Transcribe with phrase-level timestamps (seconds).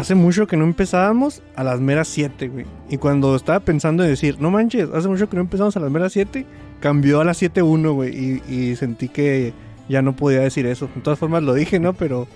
[0.00, 2.64] Hace mucho que no empezábamos a las meras 7, güey.
[2.88, 5.90] Y cuando estaba pensando en decir, no manches, hace mucho que no empezamos a las
[5.90, 6.46] meras 7,
[6.80, 8.16] cambió a las 7.1, güey.
[8.16, 9.52] Y, y sentí que
[9.90, 10.88] ya no podía decir eso.
[10.94, 11.92] De todas formas lo dije, ¿no?
[11.92, 12.26] Pero,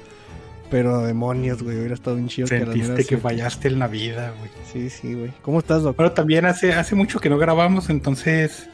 [0.70, 1.78] pero demonios, güey.
[1.78, 3.22] Hubiera estado un chido que a las Sentiste meras que 7.
[3.22, 4.50] fallaste en la vida, güey.
[4.70, 5.32] Sí, sí, güey.
[5.40, 6.04] ¿Cómo estás, doctor?
[6.04, 8.68] Bueno, también hace, hace mucho que no grabamos, entonces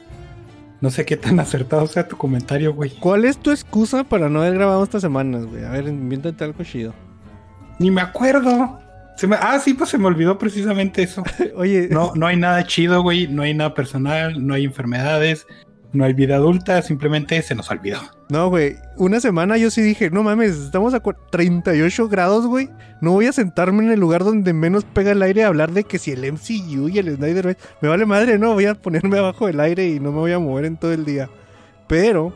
[0.81, 2.91] no sé qué tan acertado sea tu comentario, güey.
[2.99, 5.65] ¿Cuál es tu excusa para no haber grabado estas semanas, güey?
[5.65, 6.93] A ver, invéntate algo chido.
[7.79, 8.79] Ni me acuerdo.
[9.21, 11.23] Se me- ah, sí, pues se me olvidó precisamente eso.
[11.57, 13.29] Oye, No, no hay nada chido, güey.
[13.29, 15.47] No hay nada personal, no hay enfermedades,
[15.93, 18.01] no hay vida adulta, simplemente se nos olvidó.
[18.31, 18.77] No, güey.
[18.97, 22.71] Una semana yo sí dije, no mames, estamos a cua- 38 grados, güey.
[23.03, 25.85] No voy a sentarme en el lugar donde menos pega el aire a hablar de
[25.85, 29.49] que si el MCU y el Snyder me vale madre, no, voy a ponerme abajo
[29.49, 31.29] del aire y no me voy a mover en todo el día.
[31.89, 32.33] Pero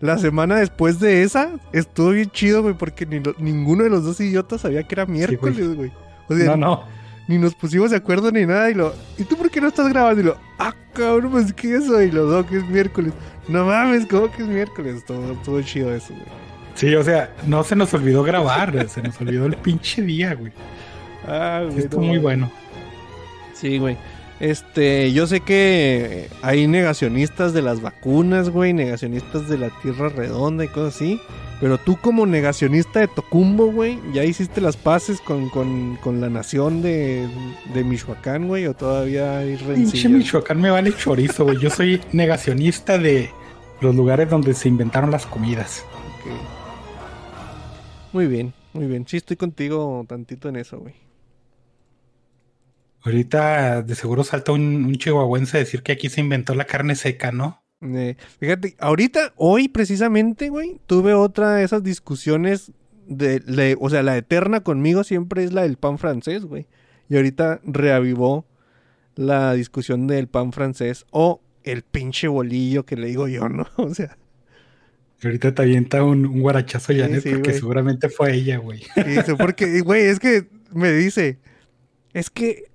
[0.00, 4.04] la semana después de esa estuvo bien chido, güey, porque ni lo- ninguno de los
[4.04, 5.92] dos idiotas sabía que era miércoles, güey.
[6.28, 6.84] O sea, No, no.
[7.28, 9.88] ni nos pusimos de acuerdo ni nada y lo ¿y tú por qué no estás
[9.88, 10.20] grabando?
[10.20, 13.12] y lo ah cabrón pues qué es eso y lo no que es miércoles
[13.48, 16.26] no mames cómo que es miércoles estuvo, estuvo chido eso güey
[16.74, 20.52] Sí, o sea, no se nos olvidó grabar, se nos olvidó el pinche día, güey.
[21.26, 22.50] ah Sí, güey, estuvo no muy bueno.
[23.54, 23.96] sí güey
[24.40, 30.64] este yo sé que hay negacionistas de las vacunas güey negacionistas de la tierra redonda
[30.64, 31.20] y cosas así
[31.60, 36.30] pero tú como negacionista de Tocumbo, güey, ¿ya hiciste las paces con, con, con la
[36.30, 37.28] nación de,
[37.74, 38.66] de Michoacán, güey?
[38.66, 40.08] ¿O todavía hay Pinche?
[40.08, 41.58] Michoacán me vale chorizo, güey.
[41.58, 43.30] Yo soy negacionista de
[43.82, 45.84] los lugares donde se inventaron las comidas.
[48.14, 49.06] Muy bien, muy bien.
[49.06, 50.94] Sí, estoy contigo tantito en eso, güey.
[53.02, 56.94] Ahorita de seguro salta un, un chihuahuense a decir que aquí se inventó la carne
[56.96, 57.62] seca, ¿no?
[57.82, 62.72] Eh, fíjate, ahorita, hoy precisamente, güey, tuve otra de esas discusiones
[63.06, 66.66] de, de- o sea, la eterna conmigo siempre es la del pan francés, güey.
[67.08, 68.46] Y ahorita reavivó
[69.16, 73.66] la discusión del pan francés o el pinche bolillo que le digo yo, ¿no?
[73.76, 74.16] O sea,
[75.22, 77.60] Ahorita te avienta un, un guarachazo Sí, Janet sí, porque güey.
[77.60, 78.82] seguramente fue ella, güey.
[79.06, 81.38] dice, porque, güey, es que me dice,
[82.14, 82.69] es que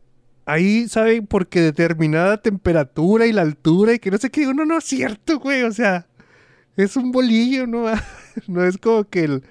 [0.46, 4.66] ahí sabe porque determinada temperatura y la altura y que no sé qué, digo, no,
[4.66, 6.08] no es cierto, güey, o sea,
[6.78, 7.86] es un bolillo, no,
[8.48, 9.44] no es como que el,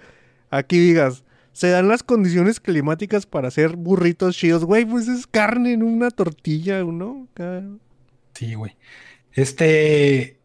[0.50, 5.72] aquí digas, se dan las condiciones climáticas para hacer burritos chidos, güey, pues es carne
[5.72, 7.28] en una tortilla, ¿no?
[8.34, 8.76] Sí, güey.
[9.32, 10.38] Este.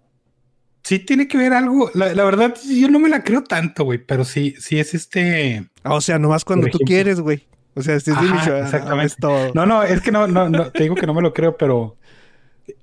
[0.84, 1.92] Sí, tiene que ver algo.
[1.94, 4.00] La, la verdad, yo no me la creo tanto, güey.
[4.00, 5.68] Pero sí, sí es este.
[5.84, 7.48] Ah, o sea, nomás cuando tú quieres, güey.
[7.80, 9.06] O sea, este es de Ajá, Michoacán, exactamente.
[9.06, 9.52] es todo.
[9.54, 11.98] No, no, es que no, no, no, te digo que no me lo creo, pero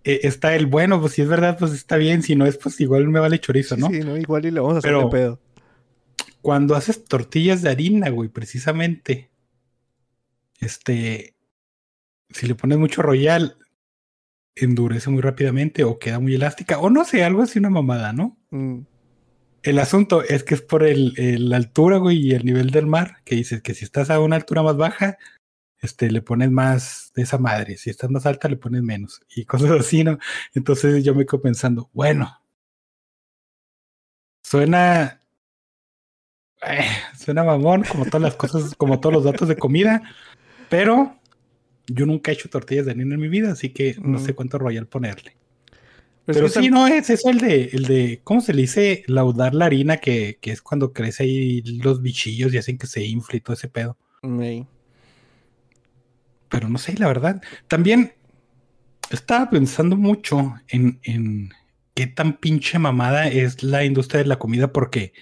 [0.04, 2.22] eh, está el bueno, pues si es verdad, pues está bien.
[2.22, 3.88] Si no es, pues igual me vale chorizo, ¿no?
[3.88, 4.16] sí, ¿no?
[4.16, 5.40] Igual y le vamos a hacer Pero- pedo.
[6.40, 9.30] Cuando haces tortillas de harina, güey, precisamente.
[10.60, 11.34] Este.
[12.30, 13.56] Si le pones mucho royal,
[14.54, 16.78] endurece muy rápidamente o queda muy elástica.
[16.78, 18.36] O no sé, algo así una mamada, ¿no?
[18.50, 18.78] Mm.
[19.66, 23.34] El asunto es que es por el, altura, güey, y el nivel del mar, que
[23.34, 25.18] dices que si estás a una altura más baja,
[25.80, 27.76] este, le pones más de esa madre.
[27.76, 29.20] Si estás más alta, le pones menos.
[29.34, 30.18] Y cosas así, ¿no?
[30.54, 32.40] Entonces yo me quedo pensando, bueno,
[34.44, 35.20] suena,
[36.62, 36.86] eh,
[37.18, 40.00] suena mamón, como todas las cosas, como todos los datos de comida,
[40.70, 41.18] pero
[41.88, 44.24] yo nunca he hecho tortillas de harina en mi vida, así que no Mm.
[44.24, 45.36] sé cuánto royal ponerle.
[46.26, 49.04] Pero, Pero sí, no es eso el de, el de, ¿cómo se le dice?
[49.06, 53.04] Laudar la harina, que, que es cuando crece ahí los bichillos y hacen que se
[53.04, 53.96] infle y todo ese pedo.
[56.48, 57.40] Pero no sé, la verdad.
[57.68, 58.14] También
[59.10, 61.50] estaba pensando mucho en, en
[61.94, 65.12] qué tan pinche mamada es la industria de la comida, porque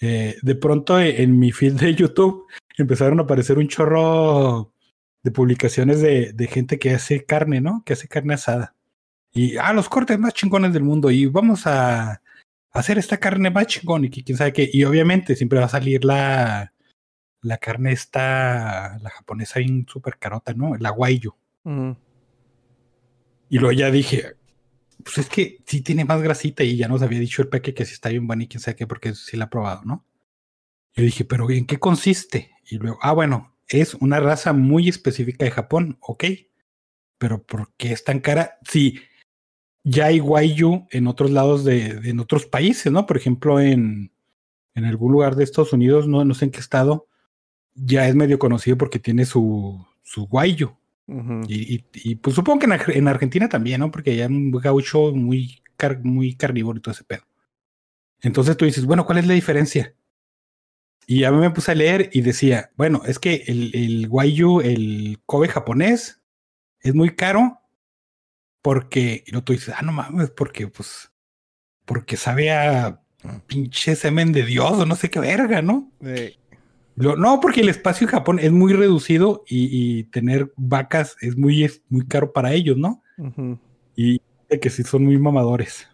[0.00, 2.46] eh, de pronto en mi feed de YouTube
[2.78, 4.72] empezaron a aparecer un chorro
[5.22, 7.82] de publicaciones de, de gente que hace carne, ¿no?
[7.84, 8.74] Que hace carne asada.
[9.32, 11.10] Y, ah, los cortes más chingones del mundo.
[11.10, 12.22] Y vamos a
[12.72, 14.68] hacer esta carne más chingón y que quién sabe qué.
[14.72, 16.72] Y obviamente siempre va a salir la,
[17.42, 20.76] la carne esta, la japonesa bien súper carota, ¿no?
[20.76, 21.36] La guayo.
[21.64, 21.96] Ujú.
[23.48, 24.36] Y luego ya dije,
[25.04, 27.84] pues es que sí tiene más grasita y ya nos había dicho el peque que
[27.84, 30.04] sí está bien buena y quién sabe qué, porque sí la ha probado, ¿no?
[30.94, 32.52] Yo dije, pero ¿en qué consiste?
[32.68, 36.24] Y luego, ah, bueno, es una raza muy específica de Japón, ok.
[37.18, 38.58] Pero ¿por qué es tan cara?
[38.68, 39.00] Sí,
[39.84, 43.06] ya hay Waiyu en otros lados de, de- en otros países, ¿no?
[43.06, 44.12] Por ejemplo, en,
[44.74, 47.06] en algún lugar de Estados Unidos, no, no sé en qué estado,
[47.74, 50.70] ya es medio conocido porque tiene su, su Waiyu.
[51.06, 51.40] Ujú.
[51.48, 53.90] Y, y- y, pues supongo que en, Ar- en Argentina también, ¿no?
[53.90, 57.22] Porque allá es un gaucho muy, car- muy carnívoro y todo ese pedo.
[58.22, 59.94] Entonces tú dices, bueno, ¿cuál es la diferencia?
[61.06, 64.10] Y ya me puse a leer y decía, bueno, es que el, el
[64.62, 66.20] el Kobe japonés,
[66.80, 67.59] es muy caro
[68.62, 71.10] porque, y luego tú dices, ah, no mames, porque pues,
[71.84, 73.00] porque sabe a
[73.46, 75.90] pinche semen de Dios o no sé qué verga, ¿no?
[76.96, 79.68] Lo- no, porque el espacio en Japón es muy reducido y,
[80.00, 83.02] y tener vacas es muy, es muy caro para ellos, ¿no?
[83.96, 85.88] Y de que sí son muy mamadores.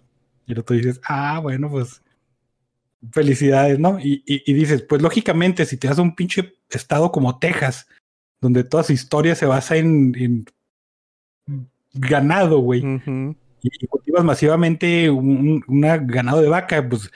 [0.47, 2.03] Y luego tú dices, ah, bueno, pues
[3.13, 3.99] felicidades, ¿no?
[4.01, 7.87] Y, y- y dices, pues lógicamente, si te das un pinche estado como Texas,
[8.41, 10.45] donde toda su historia se basa en, en
[11.97, 12.83] ganado, güey,
[13.63, 17.11] y, y cultivas masivamente un, una ganado de vaca, pues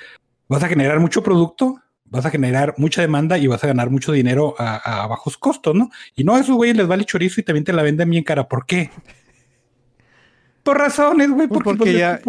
[0.49, 4.13] vas a generar mucho producto, vas a generar mucha demanda y vas a ganar mucho
[4.13, 5.91] dinero a, a bajos costos, ¿no?
[6.17, 8.49] Y no, a esos güeyes les vale chorizo y también te la venden bien cara.
[8.49, 8.91] ¿Por qué?
[10.63, 12.21] Por razones, güey, porque, porque pues, es ya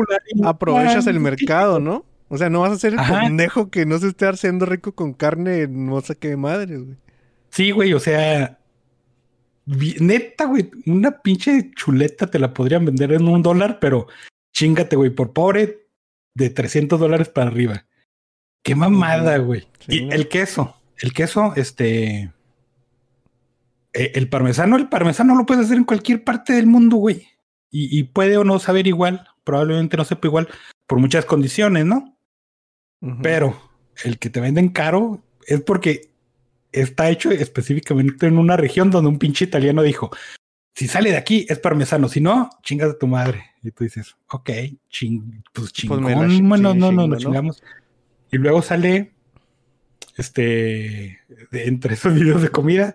[0.45, 2.05] Aprovechas el mercado, ¿no?
[2.29, 3.21] O sea, no vas a ser el Ajá.
[3.21, 6.97] pendejo que no se esté haciendo rico con carne, no sé qué madres, güey.
[7.49, 8.57] Sí, güey, o sea,
[9.99, 14.07] neta, güey, una pinche chuleta te la podrían vender en un dólar, pero
[14.53, 15.87] chingate, güey, por pobre,
[16.33, 17.85] de 300 dólares para arriba.
[18.63, 19.61] Qué mamada, güey.
[19.79, 22.31] Sí, y el queso, el queso, este,
[23.93, 27.27] eh, el parmesano, el parmesano lo puedes hacer en cualquier parte del mundo, güey.
[27.71, 30.49] Y, y puede o no saber igual, probablemente no sepa igual,
[30.85, 32.17] por muchas condiciones, ¿no?
[33.23, 33.59] Pero
[34.03, 36.10] el que te venden caro es porque
[36.71, 40.09] está hecho específicamente en una región donde un pinche italiano dijo,
[40.75, 43.43] si sale de aquí es parmesano, si no, chingas a tu madre.
[43.61, 44.49] Y tú dices, ok,
[44.89, 47.17] ching, pues chingón, me la chi- bueno, no, no, ¿no?
[47.17, 47.61] chingamos.
[48.31, 49.11] Y luego sale,
[50.17, 51.19] este,
[51.51, 52.93] de entre esos videos de comida,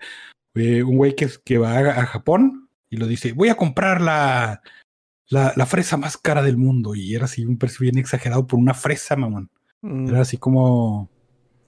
[0.55, 4.00] eh, un güey que, que va a, a Japón y lo dice, voy a comprar
[4.00, 4.62] la,
[5.29, 6.94] la, la fresa más cara del mundo.
[6.94, 9.50] Y era así un precio bien exagerado por una fresa, mamón.
[9.82, 10.08] Mm.
[10.08, 11.11] Era así como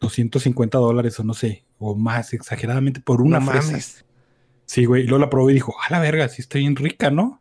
[0.00, 3.66] 250 dólares o no sé, o más exageradamente por una No fresa.
[3.68, 4.04] mames.
[4.66, 5.04] Sí, güey.
[5.04, 7.40] Y luego la probé y dijo, a la verga, sí está bien rica, ¿no?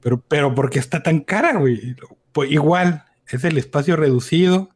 [0.00, 1.96] Pero, pero ¿por qué está tan cara, güey?
[2.32, 4.70] Pues igual, es el espacio reducido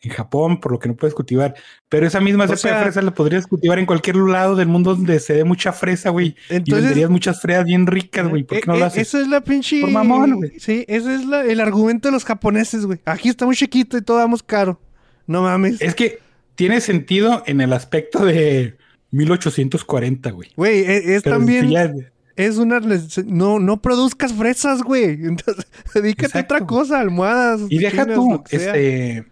[0.00, 1.54] en Japón, por lo que no puedes cultivar.
[1.88, 4.94] Pero esa misma cepa sea- de fresa la podrías cultivar en cualquier lado del mundo
[4.94, 6.36] donde se dé mucha fresa, güey.
[6.48, 8.44] Y Entonces, venderías muchas fresas bien ricas, güey.
[8.44, 9.08] ¿Por eh, qué no eh, lo haces?
[9.08, 9.80] Eso es la pinche.
[9.80, 10.60] Por mamón, güey.
[10.60, 13.00] Sí, ese es la- el argumento de los japoneses, güey.
[13.04, 14.80] Aquí está muy chiquito y todo damos caro.
[15.28, 15.80] No mames.
[15.80, 16.18] Es que
[16.56, 18.76] tiene sentido en el aspecto de
[19.12, 20.50] 1840, güey.
[20.56, 21.68] Güey, e- es, también.
[21.68, 21.94] si ya-
[22.34, 22.80] Es una.
[23.26, 25.04] No, no produzcas fresas, güey.
[25.24, 27.60] Entonces, dedícate a otra cosa, almohadas.
[27.68, 29.26] Y deja tú, este.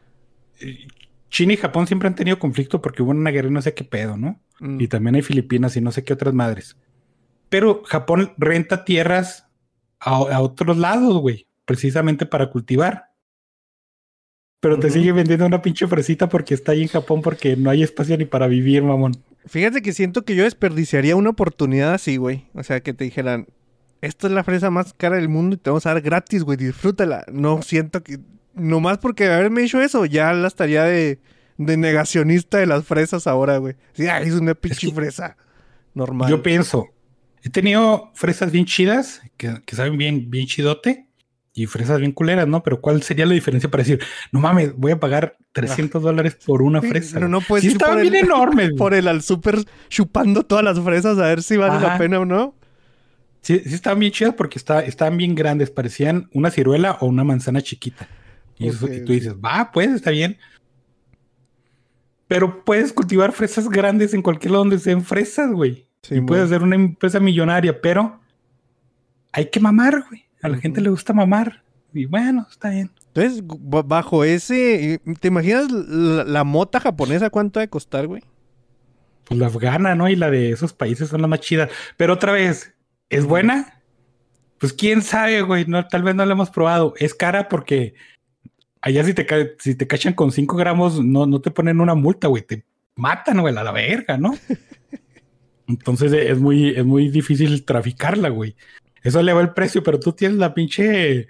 [1.30, 3.84] China y Japón siempre han tenido conflicto porque hubo una guerra y no sé qué
[3.84, 4.40] pedo, ¿no?
[4.60, 4.80] Mm.
[4.80, 6.76] Y también hay Filipinas y no sé qué otras madres.
[7.48, 9.46] Pero Japón renta tierras
[10.00, 13.10] a, a otros lados, güey, precisamente para cultivar.
[14.68, 17.82] Pero te sigue vendiendo una pinche fresita porque está ahí en Japón porque no hay
[17.82, 19.12] espacio ni para vivir, mamón.
[19.46, 22.46] Fíjate que siento que yo desperdiciaría una oportunidad así, güey.
[22.54, 23.46] O sea, que te dijeran,
[24.00, 26.56] esta es la fresa más cara del mundo y te vamos a dar gratis, güey,
[26.58, 27.24] disfrútala.
[27.32, 28.18] No siento que,
[28.54, 31.20] nomás porque haberme dicho eso, ya la estaría de,
[31.58, 33.76] de negacionista de las fresas ahora, güey.
[33.92, 35.36] Sí, ay, es una pinche que- fresa.
[35.94, 36.28] Normal.
[36.28, 36.88] Yo pienso,
[37.42, 41.05] he tenido fresas bien chidas, que, que saben bien, bien chidote,
[41.58, 42.62] y fresas bien culeras, ¿no?
[42.62, 43.98] Pero ¿cuál sería la diferencia para decir,
[44.30, 47.14] no mames, voy a pagar 300 dólares por una fresa?
[47.14, 47.48] pero no güey"?
[47.48, 48.72] puedes Sí, estaban bien el- enormes.
[48.74, 49.56] Por el al súper
[49.88, 52.54] chupando todas las fresas a ver si vale la pena o no.
[53.40, 57.24] Sí, sí estaban bien chidas porque está, estaban bien grandes, parecían una ciruela o una
[57.24, 58.06] manzana chiquita.
[58.58, 60.36] Y, eso- y tú dices, va, pues está bien.
[62.28, 65.86] Pero puedes cultivar fresas grandes en cualquier lado donde sean fresas, güey.
[66.02, 68.20] Sí, y puedes hacer una empresa millonaria, pero
[69.32, 70.25] hay que mamar, güey.
[70.46, 71.64] A la gente le gusta mamar.
[71.92, 72.92] Y bueno, está bien.
[73.08, 78.22] Entonces, bajo ese, eh, ¿te imaginas la, la mota japonesa cuánto ha de costar, güey?
[79.24, 80.08] Pues la afgana, ¿no?
[80.08, 81.68] Y la de esos países son las más chidas.
[81.96, 82.76] Pero otra vez,
[83.10, 83.82] ¿es buena?
[84.58, 85.64] Pues quién sabe, güey.
[85.66, 86.94] No, tal vez no la hemos probado.
[86.98, 87.94] Es cara porque
[88.82, 89.26] allá si te,
[89.58, 92.44] si te cachan con 5 gramos, no, no te ponen una multa, güey.
[92.44, 94.32] Te matan, güey, a la verga, ¿no?
[95.66, 98.54] Entonces es muy, es muy difícil traficarla, güey.
[99.06, 101.28] Eso eleva el precio, pero tú tienes la pinche.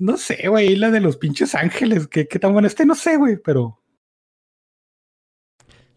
[0.00, 2.08] No sé, güey, la de los pinches ángeles.
[2.08, 2.84] ¿Qué, qué tan buena esté?
[2.86, 3.78] No sé, güey, pero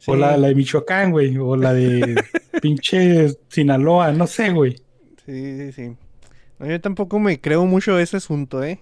[0.08, 1.38] O la, la de Michoacán, güey.
[1.38, 2.15] O la de
[2.62, 4.75] pinche Sinaloa, no sé, güey.
[5.25, 5.96] Sí, sí, sí.
[6.60, 8.82] No, yo tampoco me creo mucho ese asunto, ¿eh?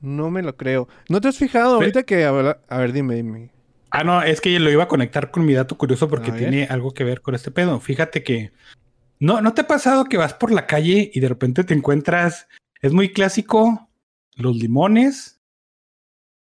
[0.00, 0.88] No me lo creo.
[1.08, 2.24] ¿No te has fijado ahorita que...
[2.24, 3.50] habla- A ver, dime, dime.
[3.90, 6.40] Ah, no, es que lo iba a conectar con mi dato curioso porque A ver.
[6.42, 7.80] tiene algo que ver con este pedo.
[7.80, 8.52] Fíjate que.
[9.24, 12.46] No, ¿no te ha pasado que vas por la calle y de repente te encuentras.
[12.82, 13.88] Es muy clásico.
[14.36, 15.40] Los limones.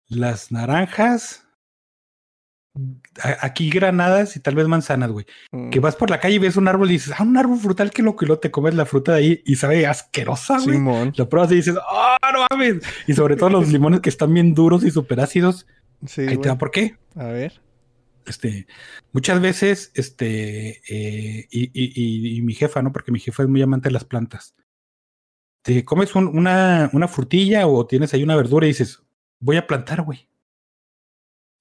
[0.09, 1.47] Las naranjas.
[3.41, 5.25] Aquí granadas y tal vez manzanas, güey.
[5.53, 7.59] Mm, Que vas por la calle y ves un árbol y dices, ah, un árbol
[7.59, 10.79] frutal, que loco, y luego te comes la fruta de ahí y sabe asquerosa, güey.
[11.17, 12.83] Lo pruebas y dices, ah, no mames.
[13.07, 15.67] Y sobre todo los limones que están bien duros y súper ácidos.
[16.05, 16.99] Sí, Ahí te va por qué.
[17.15, 17.59] A ver.
[18.27, 18.67] Este,
[19.13, 22.93] muchas veces, este, eh, y, y- y- mi jefa, ¿no?
[22.93, 24.55] Porque mi jefa es muy amante de las plantas.
[25.63, 29.03] Te comes un- una, una frutilla o tienes ahí una verdura y dices,
[29.41, 30.29] voy a plantar, güey.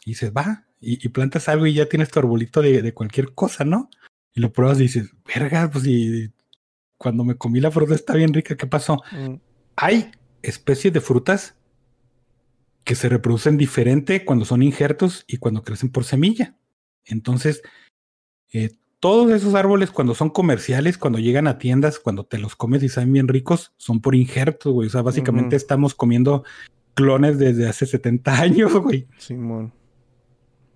[0.05, 3.33] Y dices, va, y, y plantas algo y ya tienes tu arbolito de, de cualquier
[3.33, 3.89] cosa, ¿no?
[4.33, 6.31] Y lo pruebas y dices, verga, pues y
[6.97, 9.01] cuando me comí la fruta está bien rica, ¿qué pasó?
[9.11, 9.35] Mm,
[9.77, 11.55] Hay especies de frutas
[12.85, 16.55] que se reproducen diferente cuando son injertos y cuando crecen por semilla.
[17.03, 17.61] Entonces,
[18.53, 22.83] eh, todos esos árboles cuando son comerciales, cuando llegan a tiendas, cuando te los comes
[22.83, 24.87] y saben bien ricos, son por injertos, güey.
[24.87, 26.43] O sea, básicamente estamos comiendo
[26.93, 29.07] clones desde hace 70 años, güey.
[29.17, 29.73] Simón.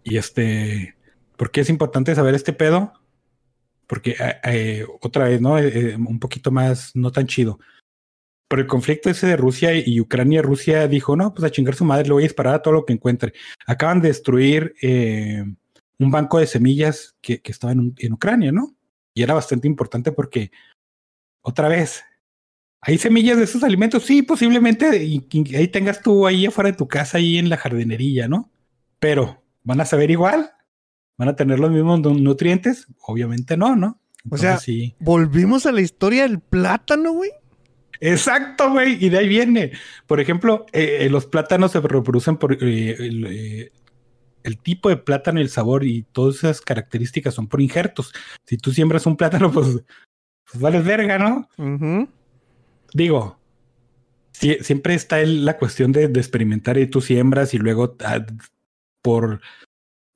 [0.04, 0.96] Y este,
[1.38, 2.94] ¿por qué es importante saber este pedo?
[3.88, 5.58] Porque eh, eh, otra vez, ¿no?
[5.58, 7.60] Eh, un poquito más, no tan chido.
[8.50, 11.86] Por el conflicto ese de Rusia y Ucrania, Rusia dijo, no, pues a chingar su
[11.86, 13.32] madre, le voy a disparar a todo lo que encuentre.
[13.68, 15.46] Acaban de destruir eh,
[16.00, 18.76] un banco de semillas que, que estaba en, en Ucrania, ¿no?
[19.14, 20.52] Y era bastante importante porque,
[21.42, 22.04] otra vez,
[22.82, 24.04] ¿hay semillas de esos alimentos?
[24.04, 27.58] Sí, posiblemente, y, y ahí tengas tú ahí afuera de tu casa, ahí en la
[27.58, 28.50] jardinería, ¿no?
[29.00, 30.52] Pero, ¿van a saber igual?
[31.18, 32.88] ¿Van a tener los mismos nu- nutrientes?
[33.02, 34.00] Obviamente no, ¿no?
[34.30, 34.96] O sea- sí.
[35.00, 37.30] Volvimos a la historia del plátano, güey.
[38.02, 39.04] Exacto, güey.
[39.04, 39.72] Y de ahí viene.
[40.08, 43.72] Por ejemplo, eh, eh, los plátanos se reproducen por eh, el, eh,
[44.44, 48.14] el tipo de plátano y el sabor y todas esas características son por injertos.
[48.46, 49.68] Si tú siembras un plátano, pues,
[50.50, 51.50] pues vales verga, ¿no?
[52.94, 53.38] Digo,
[54.34, 58.26] sie- siempre está el- la cuestión de, de experimentar y tú siembras y luego ah,
[59.04, 59.42] por,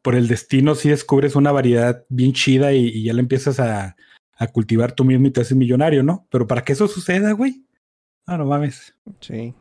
[0.01, 3.95] por el destino si descubres una variedad bien chida y, y ya la empiezas a,
[4.37, 6.25] a cultivar tú mismo y te haces millonario, ¿no?
[6.31, 7.63] Pero para que eso suceda, güey.
[8.27, 8.93] No, no mames.
[9.19, 9.53] Sí.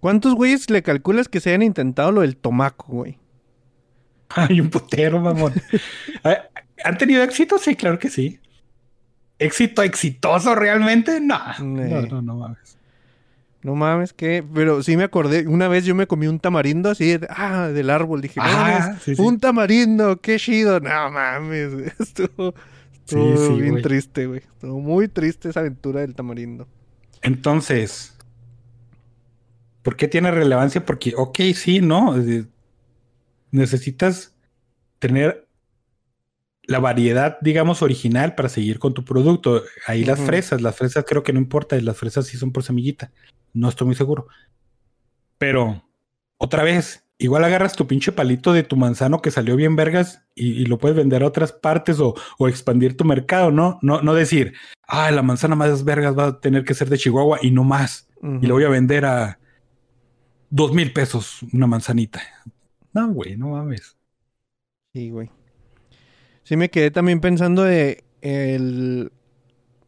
[0.00, 3.18] ¿Cuántos güeyes le calculas que se hayan intentado lo del tomaco, güey?
[4.30, 5.52] Hay un putero, mamón.
[6.24, 6.36] Ah,
[6.84, 7.58] ¿Han tenido éxito?
[7.58, 8.40] Sí, claro que sí.
[9.38, 11.20] ¿Éxito exitoso realmente?
[11.20, 11.38] No.
[11.60, 12.78] No, no, no mames.
[13.62, 14.42] No mames, que.
[14.54, 15.46] Pero sí me acordé.
[15.46, 18.20] Una vez yo me comí un tamarindo así, ah, del árbol.
[18.22, 19.22] Dije, Ah, mames, sí, sí.
[19.22, 20.80] un tamarindo, qué chido.
[20.80, 21.94] No mames.
[21.98, 22.54] Estuvo,
[22.92, 23.82] estuvo Sí, sí, bien güey.
[23.82, 24.40] triste, güey.
[24.40, 26.66] Estuvo muy triste esa aventura del tamarindo.
[27.22, 28.16] Entonces,
[29.82, 30.84] ¿por qué tiene relevancia?
[30.84, 32.16] Porque, ok, sí, ¿no?
[32.18, 32.46] Eh,
[33.52, 34.36] Necesitas
[35.00, 35.48] tener
[36.62, 39.62] la variedad, digamos, original para seguir con tu producto.
[39.86, 43.10] Ahí las fresas, las fresas creo que no importa, las fresas sí son por semillita.
[43.52, 44.28] No estoy muy seguro.
[45.36, 45.82] Pero,
[46.36, 50.62] otra vez, igual agarras tu pinche palito de tu manzano que salió bien vergas y,
[50.62, 53.78] y lo puedes vender a otras partes o, o expandir tu mercado, ¿no?
[53.82, 54.54] No, no decir,
[54.88, 58.08] ah, la manzana más vergas va a tener que ser de Chihuahua y no más.
[58.42, 59.38] Y lo voy a vender a
[60.50, 62.20] dos mil pesos una manzanita.
[62.92, 63.96] No, güey, no mames.
[64.92, 65.30] Sí, güey.
[66.42, 69.12] Sí me quedé también pensando de el...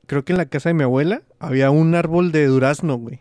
[0.07, 3.21] Creo que en la casa de mi abuela había un árbol de durazno, güey.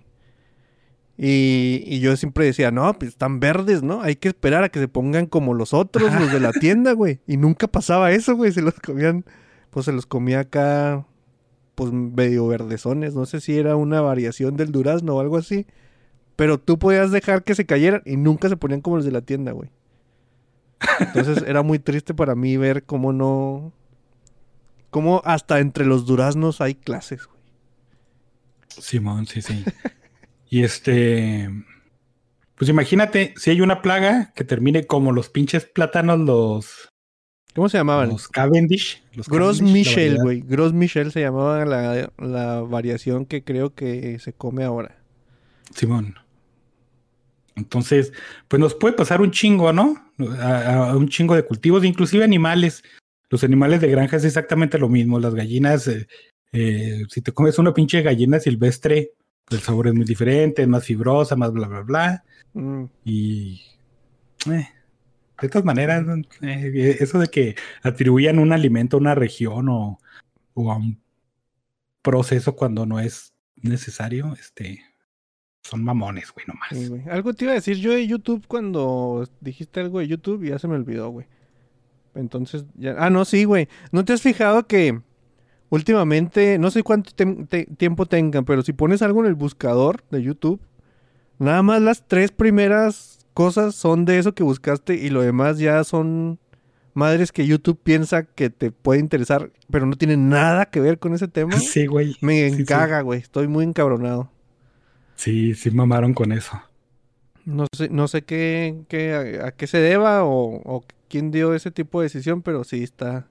[1.23, 4.01] Y, y yo siempre decía, no, pues están verdes, ¿no?
[4.01, 7.19] Hay que esperar a que se pongan como los otros, los de la tienda, güey.
[7.27, 8.51] Y nunca pasaba eso, güey.
[8.51, 9.23] Se los comían,
[9.69, 11.05] pues se los comía acá,
[11.75, 13.13] pues medio verdezones.
[13.13, 15.67] No sé si era una variación del durazno o algo así.
[16.35, 19.21] Pero tú podías dejar que se cayeran y nunca se ponían como los de la
[19.21, 19.69] tienda, güey.
[21.01, 23.73] Entonces era muy triste para mí ver cómo no.
[24.89, 27.39] Cómo hasta entre los duraznos hay clases, güey.
[28.69, 29.63] Simón, sí, sí.
[30.51, 31.49] Y este.
[32.55, 36.89] Pues imagínate, si hay una plaga que termine como los pinches plátanos, los,
[37.55, 38.09] ¿Cómo se llamaban?
[38.09, 39.01] los Cavendish.
[39.13, 40.41] Los Gros Cavendish, la Michel, güey.
[40.41, 45.01] Gros Michel se llamaba la, la variación que creo que se come ahora.
[45.73, 46.15] Simón.
[47.55, 48.13] Entonces,
[48.47, 49.95] pues nos puede pasar un chingo, ¿no?
[50.39, 52.83] A, a un chingo de cultivos, inclusive animales.
[53.29, 55.17] Los animales de granja es exactamente lo mismo.
[55.17, 56.07] Las gallinas, eh,
[56.51, 59.11] eh, si te comes una pinche gallina silvestre,
[59.51, 62.23] el sabor es muy diferente, es más fibrosa, más bla, bla, bla.
[62.53, 63.61] Mm, Y...
[64.51, 64.67] eh,
[65.41, 66.05] De todas maneras,
[66.41, 69.99] eh, eso de que atribuyan un alimento a una región o,
[70.53, 70.99] o a un
[72.01, 74.81] proceso cuando no es necesario, este,
[75.63, 76.69] son mamones, güey, nomás.
[76.71, 77.01] Sí, güey.
[77.09, 80.59] Algo te iba a decir yo de YouTube cuando dijiste algo de YouTube y ya
[80.59, 81.27] se me olvidó, güey.
[82.15, 82.95] Entonces, ya...
[82.97, 83.67] Ah, no, sí, güey.
[83.91, 84.99] ¿No te has fijado que
[85.71, 90.21] últimamente, no sé cuánto te- tiempo tengan, pero si pones algo en el buscador de
[90.21, 90.61] YouTube,
[91.39, 95.83] nada más las tres primeras cosas son de eso que buscaste y lo demás ya
[95.83, 96.37] son
[96.93, 101.15] madres que YouTube piensa que te puede interesar, pero no tienen nada que ver con
[101.15, 101.57] ese tema.
[101.59, 102.15] Sí, güey.
[102.21, 103.21] Me Sí, encaga, güey.
[103.21, 104.29] Estoy muy encabronado.
[105.15, 106.61] Sí, sí mamaron con eso.
[107.45, 111.55] No sé, no sé qué, qué- a, a qué se deba o, o quién dio
[111.55, 113.27] ese tipo de decisión, pero sí está.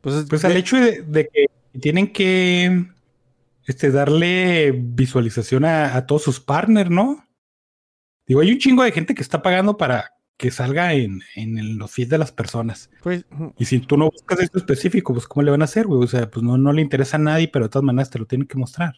[0.00, 1.46] Pues, es- Pues al hecho de, de que
[1.80, 2.86] tienen que
[3.66, 7.24] este, darle visualización a, a todos sus partners, ¿no?
[8.26, 11.76] Digo, hay un chingo de gente que está pagando para que salga en, en el-
[11.76, 12.88] los feeds de las personas.
[13.02, 13.24] pues,
[13.58, 16.02] Y si tú no buscas esto específico, pues ¿cómo le van a hacer, güey?
[16.02, 18.26] O sea, pues no, no le interesa a nadie, pero de todas maneras te lo
[18.26, 18.94] tienen que mostrar.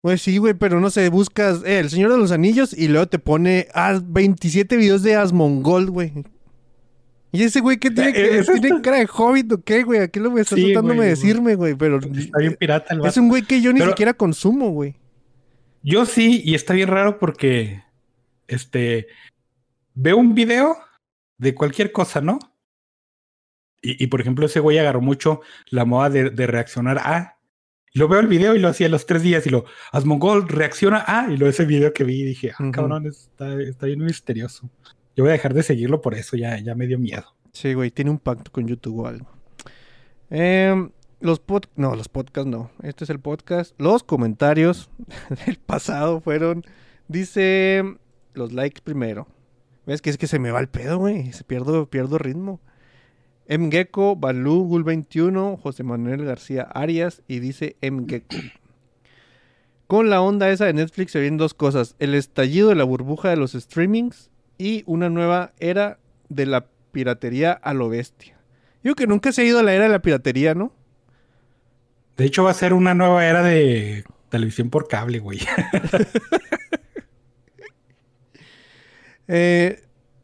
[0.00, 3.06] pues sí, güey, pero no sé, buscas eh, El Señor de los Anillos y luego
[3.08, 6.12] te pone ah, 27 videos de Asmongold, güey.
[7.30, 10.00] ¿Y ese güey qué tiene, Eh, que, tiene está- cara de hobbit o qué, güey?
[10.00, 11.74] ¿A qué lo me estás Sí, tratándome güey, de decirme, güey?
[11.74, 13.20] Pero Está bien pirata el es vato.
[13.20, 14.96] un güey que yo ni Pero- siquiera consumo, güey.
[15.82, 17.82] Yo sí, y está bien raro porque
[18.46, 19.06] este
[19.94, 20.76] veo un video
[21.38, 22.38] de cualquier cosa, ¿no?
[23.80, 27.38] Y, y, por ejemplo, ese güey agarró mucho la moda de, de reaccionar a.
[27.92, 31.04] Y lo veo el video y lo hacía los tres días y lo Asmongold reacciona
[31.06, 31.30] a.
[31.30, 34.68] Y lo ese video que vi y dije, ah, cabrón, está, está bien misterioso.
[35.18, 37.24] Yo voy a dejar de seguirlo por eso, ya, ya me dio miedo.
[37.52, 39.26] Sí, güey, tiene un pacto con YouTube o algo.
[40.30, 41.64] Em, los pod...
[41.74, 42.70] No, los podcasts no.
[42.84, 43.74] Este es el podcast.
[43.80, 44.88] Los comentarios
[45.44, 46.62] del pasado fueron...
[47.08, 47.82] Dice...
[48.32, 49.26] Los likes primero.
[49.86, 51.32] ¿Ves que es que se me va el pedo, güey?
[51.32, 52.60] Se pierdo, pierdo ritmo.
[53.48, 58.36] Mgecko, Balú, Gul21, José Manuel García Arias y dice Mgecko.
[59.88, 61.96] Con la onda esa de Netflix se vienen dos cosas.
[61.98, 67.52] El estallido de la burbuja de los streamings y una nueva era de la piratería
[67.52, 68.36] a lo bestia.
[68.82, 70.72] Yo que nunca se ha ido a la era de la piratería, ¿no?
[72.16, 75.40] De hecho, va a ser una nueva era de televisión por cable, güey.
[79.30, 79.82] Eh,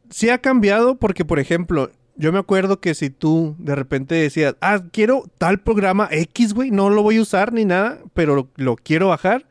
[0.08, 4.56] sí ha cambiado porque, por ejemplo, yo me acuerdo que si tú de repente decías,
[4.62, 8.48] ah, quiero tal programa X, güey, no lo voy a usar ni nada, pero lo,
[8.56, 9.46] lo quiero bajar,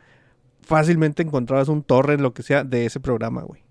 [0.63, 3.62] fácilmente encontrabas un torrent, lo que sea, de ese programa, güey.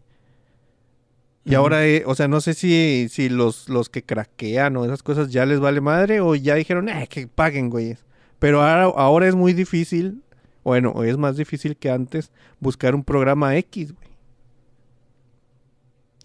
[1.45, 5.03] Y ahora, eh, o sea, no sé si, si los, los que craquean o esas
[5.03, 7.97] cosas ya les vale madre o ya dijeron, eh, que paguen, güey.
[8.39, 10.23] Pero ahora, ahora es muy difícil,
[10.65, 14.09] bueno, es más difícil que antes, buscar un programa X, güey.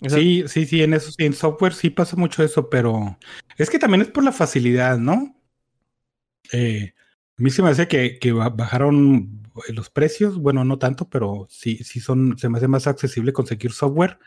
[0.01, 3.17] O sea, Sí, sí, sí, en eso sí, en software sí pasa mucho eso, pero
[3.57, 5.35] es que también es por la facilidad, ¿no?
[6.51, 6.93] Eh,
[7.37, 11.47] a mí se me hace que, que ba- bajaron los precios, bueno, no tanto, pero
[11.49, 14.19] sí, sí son, se me hace más accesible conseguir software.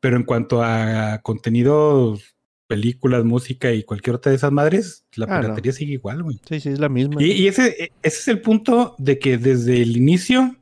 [0.00, 2.36] Pero en cuanto a contenidos,
[2.68, 5.40] películas, música y cualquier otra de esas madres, la Ah, no.
[5.42, 6.40] piratería sigue igual, güey.
[6.48, 7.22] Sí, sí, es la misma.
[7.22, 10.56] Y, y ese, e- ese es el punto de que desde el inicio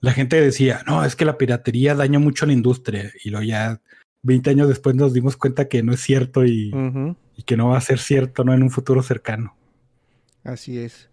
[0.00, 3.12] la gente decía, no, es que la piratería daña mucho a la industria.
[3.24, 3.80] Y luego ya
[4.22, 6.72] 20 años después nos dimos cuenta que no es cierto y,
[7.36, 8.54] y que no va a ser cierto, ¿no?
[8.54, 9.56] En un futuro cercano.
[10.44, 11.07] Así es.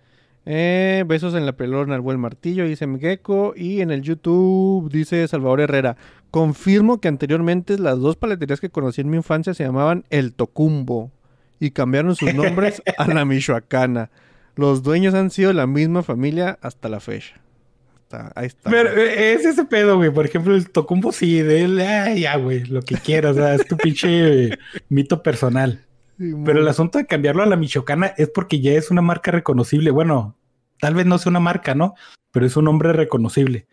[0.45, 3.53] Eh, besos en la pelona buen martillo, dice Mgecko.
[3.55, 5.97] Y en el YouTube dice Salvador Herrera.
[6.31, 11.11] Confirmo que anteriormente las dos paleterías que conocí en mi infancia se llamaban El Tocumbo.
[11.59, 14.09] Y cambiaron sus nombres a la Michoacana.
[14.55, 17.35] Los dueños han sido la misma familia hasta la fecha.
[18.35, 18.69] Ahí está.
[18.69, 20.09] Pero eh, es ese pedo, güey.
[20.09, 23.77] Por ejemplo, el Tocumbo sí, de él, ah, ya, güey, lo que quieras, es tu
[23.77, 24.51] pinche
[24.89, 25.83] mito personal.
[26.17, 29.91] Pero el asunto de cambiarlo a la Michoacana es porque ya es una marca reconocible.
[29.91, 30.37] Bueno,
[30.79, 31.95] tal vez no sea una marca, ¿no?
[32.31, 33.67] Pero es un nombre reconocible.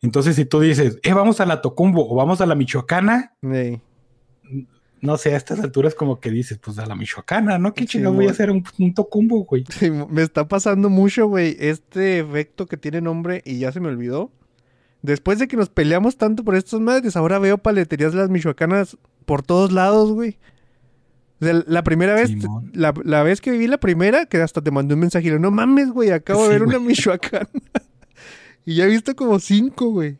[0.00, 3.34] Entonces, si tú dices, eh, vamos a la Tocumbo o vamos a la Michoacana,
[5.00, 7.74] no sé, a estas alturas como que dices, pues a la Michoacana, ¿no?
[7.74, 9.64] ¿Qué Sí, chingados voy a hacer un, un Tocumbo, güey?
[9.68, 13.88] Sí, me está pasando mucho, güey, este efecto que tiene nombre y ya se me
[13.88, 14.32] olvidó.
[15.02, 18.96] Después de que nos peleamos tanto por estas madres, ahora veo paleterías de las michoacanas
[19.24, 20.38] por todos lados, güey.
[21.42, 22.30] O sea, la primera vez,
[22.72, 25.40] la, la vez que viví la primera, que hasta te mandé un mensaje y le,
[25.40, 26.88] no mames, güey, acabo de ver una güey.
[26.90, 27.48] michoacana.
[28.64, 30.18] y ya he visto como cinco, güey.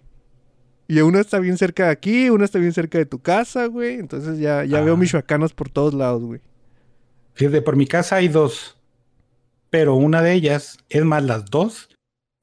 [0.89, 3.95] Y una está bien cerca de aquí, una está bien cerca de tu casa, güey.
[4.01, 4.97] Entonces ya, ya veo Ah.
[4.97, 6.41] michoacanas por todos lados, güey.
[7.35, 8.77] Fíjate, por mi casa hay dos,
[9.71, 11.89] pero una de ellas, es más, las dos,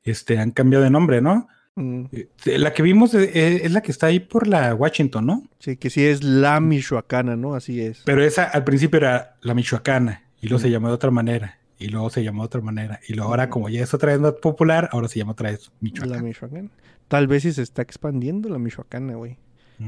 [0.03, 1.47] este, han cambiado de nombre, ¿no?
[1.79, 5.43] Mm, Eh, La que vimos es, es la que está ahí por la Washington, ¿no?
[5.59, 7.55] sí, que sí es la michoacana, ¿no?
[7.55, 8.01] Así es.
[8.05, 10.63] Pero esa al principio era la Michoacana y luego Mm.
[10.63, 13.49] se llamó de otra manera y luego se llamó de otra manera y luego ahora
[13.49, 15.71] como ya es otra vez más popular, ahora se llama otra vez
[16.05, 16.69] La michoacana.
[17.07, 19.37] Tal vez sí se está expandiendo la michoacana, güey.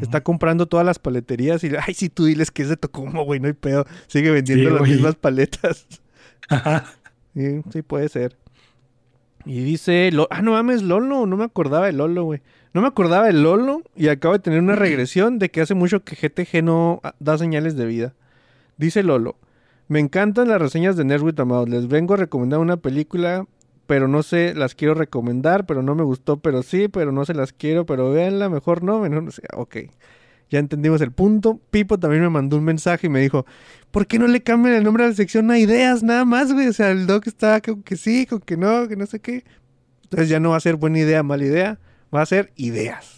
[0.01, 3.41] Está comprando todas las paleterías y, ay, sí, tú diles que es de Tocumo, güey,
[3.41, 3.85] no hay pedo.
[4.07, 4.91] Sigue vendiendo Sí, las güey.
[4.93, 5.85] mismas paletas.
[6.49, 6.85] Ajá.
[7.33, 8.37] Sí, sí puede ser.
[9.45, 12.41] Y dice, Lo- ah, no mames, Lolo, no me acordaba de Lolo, güey.
[12.73, 16.03] No me acordaba de Lolo y acabo de tener una regresión de que hace mucho
[16.03, 18.13] que GTG no ah, da señales de vida.
[18.77, 19.35] Dice Lolo,
[19.87, 21.69] me encantan las reseñas de Nerds with a Mouse.
[21.69, 23.45] Les vengo a recomendar una película,
[23.87, 27.33] pero no sé, las quiero recomendar, pero no me gustó, pero sí, pero no se
[27.33, 29.41] las quiero, pero véanla, mejor no, mejor no sé.
[29.55, 29.77] Ok,
[30.51, 31.59] ya entendimos el punto.
[31.71, 33.45] Pipo también me mandó un mensaje y me dijo,
[33.89, 36.67] ¿por qué no le cambian el nombre a la sección a ideas nada más, güey?
[36.67, 39.43] O sea, el doc está con que sí, con que no, que no sé qué.
[40.03, 41.79] Entonces ya no va a ser buena idea, mala idea,
[42.13, 43.17] va a ser ideas.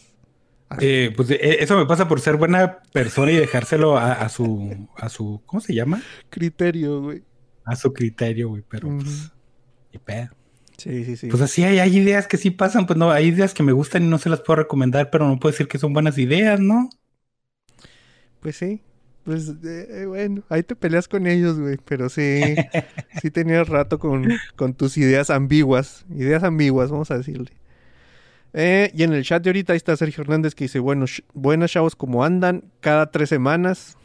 [0.80, 4.88] Eh, pues eh, eso me pasa por ser buena persona y dejárselo a, a su
[4.98, 6.02] a su ¿cómo se llama?
[6.30, 7.24] Criterio, güey.
[7.66, 9.04] A su criterio, güey, pero Ujú.
[9.04, 9.32] pues
[10.00, 10.30] pedo.
[10.78, 11.28] Sí, sí, sí.
[11.28, 14.04] Pues así hay, hay ideas que sí pasan, pues no, hay ideas que me gustan
[14.04, 16.90] y no se las puedo recomendar, pero no puedo decir que son buenas ideas, ¿no?
[18.44, 18.82] Pues sí.
[19.24, 21.78] Pues eh, eh, bueno, ahí te peleas con ellos, güey.
[21.86, 22.42] Pero sí,
[23.22, 26.06] sí tenías rato con, con tus ideas ambiguas.
[26.14, 27.52] Ideas ambiguas, vamos a decirle.
[28.54, 31.24] Eh, y en el chat de ahorita ahí está Sergio Hernández que dice, bueno, sh-
[31.34, 32.66] buenas chavos, ¿cómo andan?
[32.82, 33.98] Cada tres semanas.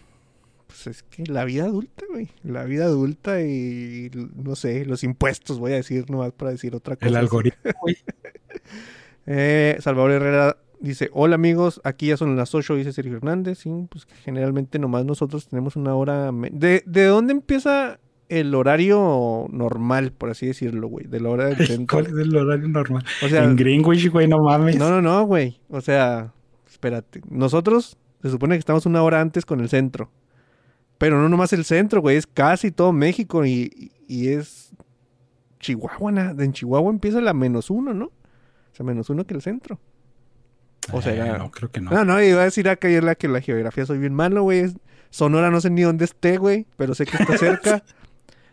[0.68, 2.28] Pues es que la vida adulta, güey.
[2.44, 6.96] La vida adulta y no sé, los impuestos, voy a decir, nomás para decir otra
[6.96, 7.08] cosa.
[7.08, 7.96] El algoritmo, güey.
[9.30, 13.58] Eh, Salvador Herrera dice, hola amigos, aquí ya son las 8, dice Sergio Hernández.
[13.58, 16.30] Sí, pues generalmente nomás nosotros tenemos una hora...
[16.52, 21.06] ¿De, ¿De dónde empieza el horario normal, por así decirlo, güey?
[21.06, 21.96] De la hora del centro.
[21.98, 23.04] ¿Cuál es el horario normal?
[23.24, 24.76] O sea, en Greenwich, güey, no mames.
[24.78, 25.60] no, no, no, güey.
[25.70, 26.32] O sea,
[26.70, 27.22] espérate.
[27.30, 30.10] Nosotros se supone que estamos una hora antes con el centro.
[30.98, 32.16] Pero no nomás el centro, güey.
[32.16, 34.72] Es casi todo México y, y es
[35.60, 36.12] Chihuahua.
[36.12, 38.06] na- En Chihuahua empieza la menos uno, ¿no?
[38.06, 39.78] O sea, menos uno que el centro.
[40.92, 41.90] O sea, Eh, era- no, creo que no.
[41.90, 44.72] No, no, iba a decir acá ayer la que la geografía soy bien malo, güey.
[45.10, 47.82] Sonora no sé ni dónde esté, güey, pero sé que está cerca.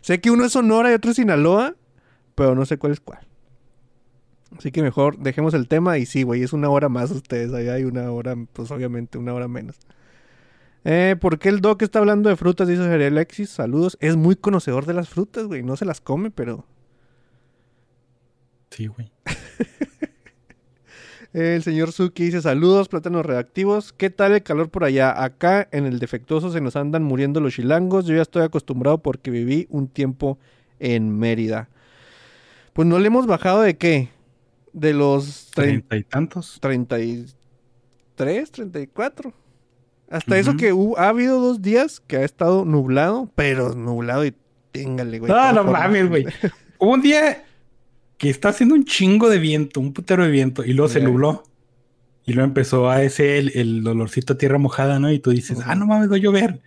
[0.01, 1.75] sé que uno es Sonora y otro es Sinaloa,
[2.35, 3.19] pero no sé cuál es cuál.
[4.57, 7.53] Así que mejor dejemos el tema y sí, güey, es una hora más ustedes.
[7.53, 9.75] Allá hay una hora, pues obviamente una hora menos.
[10.85, 12.67] Eh, ¿Por qué el Doc está hablando de frutas?
[12.67, 13.49] Dice Jerry Alexis.
[13.49, 13.97] Saludos.
[13.99, 15.63] Es muy conocedor de las frutas, güey.
[15.63, 16.65] No se las come, pero
[18.71, 19.11] Sí, güey.
[21.35, 23.91] El señor Suki dice saludos, plátanos reactivos.
[23.91, 25.21] ¿Qué tal el calor por allá?
[25.21, 28.05] Acá en el defectuoso se nos andan muriendo los chilangos.
[28.05, 30.37] Yo ya estoy acostumbrado porque viví un tiempo
[30.79, 31.67] en Mérida.
[32.71, 34.07] Pues no le hemos bajado de qué?
[34.71, 36.57] De los trein- Treinta y tantos.
[36.61, 39.33] 33, 34.
[40.09, 44.33] Hasta eso que ha habido dos días que ha estado nublado, pero nublado y
[44.71, 45.29] téngale, güey.
[45.29, 46.25] No, no mames, güey.
[46.79, 47.43] Hubo un día
[48.17, 51.43] que está haciendo un chingo de viento, un putero de viento, y luego se nubló.
[52.25, 55.11] Y luego empezó a ese el, el olorcito a tierra mojada, ¿no?
[55.11, 56.61] Y tú dices, ah, no mames, va a llover.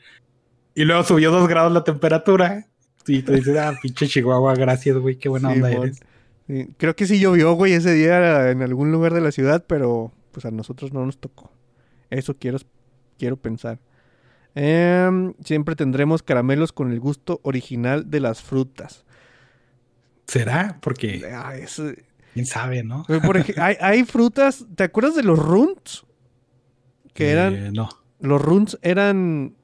[0.74, 2.66] Y luego subió dos grados la temperatura.
[3.06, 6.00] Y tú dices, ah, pinche Chihuahua, gracias, güey, qué buena onda eres.
[6.46, 10.12] Sí, creo que sí llovió, güey, ese día en algún lugar de la ciudad, pero
[10.30, 11.50] pues a nosotros no nos tocó.
[12.10, 12.58] Eso quiero,
[13.18, 13.80] quiero pensar.
[14.54, 19.04] Em, siempre tendremos caramelos con el gusto original de las frutas.
[20.28, 20.78] ¿Será?
[20.80, 21.82] Porque Ah, es-
[22.34, 23.04] quién sabe, ¿no?
[23.24, 26.04] por ej- hay, hay frutas, ¿te acuerdas de los runts?
[27.14, 27.88] Que eran, Eh, no.
[28.20, 29.54] los runts eran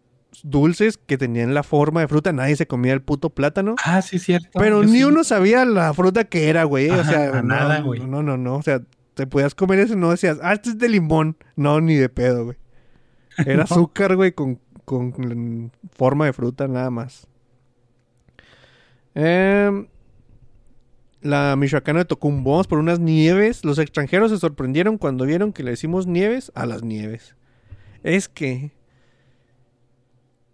[0.42, 3.76] dulces que tenían la forma de fruta, nadie se comía el puto plátano.
[3.84, 4.48] Ah, sí, cierto.
[4.58, 5.04] Pero Yo ni sí.
[5.04, 6.90] uno sabía la fruta que era, güey.
[6.90, 8.00] O sea, no, nada, güey.
[8.00, 8.56] No, no, no.
[8.56, 8.80] O sea,
[9.14, 11.36] te podías comer eso y no decías, ah, este es de limón.
[11.54, 12.56] No, ni de pedo, güey.
[13.46, 13.62] Era No.
[13.62, 17.28] azúcar, güey, con, con forma de fruta nada más.
[19.14, 19.86] Em,
[21.24, 23.64] la Michoacana le tocó un bonus por unas nieves.
[23.64, 27.34] Los extranjeros se sorprendieron cuando vieron que le decimos nieves a las nieves.
[28.04, 28.70] Es que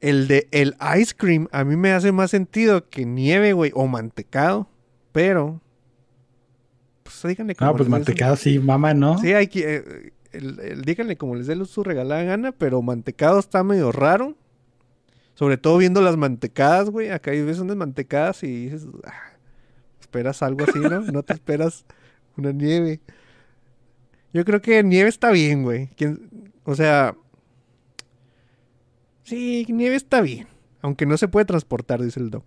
[0.00, 3.86] el de el ice cream a mí me hace más sentido que nieve, güey, o
[3.86, 4.68] mantecado.
[5.12, 5.60] Pero,
[7.02, 9.18] pues díganle como Ah, pues les dé su- mantecado sí, mamá, ¿no?
[9.18, 9.76] Sí, hay que.
[9.76, 14.36] eh, el- el- díganle como les dé su regalada gana, pero mantecado está medio raro.
[15.34, 17.10] Sobre todo viendo las mantecadas, güey.
[17.10, 19.32] Acá hay veces unas mantecadas y dices, "Ah,
[20.10, 21.00] esperas algo así, ¿no?
[21.02, 21.84] No te esperas
[22.36, 23.00] una nieve.
[24.32, 25.86] Yo creo que nieve está bien, güey.
[25.96, 27.14] ¿Quién- O sea,
[29.22, 30.48] sí, nieve está bien.
[30.82, 32.44] Aunque no se puede transportar, dice el doc.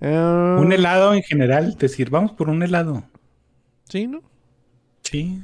[0.00, 3.02] Ah, Un helado en general, decir, vamos por un helado.
[3.88, 4.22] Sí, ¿no?
[5.02, 5.42] Sí.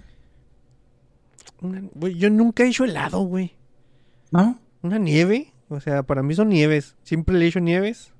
[1.61, 3.53] Una- güey, yo nunca he hecho helado, güey.
[4.31, 4.59] ¿No?
[4.83, 5.53] Una nieve.
[5.69, 6.97] O sea, para mí son nieves.
[7.03, 8.13] Siempre le he hecho nieves.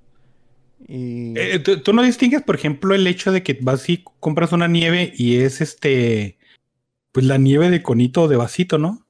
[0.87, 1.39] Y.
[1.39, 4.69] Eh, ¿tú, tú no distingues, por ejemplo, el hecho de que vas y compras una
[4.69, 6.39] nieve y es este,
[7.13, 9.07] pues la nieve de conito o de vasito, ¿no?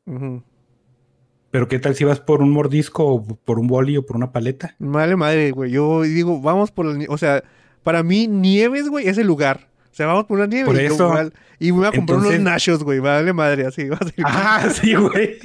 [1.50, 4.32] Pero qué tal si vas por un mordisco o por un boli o por una
[4.32, 4.76] paleta?
[4.78, 5.70] Me Vale madre, güey.
[5.70, 7.42] Yo digo, vamos por la O sea,
[7.82, 9.68] para mí, nieves, güey, es el lugar.
[9.90, 10.66] O sea, vamos por una nieve.
[10.66, 11.12] Por y, eso.
[11.58, 12.98] y voy a comprar unos nachos, güey.
[12.98, 13.88] Vale madre, así.
[13.88, 15.38] va a ser- Ah, sí, güey.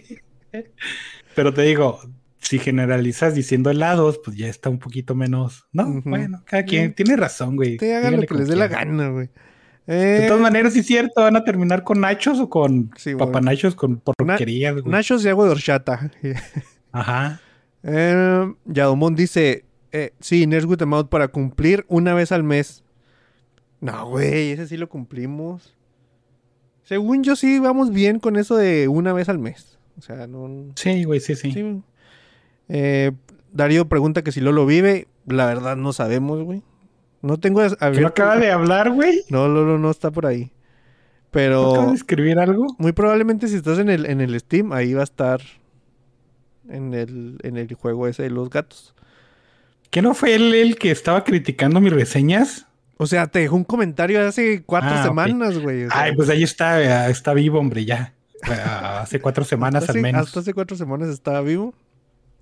[1.36, 1.99] Pero te digo,
[2.41, 5.65] si generalizas diciendo helados, pues ya está un poquito menos.
[5.71, 7.77] No, bueno, cada quien tiene razón, güey.
[7.77, 9.30] Te hagan lo que les dé la gana, güey.
[9.88, 13.15] De Eh, todas maneras, sí es cierto, van a terminar con nachos o con Sí,
[13.15, 14.86] papanachos con porquerías, güey.
[14.91, 16.12] nachos y agua de horchata.
[16.91, 17.39] Ajá.
[17.84, 22.84] Eh, Yadomón dice: eh, Sí, Nerds with Mouth para cumplir una vez al mes.
[23.80, 25.75] No, güey, ese sí lo cumplimos.
[26.84, 29.77] Según yo, sí vamos bien con eso de una vez al mes.
[29.97, 30.71] O sea, no.
[30.75, 31.51] Sí, güey, sí, sí.
[31.51, 31.82] Sí.
[32.73, 33.12] Eh,
[33.51, 35.07] Darío pregunta que si Lolo vive.
[35.27, 36.63] La verdad, no sabemos, güey.
[37.21, 37.60] No tengo.
[37.62, 39.23] as- ¿Que no acaba de hablar, güey?
[39.29, 40.45] No, Lolo no está por ahí.
[40.45, 40.51] ¿No
[41.31, 41.71] Pero.
[41.73, 42.65] acaba de escribir algo?
[42.77, 45.41] Muy probablemente si estás en el, en el Steam, ahí va a estar
[46.69, 48.95] en el, en el juego ese de los gatos.
[49.89, 52.67] ¿Que no fue él el que estaba criticando mis reseñas?
[52.97, 55.86] O sea, te dejó un comentario hace cuatro Ah, semanas, güey.
[55.86, 58.13] o sea, Ay, pues ahí está, eh, está vivo, hombre, ya.
[58.43, 60.27] Ah, Hace cuatro semanas al menos.
[60.27, 61.73] Hasta hace cuatro semanas estaba vivo.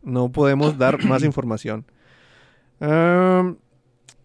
[0.02, 1.86] No podemos dar más información.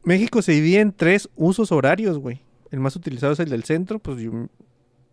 [0.05, 2.43] México se divide en tres usos horarios, güey.
[2.71, 4.29] El más utilizado es el del centro, pues y,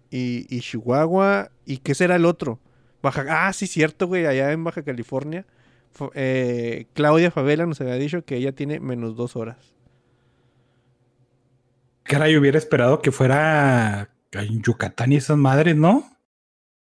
[0.09, 1.51] y Chihuahua.
[1.65, 2.59] ¿Y qué será el otro?
[3.01, 5.45] Baja, ah, sí, cierto, güey, allá en Baja California.
[5.97, 9.73] Fo- eh, Claudia Favela nos había dicho que ella tiene menos dos horas.
[12.03, 16.03] Caray, hubiera esperado que fuera en Yucatán y esas madres, ¿no?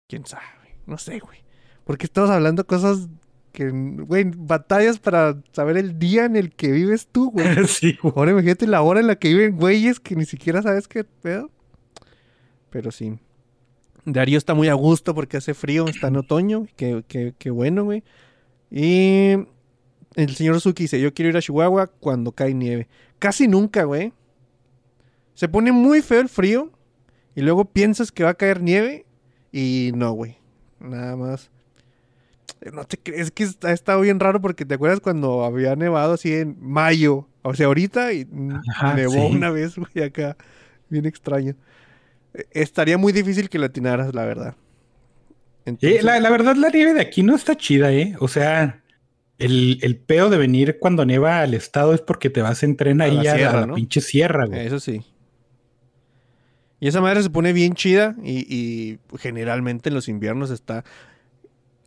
[0.08, 0.44] ¿Quién sabe?
[0.86, 1.40] No sé, güey.
[1.84, 3.08] Porque estamos hablando cosas
[3.52, 7.48] que, güey, batallas para saber el día en el que vives tú, güey.
[7.68, 8.14] sí, güey.
[8.16, 11.50] Ahora imagínate la hora en la que viven güeyes que ni siquiera sabes qué pedo.
[12.70, 13.18] Pero sí.
[14.06, 16.68] Darío está muy a gusto porque hace frío, está en otoño.
[16.76, 18.04] Qué, qué- qué bueno, güey.
[18.72, 19.32] Y
[20.16, 22.88] el señor Suki dice, yo quiero ir a Chihuahua cuando cae nieve.
[23.20, 24.14] Casi nunca, güey.
[25.34, 26.72] Se pone muy feo el frío
[27.36, 29.06] y luego piensas que va a caer nieve
[29.52, 30.38] y no, güey.
[30.80, 31.50] Nada más.
[32.74, 36.14] No te crees que está- ha estado bien raro porque te acuerdas cuando había nevado
[36.14, 37.28] así en mayo.
[37.42, 38.28] O sea, ahorita y
[38.70, 39.20] Ajá, nevó sí.
[39.32, 40.36] una vez, güey, acá.
[40.90, 41.56] Bien extraño.
[42.34, 44.56] Eh, Estaría muy difícil que la atinaras, la verdad.
[45.66, 48.16] Eh, la, la verdad, la nieve de aquí no está chida, ¿eh?
[48.20, 48.82] O sea,
[49.38, 53.02] el, el peo de venir cuando nieva al estado es porque te vas en tren
[53.02, 53.76] A ahí la a, sierra, la ¿no?
[53.76, 54.66] pinche sierra, güey.
[54.66, 55.02] Eso sí.
[56.80, 60.84] Y esa madre se pone bien chida y, y generalmente en los inviernos está...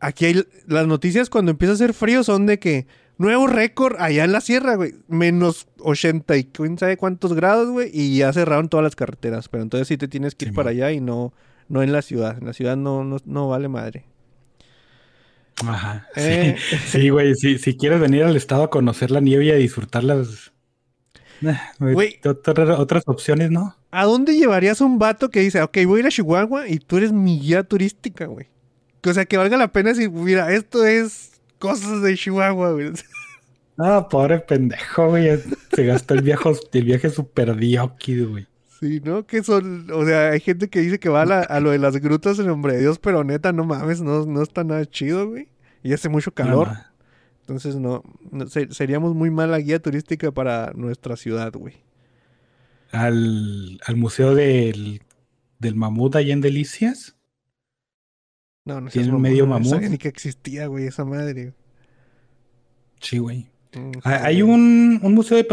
[0.05, 2.87] Aquí hay las noticias cuando empieza a hacer frío son de que
[3.19, 4.95] nuevo récord allá en la sierra, güey.
[5.07, 7.88] Menos 80 y quién sabe cuántos grados, güey.
[7.93, 9.49] Y ya cerraron todas las carreteras.
[9.49, 10.75] Pero entonces sí te tienes que ir Sí, para man.
[10.77, 11.33] allá y no,
[11.69, 12.37] no en la ciudad.
[12.38, 14.05] En la ciudad no, no, no vale madre.
[15.67, 16.09] Ajá.
[16.17, 16.57] Eh.
[16.59, 17.35] Sí, sí, güey.
[17.35, 20.53] Si, si quieres venir al estado a conocer la nieve y a disfrutar las.
[21.45, 22.21] Ah, güey, Güey.
[22.25, 23.77] otra- otras opciones, ¿no?
[23.91, 26.97] ¿A dónde llevarías un vato que dice, ok, voy a ir a Chihuahua y tú
[26.99, 28.47] eres mi guía turística, güey?
[29.03, 32.93] Que, O sea, que valga la pena decir, mira, esto es cosas de Chihuahua, güey.
[33.79, 35.38] Ah, pobre pendejo, güey.
[35.75, 38.47] Se gastó el viaje, el viaje super dióquido, güey.
[38.81, 39.27] Sí, ¿no?
[39.27, 41.79] Que son, o sea, hay gente que dice que va a, la- a lo de
[41.79, 45.29] las grutas en nombre de Dios, pero neta, no mames, no, no está nada chido,
[45.29, 45.49] güey.
[45.85, 46.69] Y hace mucho calor,
[47.41, 51.75] entonces no, no- se- seríamos muy mala guía turística para nuestra ciudad, güey.
[52.91, 55.01] al, al museo del,
[55.59, 57.17] del mamut allá en Delicias.
[58.64, 59.92] No, no ¿Tiene un medio mamón, no sabía mamut?
[59.92, 61.53] ni que existía, güey, esa madre.
[63.01, 63.48] Sí, güey.
[63.75, 65.44] Mm, Hay- un, un museo de,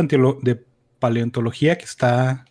[0.44, 0.64] de
[1.00, 2.46] paleontología que está.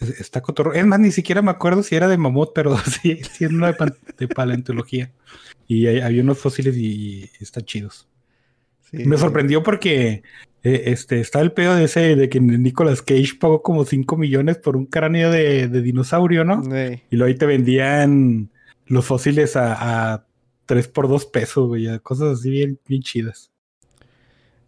[0.00, 0.74] es- Está cotorro.
[0.74, 3.66] Es más, ni siquiera me acuerdo si era de mamut, pero sí, sí es uno
[3.66, 5.12] de, paleontología.
[5.66, 8.08] Y hay, había unos fósiles y, y están chidos.
[8.90, 10.22] Sí, Me sorprendió porque
[10.62, 14.58] eh, este, estaba el pedo de ese de que Nicolas Cage pagó como 5 millones
[14.58, 16.62] por un cráneo de, de dinosaurio, ¿no?
[17.10, 18.50] Y luego ahí te vendían
[18.86, 20.26] los fósiles a, a
[20.66, 21.86] 3 por 2 pesos, güey.
[22.00, 23.50] Cosas así bien, bien chidas.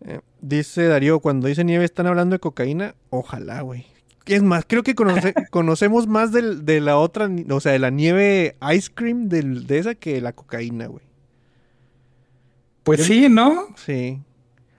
[0.04, 2.94] Eh, dice Darío, cuando dice nieve están hablando de cocaína.
[3.10, 3.86] Ojalá, güey.
[4.26, 7.90] Es más, creo que conoce- conocemos más del- de la otra, o sea, de la
[7.90, 11.04] nieve ice cream del- de esa que la cocaína, güey.
[12.84, 13.66] Pues Yo- sí, ¿no?
[13.76, 14.20] Sí.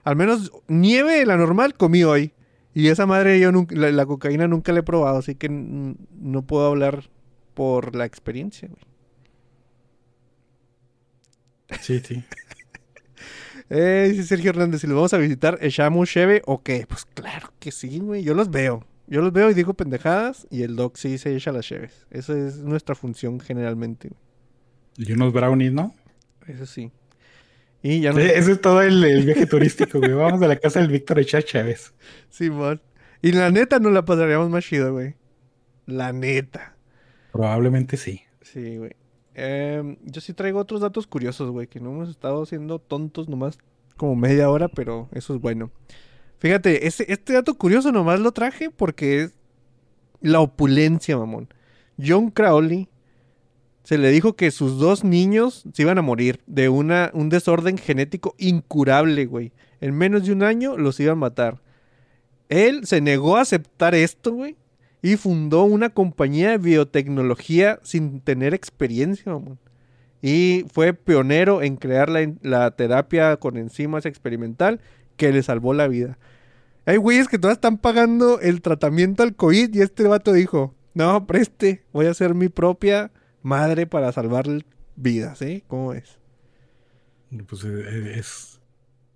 [0.04, 2.32] Al menos nieve, la normal, comí hoy.
[2.74, 6.42] Y esa madre yo nunca, la, la cocaína nunca la he probado, así que no
[6.46, 7.10] puedo hablar
[7.54, 8.80] por la experiencia, güey.
[11.80, 12.24] Sí, sí.
[13.72, 16.86] Eh, dice Sergio Hernández, si los vamos a visitar, ¿echamos cheve o qué?
[16.88, 18.24] Pues claro que sí, güey.
[18.24, 18.84] Yo los veo.
[19.06, 22.04] Yo los veo y digo pendejadas y el doc sí se echa las cheves.
[22.10, 24.10] Esa es nuestra función generalmente.
[24.96, 25.94] Y unos brownies, ¿no?
[26.48, 26.90] Eso sí.
[27.80, 28.18] Y ya no...
[28.18, 30.14] Sí, Ese es todo el, el viaje turístico, güey.
[30.14, 31.94] Vamos a la casa del Víctor a echar Chávez.
[32.28, 32.82] Simón.
[33.22, 35.14] Y la neta nos la pasaríamos más chido, güey.
[35.86, 36.76] La neta.
[37.32, 38.22] Probablemente sí.
[38.42, 38.96] Sí, güey.
[39.34, 43.58] Em, yo sí traigo otros datos curiosos, güey, que no hemos estado siendo tontos nomás
[43.96, 45.70] como media hora, pero eso es bueno.
[46.38, 49.34] Fíjate, este, este dato curioso nomás lo traje porque es
[50.20, 51.48] la opulencia, mamón.
[52.02, 52.88] John Crowley
[53.84, 57.76] se le dijo que sus dos niños se iban a morir de una, un desorden
[57.76, 59.52] genético incurable, güey.
[59.80, 61.60] En menos de un año los iban a matar.
[62.48, 64.56] Él se negó a aceptar esto, güey.
[65.02, 69.58] Y fundó una compañía de biotecnología sin tener experiencia, mamón.
[70.22, 74.80] Y fue pionero en crear la, la terapia con enzimas experimental
[75.16, 76.18] que le salvó la vida.
[76.86, 81.26] Hay güeyes que todavía están pagando el tratamiento al COVID y este vato dijo, no,
[81.26, 84.46] preste, voy a hacer mi propia madre para salvar
[84.96, 85.62] vidas, ¿eh?
[85.68, 86.18] ¿Cómo es?
[87.46, 88.60] Pues es,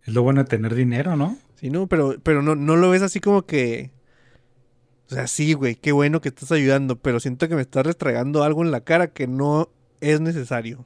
[0.05, 1.37] es lo bueno de tener dinero, ¿no?
[1.57, 3.91] Sí, no, pero, pero no, no lo ves así como que...
[5.11, 8.43] O sea, sí, güey, qué bueno que estás ayudando, pero siento que me estás restregando
[8.43, 9.69] algo en la cara que no
[10.01, 10.85] es necesario.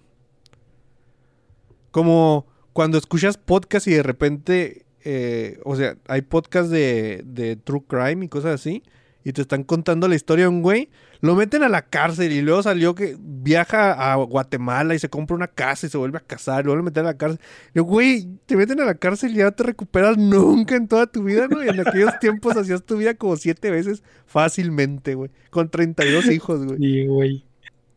[1.90, 7.84] Como cuando escuchas podcast y de repente, eh, o sea, hay podcast de, de True
[7.86, 8.82] Crime y cosas así,
[9.28, 10.88] y te están contando la historia de un güey,
[11.20, 15.36] lo meten a la cárcel y luego salió que viaja a Guatemala y se compra
[15.36, 17.38] una casa y se vuelve a casar, y luego lo meten a la cárcel.
[17.74, 21.06] Y, güey, te meten a la cárcel y ya no te recuperas nunca en toda
[21.06, 21.62] tu vida, ¿no?
[21.62, 25.30] Y en aquellos tiempos hacías tu vida como siete veces fácilmente, güey.
[25.50, 26.78] Con 32 hijos, güey.
[26.78, 27.44] Sí, güey.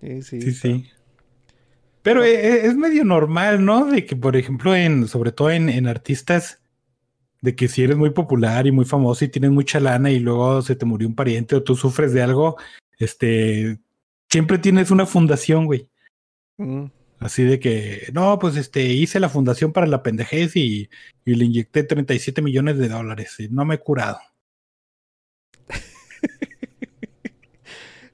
[0.02, 0.42] Sí, sí.
[0.42, 0.86] Sí, sí.
[2.02, 3.86] Pero e- es, medio normal, ¿no?
[3.86, 6.61] De que, por ejemplo, en, sobre todo en, en artistas,
[7.42, 10.62] de que si eres muy popular y muy famoso y tienes mucha lana y luego
[10.62, 12.58] se te murió un pariente o tú sufres de algo,
[12.98, 13.80] este,
[14.30, 15.90] siempre tienes una fundación, güey.
[16.58, 16.86] Mm.
[17.20, 20.90] Así de que, no, pues este, hice la fundación para la pendejez y,
[21.26, 24.20] y le inyecté 37 millones de dólares y no me he curado.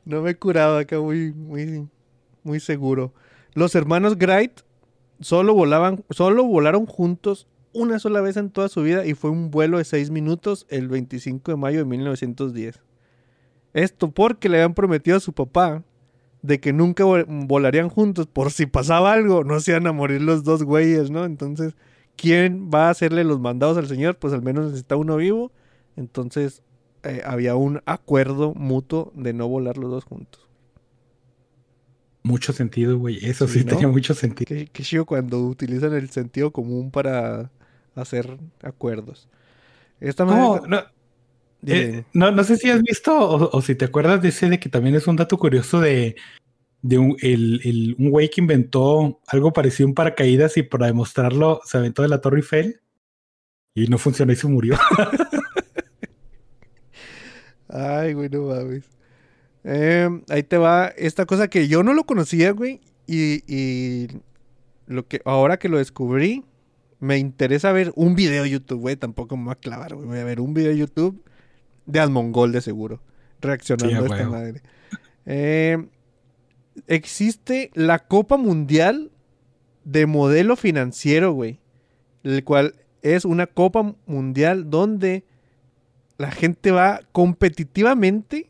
[0.05, 1.85] No me he curado acá muy, muy,
[2.41, 3.13] muy seguro.
[3.53, 4.61] Los hermanos Wright
[5.19, 7.45] solo volaban, solo volaron juntos
[7.77, 10.87] una sola vez en toda su vida y fue un vuelo de seis minutos el
[10.87, 12.81] 25 de mayo de 1910.
[13.73, 15.83] Esto porque le habían prometido a su papá
[16.41, 20.21] de que nunca vo- volarían juntos por si pasaba algo, no se iban a morir
[20.21, 21.25] los dos güeyes, ¿no?
[21.25, 21.75] Entonces,
[22.15, 24.17] ¿quién va a hacerle los mandados al señor?
[24.17, 25.51] Pues al menos necesita uno vivo.
[25.95, 26.63] Entonces,
[27.03, 30.47] eh, había un acuerdo mutuo de no volar los dos juntos.
[32.23, 33.17] Mucho sentido, güey.
[33.25, 33.71] Eso Sí, sí, ¿no?
[33.71, 34.47] tenía mucho sentido.
[34.47, 37.51] Qué, qué chido cuando utilizan el sentido común para
[38.01, 39.27] hacer acuerdos.
[39.99, 40.61] Esta No,
[41.65, 44.59] eh, no, no sé si has visto o, o si te acuerdas de ese de
[44.59, 46.15] que también es un dato curioso de,
[46.83, 50.85] de un, el, el- un güey que inventó algo parecido a un paracaídas y para
[50.85, 52.79] demostrarlo se aventó de la Torre Eiffel
[53.73, 54.77] y no funcionó y se murió.
[57.69, 58.85] Ay, güey, no mames.
[59.63, 62.79] Em, ahí te va esta cosa que yo no lo conocía, güey.
[63.07, 64.07] Y, y
[64.85, 66.45] lo que ahora que lo descubrí,
[66.99, 68.95] me interesa ver un video de YouTube, güey.
[68.95, 70.07] Tampoco me voy a clavar, güey.
[70.07, 71.23] Voy a ver un video de YouTube
[71.85, 73.01] de Asmongol, de seguro.
[73.41, 74.61] Reaccionando Sí, a esta madre.
[75.25, 75.89] Em,
[76.87, 79.11] existe la Copa Mundial
[79.83, 81.59] de Modelo Financiero, güey.
[82.23, 85.23] El cual es una Copa Mundial donde
[86.17, 88.49] la gente va competitivamente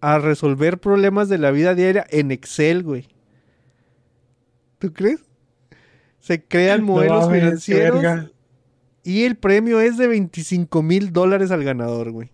[0.00, 3.08] a resolver problemas de la vida diaria en Excel, güey.
[4.78, 5.24] ¿Tú crees?
[6.24, 8.30] Se crean modelos financieros verga.
[9.02, 12.30] y el premio es de 25 mil dólares al ganador, güey.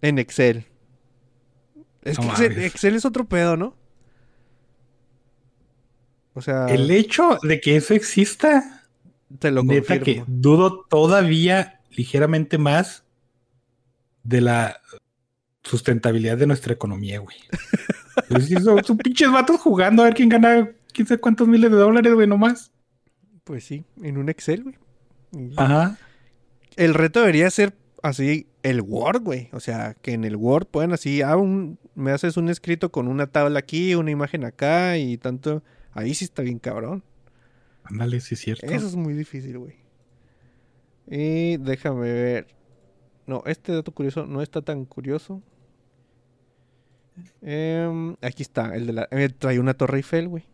[0.00, 0.64] En Excel.
[2.02, 3.76] Es No que Excel, es otro pedo, ¿no?
[6.34, 8.84] O sea, El hecho de que eso exista,
[9.40, 10.24] te lo neta que confirmo.
[10.28, 13.02] dudo todavía ligeramente más
[14.22, 14.80] de la
[15.64, 17.36] sustentabilidad de nuestra economía, güey.
[18.28, 21.70] Pues sí, son, son pinches vatos jugando a ver quién gana quién sabe cuántos miles
[21.70, 22.72] de dólares, güey, nomás.
[23.44, 24.76] Pues sí, en un Excel, güey.
[25.56, 25.98] Ajá.
[26.76, 29.48] El reto debería ser así el Word, güey.
[29.52, 33.08] O sea, que en el Word puedan así, ah, un, me haces un escrito con
[33.08, 35.62] una tabla aquí, una imagen acá y tanto.
[35.92, 37.02] Ahí sí está bien cabrón.
[37.84, 38.66] Ándale, sí es cierto.
[38.66, 39.74] Eso es muy difícil, güey.
[41.08, 42.46] Y déjame ver.
[43.26, 45.42] No, este dato curioso no está tan curioso.
[47.42, 49.08] Em, aquí está, el de la...
[49.10, 50.44] eh, trae una Torre Eiffel, güey.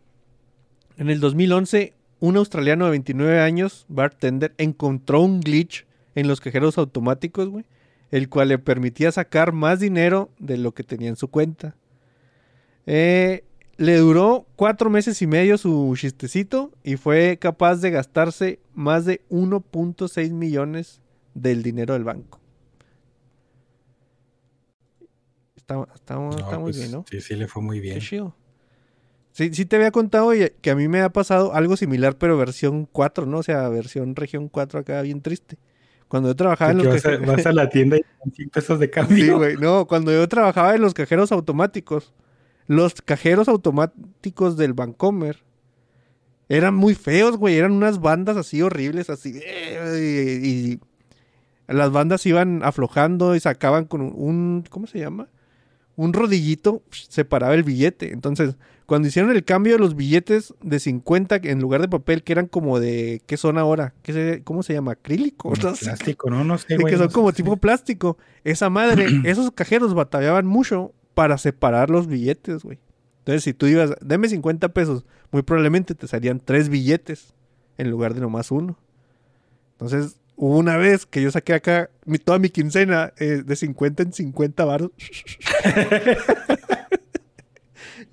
[0.96, 6.78] En el 2011, un australiano de 29 años, bartender, encontró un glitch en los cajeros
[6.78, 7.64] automáticos, güey,
[8.10, 11.76] el cual le permitía sacar más dinero de lo que tenía en su cuenta.
[12.86, 13.44] Eh,
[13.76, 19.20] le duró cuatro meses y medio su chistecito y fue capaz de gastarse más de
[19.28, 21.02] 1.6 millones
[21.34, 22.40] del dinero del banco.
[25.56, 27.04] Está, está- No, está muy pues, bien, ¿no?
[27.10, 27.98] Sí, sí, le fue muy bien.
[27.98, 28.34] Qué chido.
[29.36, 32.38] Sí, sí te había contado y- que a mí me ha pasado algo similar, pero
[32.38, 33.38] versión 4, ¿no?
[33.38, 35.58] O sea, versión región 4 acá, bien triste.
[36.08, 37.36] Cuando yo trabajaba en Que los vas, a, cajeros...
[37.36, 39.16] vas a la tienda y con 100 pesos de cambio.
[39.24, 39.56] Sí, güey.
[39.58, 42.14] No, cuando yo trabajaba en los cajeros automáticos,
[42.66, 45.42] los cajeros automáticos del Bancomer
[46.48, 47.56] eran muy feos, güey.
[47.58, 49.38] Eran unas bandas así horribles, así.
[49.44, 50.80] eh, Y, y
[51.68, 55.28] las bandas iban aflojando y sacaban con un, un- ¿cómo se llama?
[55.96, 58.12] Un rodillito, separaba el billete.
[58.12, 58.54] Entonces,
[58.86, 62.46] cuando hicieron el cambio de los billetes de 50 en lugar de papel, que eran
[62.46, 63.94] como de, ¿qué son ahora?
[64.02, 64.92] ¿Qué se- ¿Cómo se llama?
[64.92, 65.52] ¿Acrílico?
[65.62, 66.92] No plástico, no, no sé, güey.
[66.92, 68.16] que son como tipo plástico.
[68.44, 72.78] Esa madre, esos cajeros batallaban mucho para separar los billetes, güey.
[73.20, 77.34] Entonces, si tú ibas, deme 50 pesos, muy probablemente te salían tres billetes
[77.78, 78.78] en lugar de nomás uno.
[79.72, 84.04] Entonces, hubo una vez que yo saqué acá mi- toda mi quincena eh, de 50
[84.04, 84.90] en 50 baros.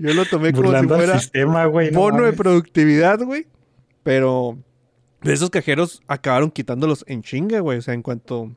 [0.03, 1.89] yo lo tomé como si Burlando fuera sistema, güey.
[1.89, 3.47] no bono de productividad, güey.
[4.03, 4.57] Pero
[5.21, 7.77] de esos cajeros acabaron quitándolos en chinga, güey.
[7.77, 8.53] O sea, en cuanto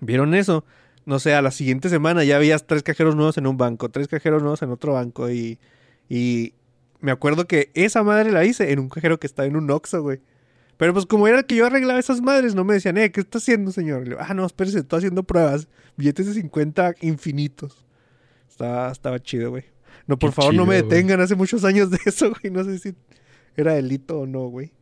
[0.00, 0.64] vieron eso,
[1.06, 4.08] no sé, a la siguiente semana ya habías tres cajeros nuevos en un banco, tres
[4.08, 5.30] cajeros nuevos en otro banco.
[5.30, 5.60] Y,
[6.08, 6.54] y
[6.98, 10.02] me acuerdo que esa madre la hice en un cajero que estaba en un Oxxo,
[10.02, 10.22] güey.
[10.76, 13.20] Pero pues como era el que yo arreglaba esas madres, no me decían, eh, ¿qué
[13.20, 14.02] está haciendo, señor?
[14.02, 15.68] Le digo, ah, no, espérese, estoy haciendo pruebas.
[15.96, 17.86] Billetes de 50 infinitos.
[18.48, 19.73] Estaba, estaba chido, güey.
[20.06, 20.82] No, por Qué favor, no me güey.
[20.82, 21.20] detengan.
[21.20, 22.52] Hace muchos años de eso, güey.
[22.52, 22.94] No sé si
[23.56, 24.72] era delito o no, güey.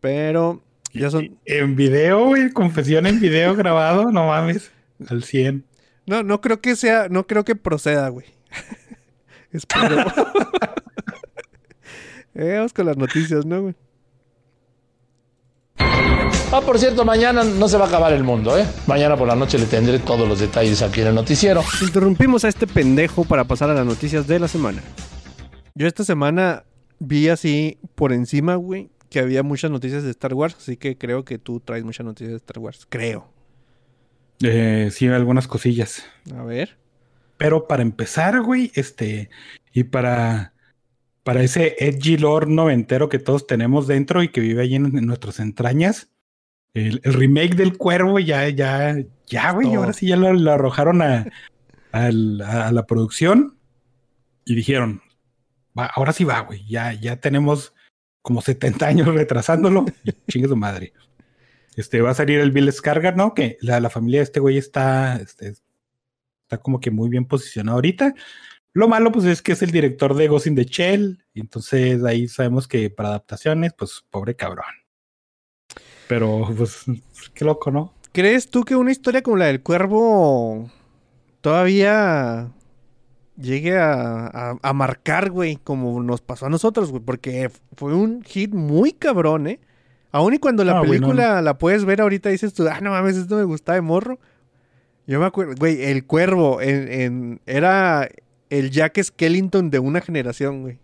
[0.00, 0.62] Pero
[0.92, 1.38] ya son...
[1.44, 2.50] En video, güey.
[2.50, 4.70] Confesión en video grabado, no mames.
[5.08, 5.64] Al 100.
[6.06, 7.08] No, no creo que sea...
[7.08, 8.26] No creo que proceda, güey.
[9.52, 10.04] Espero.
[12.32, 13.74] Eh, vamos con las noticias, ¿no, güey?
[16.52, 18.66] Ah, por cierto, mañana no se va a acabar el mundo, ¿eh?
[18.88, 21.62] Mañana por la noche le tendré todos los detalles aquí en el noticiero.
[21.80, 24.82] Interrumpimos a este pendejo para pasar a las noticias de la semana.
[25.76, 26.64] Yo esta semana
[26.98, 31.24] vi así por encima, güey, que había muchas noticias de Star Wars, así que creo
[31.24, 32.86] que tú traes muchas noticias de Star Wars.
[32.88, 33.32] Creo.
[34.42, 36.04] Eh, sí, algunas cosillas.
[36.36, 36.78] A ver.
[37.36, 39.30] Pero para empezar, güey, este,
[39.72, 40.52] y para,
[41.30, 45.06] para ese edgy lore noventero que todos tenemos dentro y que vive ahí en, en
[45.06, 46.10] nuestras entrañas,
[46.74, 48.96] el, el remake del cuervo ya, ya,
[49.28, 51.30] ya, güey, ahora sí ya lo, lo arrojaron a,
[51.92, 53.56] la producción
[54.44, 55.02] y dijeron,
[55.78, 57.74] "Va, ahora sí va, güey, ya, ya tenemos
[58.22, 59.84] como 70 años retrasándolo,
[60.28, 60.94] chingue su madre.
[61.76, 63.34] Este, va a salir el Bill Skarsgård, ¿no?
[63.34, 65.54] Que la, la familia de este güey está, este,
[66.42, 68.16] está como que muy bien posicionado ahorita.
[68.72, 71.24] Lo malo, pues, es que es el director de Ghost in the Shell.
[71.34, 74.64] Y entonces ahí sabemos que para adaptaciones, pues, pobre cabrón.
[76.08, 76.84] Pero, pues,
[77.34, 77.92] qué loco, ¿no?
[78.12, 80.68] ¿Crees tú que una historia como la del cuervo
[81.40, 82.48] todavía
[83.36, 87.02] llegue a, a- a marcar, güey, como nos pasó a nosotros, güey?
[87.02, 89.60] Porque fue un hit muy cabrón, ¿eh?
[90.12, 92.90] Aún y cuando la Ah, no, película la puedes ver ahorita dices tú, ah, no
[92.90, 94.18] mames, esto me gustaba de morro.
[95.06, 98.08] Yo me acuerdo, güey, el cuervo en, en- era
[98.50, 100.78] el Jack Skellington de una generación, güey.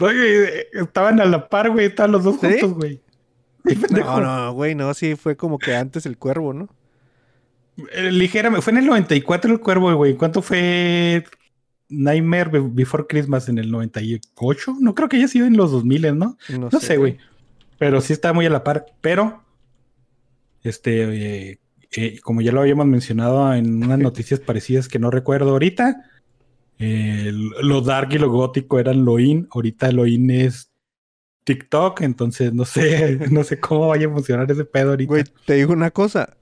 [0.00, 2.46] Oye, estaban a la par, güey, estaban los dos ¿Sí?
[2.48, 3.00] juntos, güey.
[3.90, 6.68] No, no, güey, no, sí fue como que antes el cuervo, ¿no?
[7.92, 10.14] Eh, Ligeramente, fue en el 94 el cuervo, güey.
[10.14, 11.24] ¿Cuánto fue
[11.88, 14.76] Nightmare Be- Before Christmas en el 98?
[14.80, 16.38] No creo que haya sido en los 2000, ¿no?
[16.70, 17.18] No sé, güey.
[17.78, 18.86] Pero sí está muy a la par.
[19.00, 19.42] Pero,
[20.62, 21.58] este, eh,
[21.92, 26.04] eh, como ya lo habíamos mencionado en unas noticias parecidas que no recuerdo ahorita,
[26.78, 29.48] eh, lo dark y lo gótico eran lo in.
[29.50, 30.70] Ahorita lo in es
[31.44, 32.02] TikTok.
[32.02, 35.08] Entonces no sé, no sé cómo vaya a funcionar ese pedo ahorita.
[35.08, 36.36] Güey, te digo una cosa.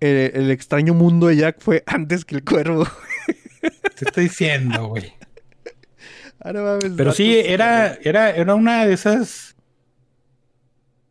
[0.00, 2.86] El, el extraño mundo de Jack fue antes que el cuervo.
[3.96, 5.12] Te estoy diciendo, güey.
[6.40, 9.56] Ah, mames, Pero sí, era, era, era una de esas.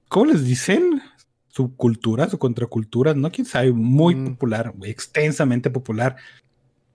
[0.08, 1.02] ¿Cómo les dicen?
[1.50, 3.30] Subculturas o contraculturas, ¿no?
[3.30, 4.26] Quién sabe, muy Mm.
[4.36, 6.16] popular, extensamente popular.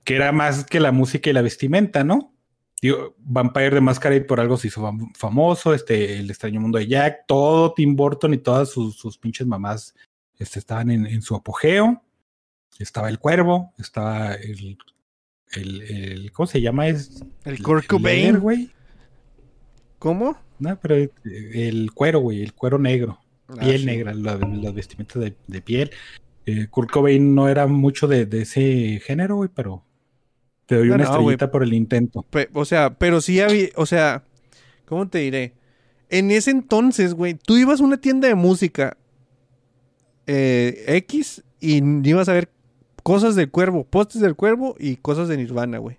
[0.04, 2.34] Que era más que la música y la vestimenta, ¿no?
[2.80, 6.88] Digo, Vampire de Masquerade por algo se hizo fam- famoso, este, El extraño mundo de
[6.88, 9.94] Jack, todo Tim Burton y todas sus, sus pinches mamás
[10.38, 12.02] este, estaban en, en su apogeo.
[12.80, 14.76] Estaba el cuervo, estaba el,
[15.52, 16.88] el, el- ¿cómo se llama?
[16.88, 18.70] Es El Kurt güey.
[19.98, 20.36] ¿Cómo?
[20.58, 23.20] No, pero el cuero, güey, el cuero negro.
[23.48, 25.90] Ah, Piel sí, negra, la- las vestimentas de, de piel.
[26.46, 29.84] Eh, Kurt Cobain no era mucho de, de ese género, güey, pero
[30.72, 32.22] te doy No, una no, estrellita por el intento.
[32.30, 34.22] Pe- o sea, pero sí había, o sea,
[34.86, 35.52] ¿cómo te diré?
[36.08, 38.96] En ese entonces, güey, tú ibas a una tienda de música
[40.26, 42.48] eh, X y ibas a ver
[43.02, 45.98] cosas del cuervo, postes del cuervo y cosas de Nirvana, güey.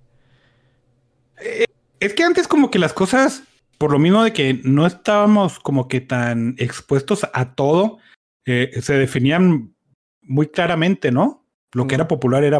[1.99, 3.43] Es que antes como que las cosas,
[3.77, 7.99] por lo mismo de que no estábamos como que tan expuestos a todo,
[8.47, 9.75] eh, se definían
[10.23, 11.45] muy claramente, ¿no?
[11.73, 12.59] Lo que era popular era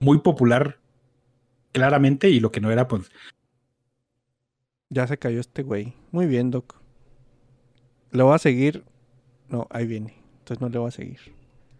[0.00, 0.78] muy popular
[1.72, 3.10] claramente y lo que no era, pues,
[4.90, 5.94] Ya se cayó este güey.
[6.10, 6.76] Muy bien, Doc.
[8.10, 8.84] ¿Le voy a seguir?
[9.48, 10.14] No, ahí viene.
[10.40, 11.18] Entonces no le voy a seguir.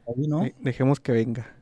[0.09, 0.41] ahí, ¿no?
[0.41, 1.55] De- dejemos que venga.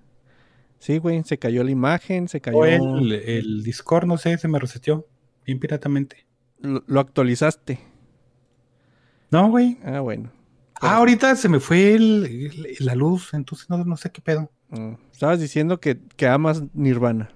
[0.78, 2.57] Sí, güey, se cayó la imagen, se cayó...
[2.59, 5.07] O el, el Discord, no sé, se me reseteó
[5.45, 6.24] bien piratamente.
[6.61, 7.81] Lo, lo actualizaste.
[9.31, 9.78] No, güey.
[9.85, 10.33] Ah, bueno.
[10.81, 14.51] Ah, ahorita se me fue el- el- la luz, entonces no, no sé qué pedo.
[14.70, 17.31] Mm, Estabas diciendo que, que amas Nirvana.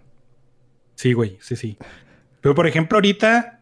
[1.05, 1.77] Sí, güey, sí, sí.
[2.41, 3.61] Pero por ejemplo, ahorita,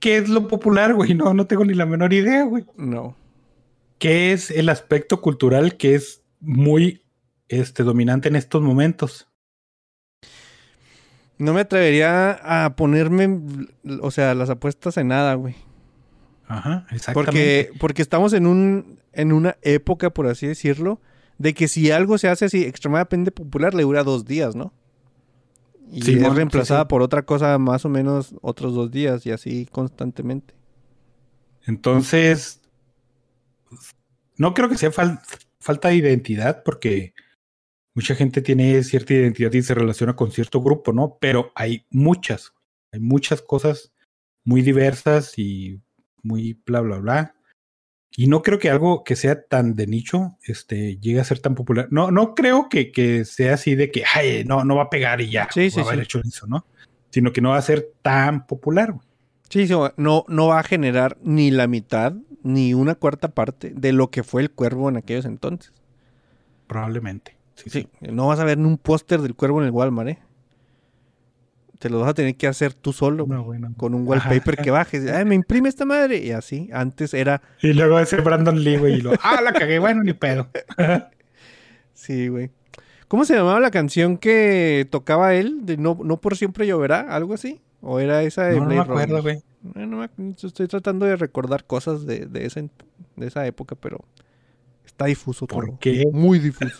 [0.00, 1.12] ¿qué es lo popular, güey?
[1.12, 2.64] No, no tengo ni la menor idea, güey.
[2.78, 3.14] No.
[3.98, 7.02] ¿Qué es el aspecto cultural que es muy
[7.48, 9.28] este, dominante en estos momentos?
[11.36, 13.38] No me atrevería a ponerme,
[14.00, 15.56] o sea, las apuestas en nada, güey.
[16.46, 17.12] Ajá, exactamente.
[17.12, 21.02] Porque, porque estamos en un, en una época, por así decirlo,
[21.36, 24.72] de que si algo se hace así extremadamente popular, le dura dos días, ¿no?
[25.90, 26.86] Y es reemplazada sí.
[26.88, 30.54] por otra cosa más o menos otros dos días y así constantemente.
[31.66, 32.60] Entonces,
[34.36, 35.20] no creo que sea fal-
[35.60, 37.14] falta de identidad, porque
[37.94, 41.18] mucha gente tiene cierta identidad y se relaciona con cierto grupo, ¿no?
[41.20, 42.52] Pero hay muchas,
[42.92, 43.92] hay muchas cosas
[44.44, 45.80] muy diversas y
[46.22, 47.34] muy bla, bla, bla.
[48.16, 51.54] Y no creo que algo que sea tan de nicho este, llegue a ser tan
[51.54, 51.88] popular.
[51.90, 55.20] No, no creo que, que sea así de que, ay, no, no va a pegar
[55.20, 56.02] y ya, Sí, va sí, a haber sí.
[56.02, 56.66] hecho eso, ¿no?
[57.10, 59.06] Sino que no va a ser tan popular, güey.
[59.48, 63.92] Sí, sí, no, no va a generar ni la mitad ni una cuarta parte de
[63.92, 65.72] lo que fue el cuervo en aquellos entonces.
[66.66, 67.36] Probablemente.
[67.54, 67.88] Sí, sí.
[68.00, 70.18] Sí, no vas a ver ni un póster del cuervo en el Walmart, ¿eh?
[71.78, 73.72] Te lo vas a tener que hacer tú solo, No, güey, bueno.
[73.76, 74.62] con un wallpaper Ajá.
[74.64, 75.10] que bajes.
[75.10, 76.16] Ay, me imprime esta madre.
[76.18, 79.78] Y así, antes era, Y luego ese Brandon Lee, güey, y lo, ah, la cagué,
[79.78, 80.48] bueno, ni pedo.
[81.94, 82.50] sí, güey.
[83.06, 85.60] ¿Cómo se llamaba la canción que tocaba él?
[85.62, 87.60] De no, no por siempre lloverá, algo así.
[87.80, 89.40] ¿O era esa de No, no me acuerdo, güey.
[89.74, 92.70] No estoy tratando de recordar cosas de, de, ese-
[93.16, 94.04] de esa época, pero
[94.84, 95.78] está difuso ¿Por todo.
[95.80, 96.04] qué?
[96.12, 96.76] Muy difuso.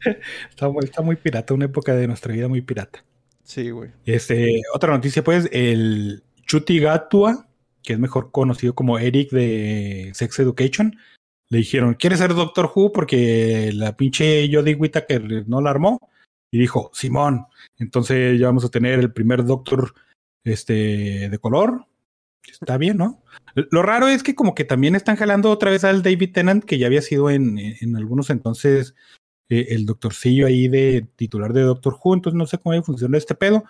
[0.50, 3.04] Está muy pirata, una época de nuestra vida muy pirata.
[3.44, 3.90] Sí, güey.
[4.04, 7.48] Este, otra noticia, pues, el Chuti Gatua,
[7.82, 10.96] que es mejor conocido como Eric de Sex Education,
[11.48, 12.92] le dijeron, ¿quieres ser Doctor Who?
[12.92, 15.98] Porque la pinche Jodie Whittaker no la armó.
[16.50, 17.46] Y dijo, Simón,
[17.78, 19.94] entonces ya vamos a tener el primer Doctor
[20.44, 21.86] este, de color.
[22.50, 23.22] Está bien, ¿no?
[23.54, 26.78] Lo raro es que como que también están jalando otra vez al David Tennant, que
[26.78, 28.94] ya había sido en, en algunos entonces
[29.52, 33.34] eh, el doctorcillo ahí de titular de Doctor Who, entonces no sé cómo funciona este
[33.34, 33.64] pedo.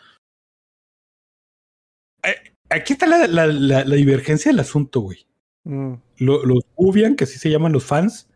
[2.23, 2.35] Eh,
[2.71, 5.27] aquí está la, la- la- la divergencia del asunto, güey.
[5.65, 5.95] Mm.
[6.19, 8.29] Lo- los Gubian, que así se llaman los fans,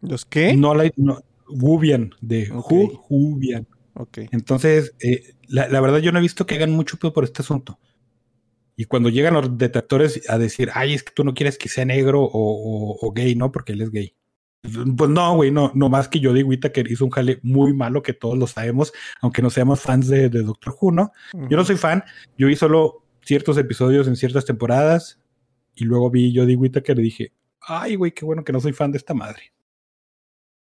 [0.00, 0.54] ¿Los qué?
[0.56, 2.50] no la no, Gubian, de.
[2.50, 3.66] Who, Gubian.
[3.94, 4.18] Ok.
[4.32, 7.42] Entonces, eh, la, la verdad yo no he visto que hagan mucho pedo por este
[7.42, 7.78] asunto.
[8.74, 11.84] Y cuando llegan los detractores a decir, ay, es que tú no quieres que sea
[11.84, 13.52] negro o, o- o gay, ¿no?
[13.52, 14.14] Porque él es gay.
[14.62, 18.12] Pues no, güey, no, no más que Jodie Whittaker hizo un jale muy malo que
[18.12, 21.12] todos lo sabemos, aunque no seamos fans de, de Doctor Who, ¿no?
[21.50, 22.04] Yo no soy fan,
[22.38, 25.20] yo vi solo ciertos episodios en ciertas temporadas
[25.74, 28.92] y luego vi Jodie Whittaker y dije, ay, güey, qué bueno que no soy fan
[28.92, 29.52] de esta madre.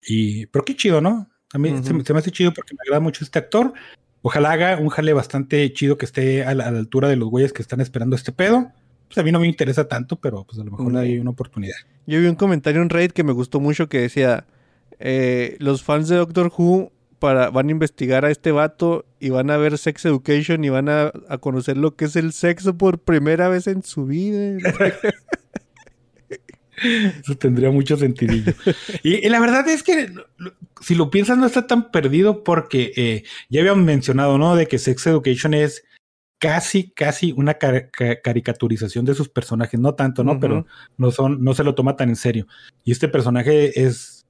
[0.06, 1.28] Y, pero qué chido, ¿no?
[1.54, 2.06] A mí se, me- Ujú.
[2.06, 3.74] se me hace chido porque me agrada mucho este actor.
[4.22, 7.30] Ojalá haga un jale bastante chido que esté a la, a la altura de los
[7.30, 8.72] güeyes que están esperando este pedo.
[9.10, 11.76] Pues a mí no me interesa tanto, pero pues a lo mejor hay una oportunidad.
[12.06, 14.46] Yo vi un comentario en Reddit que me gustó mucho que decía,
[15.00, 19.50] eh, los fans de Doctor Who para, van a investigar a este vato y van
[19.50, 23.00] a ver Sex Education y van a, a conocer lo que es el sexo por
[23.00, 24.60] primera vez en su vida.
[27.22, 28.54] Eso tendría mucho sentidillo.
[29.04, 30.14] y, y la verdad es que
[30.82, 34.56] si lo piensas no está tan perdido porque eh, ya habíamos mencionado, ¿no?
[34.56, 35.84] De que Sex Education es
[36.40, 40.40] casi, casi una ca- ca- caricaturización de sus personajes, no tanto, ¿no?
[40.40, 40.66] Pero
[40.98, 42.48] no son, no se lo toma tan en serio.
[42.84, 44.26] Y este personaje es,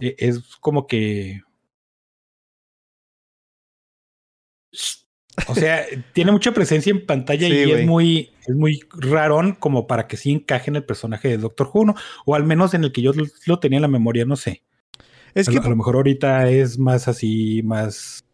[0.00, 1.42] e- es como que
[5.48, 9.86] O sea, tiene mucha presencia en pantalla Sí, y es muy, es muy rarón como
[9.86, 11.94] para que sí encaje en el personaje de Doctor Who, ¿no?
[12.24, 14.62] O al menos en el que yo lo, lo tenía en la memoria, no sé.
[15.34, 18.24] Es a, que a lo mejor ahorita es más así, más,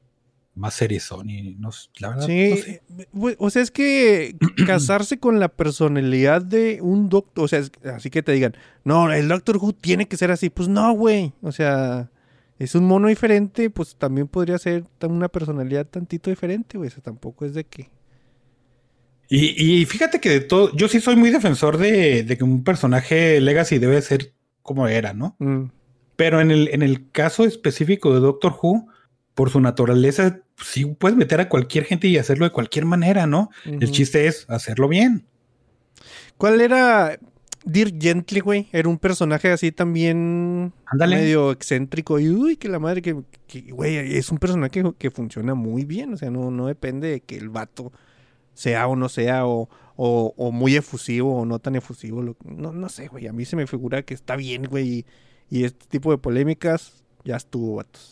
[0.55, 2.83] más seriezón y no sé, la verdad, Sí, no sé.
[3.13, 4.37] güey, o sea, es que
[4.67, 9.11] casarse con la personalidad de un doctor, o sea, es- así que te digan, no,
[9.13, 12.11] el Doctor Who tiene que ser así, pues no, güey, o sea,
[12.59, 17.03] es un mono diferente, pues también podría ser una personalidad tantito diferente, güey, o sea,
[17.03, 17.89] tampoco es de que...
[19.29, 22.65] Y, y fíjate que de todo, yo sí soy muy defensor de, de que un
[22.65, 25.37] personaje Legacy debe ser como era, ¿no?
[25.39, 25.65] mm,
[26.17, 28.89] Pero en el, en el caso específico de Doctor Who,
[29.35, 33.51] por su naturaleza, sí puedes meter a cualquier gente y hacerlo de cualquier manera, ¿no?
[33.64, 35.26] El chiste es hacerlo bien.
[36.37, 37.18] ¿Cuál era
[37.64, 38.68] Dirk Gently, güey?
[38.72, 41.16] Era un personaje así también Ándale.
[41.16, 43.16] medio excéntrico y uy, que la madre que,
[43.47, 47.09] que, güey, es un personaje que, que funciona muy bien, o sea, no, no depende
[47.09, 47.93] de que el vato
[48.55, 52.72] sea o no sea, o, o, o muy efusivo o no tan efusivo, lo- no,
[52.72, 55.07] no sé, güey, a mí se me figura que está bien, güey, y,
[55.49, 58.12] y este tipo de polémicas ya estuvo, vatos.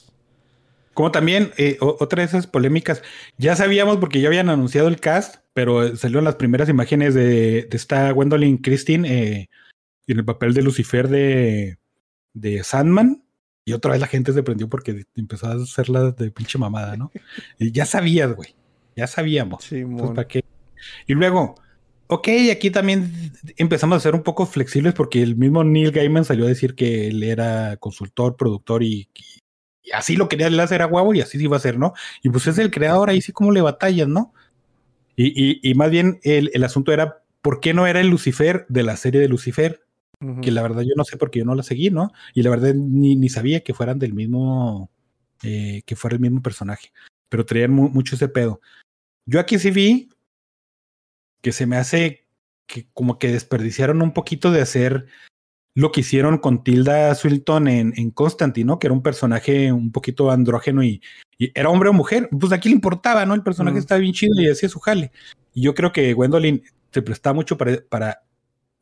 [0.94, 3.02] Como también, eh, otra de esas polémicas,
[3.38, 7.62] ya sabíamos porque ya habían anunciado el cast, pero eh, salieron las primeras imágenes de,
[7.62, 9.50] de esta Gwendolyn Christine eh,
[10.06, 11.78] en el papel de Lucifer de,
[12.34, 13.24] de Sandman.
[13.64, 17.12] Y otra vez la gente se prendió porque empezó a hacerla de pinche mamada, ¿no?
[17.58, 18.54] Y ya sabías, güey.
[18.96, 19.64] Ya sabíamos.
[19.64, 20.44] Sí, Entonces, ¿para qué?
[21.06, 21.54] Y luego,
[22.08, 26.46] ok, aquí también empezamos a ser un poco flexibles porque el mismo Neil Gaiman salió
[26.46, 29.08] a decir que él era consultor, productor y
[29.92, 31.92] así lo quería hacer a huevo y así iba a ser, ¿no?
[32.22, 34.32] Y pues es el creador, ahí sí como le batallas, ¿no?
[35.16, 38.66] Y, y- y más bien el, el asunto era, ¿por qué no era el Lucifer
[38.68, 39.82] de la serie de Lucifer?
[40.42, 42.12] Que la verdad yo no sé porque yo no la seguí, ¿no?
[42.34, 44.90] Y la verdad ni, ni sabía que fueran del mismo,
[45.42, 46.92] eh, que fuera el mismo personaje,
[47.28, 48.60] pero traían mu- mucho ese pedo.
[49.26, 50.10] Yo aquí sí vi
[51.40, 52.26] que se me hace
[52.66, 55.06] que como que desperdiciaron un poquito de hacer
[55.80, 58.78] lo que hicieron con Tilda Swinton en, en Constantine, ¿no?
[58.78, 61.00] Que era un personaje un poquito andrógeno y,
[61.38, 62.28] y era hombre o mujer.
[62.38, 63.34] Pues aquí le importaba, ¿no?
[63.34, 63.78] El personaje Mm.
[63.78, 65.10] estaba bien chido y hacía su jale.
[65.54, 66.62] Y yo creo que Gwendolyn
[66.92, 68.22] se prestaba mucho para, para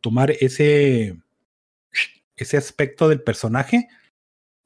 [0.00, 1.16] tomar ese,
[2.36, 3.88] ese aspecto del personaje.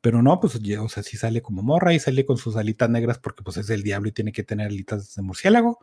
[0.00, 2.88] Pero no, pues, ya, o sea, sí sale como morra y sale con sus alitas
[2.90, 5.78] negras porque pues es el diablo y tiene que tener alitas de murciélago.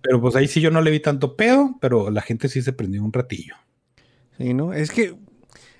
[0.00, 2.72] Pero pues ahí sí yo no le vi tanto pedo, pero la gente sí se
[2.72, 3.56] prendió un ratillo.
[4.38, 4.72] Sí, ¿no?
[4.72, 5.16] Es que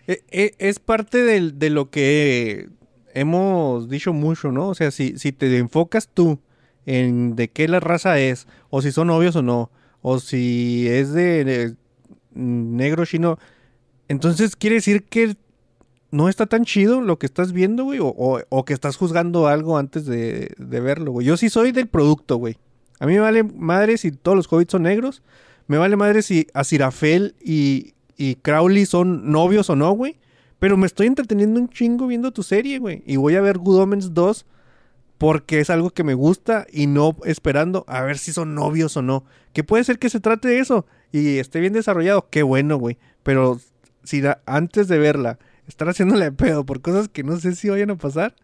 [0.06, 2.68] e- e- es parte de lo que
[3.14, 4.68] hemos dicho mucho, ¿no?
[4.68, 6.38] O sea, si, te enfocas tú
[6.86, 9.70] en de qué la raza es, o si son novios o no,
[10.02, 11.74] o si es de, de
[12.30, 13.38] negro chino,
[14.08, 15.36] entonces quiere decir que
[16.10, 20.06] no está tan chido lo que estás viendo, güey, o, que estás juzgando algo antes
[20.06, 21.26] de, verlo, güey.
[21.26, 22.56] Yo sí soy del producto, güey.
[23.00, 25.22] A mí me vale madre si todos los hobbits son negros.
[25.66, 30.18] Me vale madre si Azirafel y, y Crowley son novios o no, güey.
[30.58, 33.02] Pero me estoy entreteniendo un chingo viendo tu serie, güey.
[33.06, 34.44] Y voy a ver Good Omens 2
[35.16, 39.02] porque es algo que me gusta y no esperando a ver si son novios o
[39.02, 39.24] no.
[39.52, 42.28] Que puede ser que se trate de eso y esté bien desarrollado.
[42.28, 42.98] Qué bueno, güey.
[43.22, 43.60] Pero
[44.02, 45.38] si la- antes de verla
[45.68, 48.34] estar haciéndole de pedo por cosas que no sé si vayan a pasar,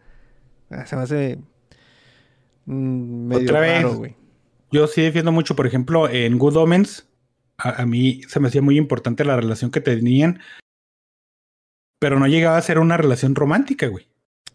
[0.69, 1.37] ah, se me hace
[2.65, 3.85] mm, medio Otra vez.
[3.95, 4.15] güey.
[4.71, 7.07] Yo sí defiendo mucho, por ejemplo, en Good Omens,
[7.57, 10.39] a, a mí se me hacía muy importante la relación que tenían,
[11.99, 14.07] pero no llegaba a ser una relación romántica, güey.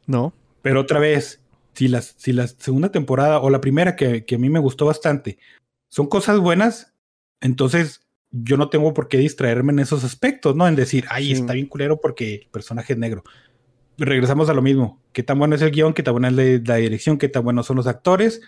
[0.07, 0.33] No.
[0.63, 1.41] Pero otra vez,
[1.75, 4.87] si, las, si la segunda temporada o la primera que, que a mí me gustó
[4.87, 5.39] bastante
[5.89, 6.95] son cosas buenas,
[7.41, 10.69] entonces yo no tengo por qué distraerme en esos aspectos, ¿no?
[10.69, 11.33] En decir, ay, Sí.
[11.33, 13.25] está bien culero porque el personaje es negro.
[13.99, 15.01] Regresamos a lo mismo.
[15.13, 15.93] ¿Qué tan bueno es el guion?
[15.95, 16.45] ¿Qué tan buena es la,
[16.75, 17.19] la dirección?
[17.19, 18.41] ¿Qué tan buenos son los actores?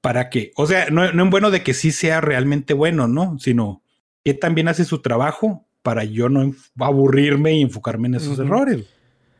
[0.00, 0.52] ¿Para qué?
[0.56, 3.38] O sea, no, no es bueno de que sí sea realmente bueno, ¿no?
[3.38, 3.82] Sino
[4.24, 8.84] que también hace su trabajo para yo no aburrirme y enfocarme en esos errores,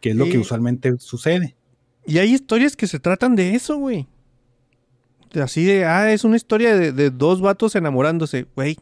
[0.00, 1.56] que es lo Y- que usualmente sucede.
[2.06, 4.08] Y hay historias que se tratan de eso, güey.
[5.40, 8.78] Así de, ah, es una historia de, de dos vatos enamorándose, güey.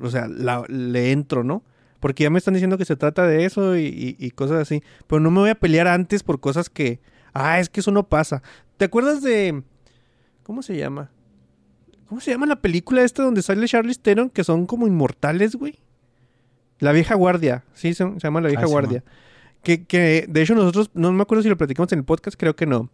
[0.00, 1.64] O sea, la- le entro, ¿no?
[1.98, 4.82] Porque ya me están diciendo que se trata de eso y, y- y cosas así.
[5.06, 7.00] Pero no me voy a pelear antes por cosas que,
[7.34, 8.42] ah, es que eso no pasa.
[8.76, 9.62] ¿Te acuerdas de,
[10.42, 11.10] cómo se llama?
[12.06, 15.78] ¿Cómo se llama la película esta donde sale Charlize Theron que son como inmortales, güey?
[16.78, 19.04] La vieja guardia, sí, se, se llama la vieja Ah, sí, guardia.
[19.62, 22.56] Que, que de hecho nosotros, no me acuerdo si lo platicamos en el podcast, creo
[22.56, 22.90] que no.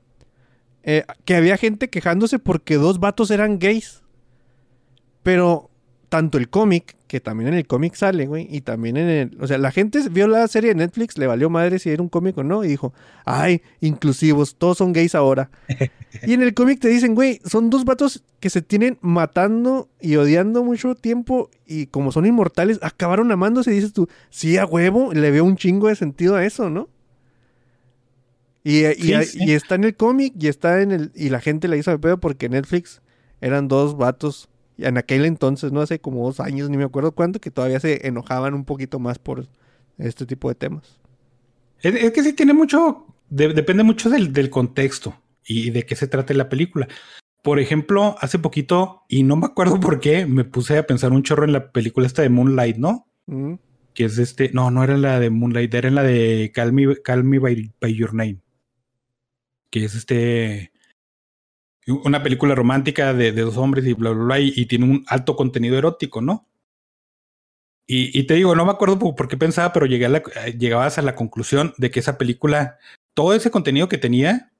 [0.82, 4.02] Eh, que había gente quejándose porque dos vatos eran gays.
[5.22, 5.70] Pero
[6.08, 9.36] tanto el cómic, que también en el cómic sale, güey, y también en el...
[9.40, 12.08] O sea, la gente vio la serie de Netflix, le valió madre si era un
[12.08, 12.92] cómic o no, y dijo,
[13.24, 15.50] ay, inclusivos, todos son gays ahora.
[16.26, 20.16] y en el cómic te dicen, güey, son dos vatos que se tienen matando y
[20.16, 25.12] odiando mucho tiempo, y como son inmortales, acabaron amándose, y dices tú, sí, a huevo,
[25.12, 26.88] le veo un chingo de sentido a eso, ¿no?
[28.64, 29.38] Y, y- Sí, sí.
[29.44, 31.12] y está en el cómic, y está en el...
[31.14, 33.00] Y la gente le hizo de pedo porque Netflix
[33.40, 34.48] eran dos vatos
[34.78, 38.06] en aquel entonces, no hace como dos años, ni me acuerdo cuánto, que todavía se
[38.06, 39.46] enojaban un poquito más por
[39.98, 40.98] este tipo de temas.
[41.80, 45.96] Es, es que sí tiene mucho, de- depende mucho del, del contexto y de qué
[45.96, 46.88] se trata la película.
[47.42, 51.22] Por ejemplo, hace poquito, y no me acuerdo por qué, me puse a pensar un
[51.22, 53.06] chorro en la película esta de Moonlight, ¿no?
[53.26, 53.54] Mm,
[53.94, 57.22] Que es este, no, no era la de Moonlight, era la de Call Me, Call
[57.24, 58.38] Me by, by Your Name.
[59.70, 60.72] Que es este,
[61.92, 65.04] una película romántica de, de dos hombres y bla, bla, bla, y, y tiene un
[65.08, 66.48] alto contenido erótico, ¿no?
[67.86, 70.56] Y, y te digo, no me acuerdo por, qué pensaba, pero llegué a la, eh,
[70.58, 72.78] llegabas a la conclusión de que esa película,
[73.14, 74.52] todo ese contenido que tenía,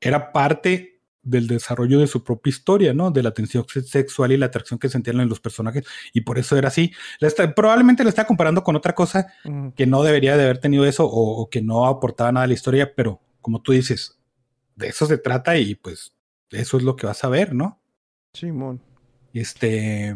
[0.00, 3.10] era parte del desarrollo de su propia historia, ¿no?
[3.12, 6.38] De la tensión se- sexual y la atracción que sentían en los personajes, y por
[6.38, 6.92] eso era así.
[7.20, 9.70] La está- probablemente la está comparando con otra cosa mm.
[9.70, 12.54] que no debería de haber tenido eso o, o que no aportaba nada a la
[12.54, 14.18] historia, pero como tú dices,
[14.74, 16.12] de eso se trata y pues
[16.50, 17.80] eso es lo que vas a ver, ¿no?
[18.34, 18.80] Simón.
[19.32, 20.14] Este.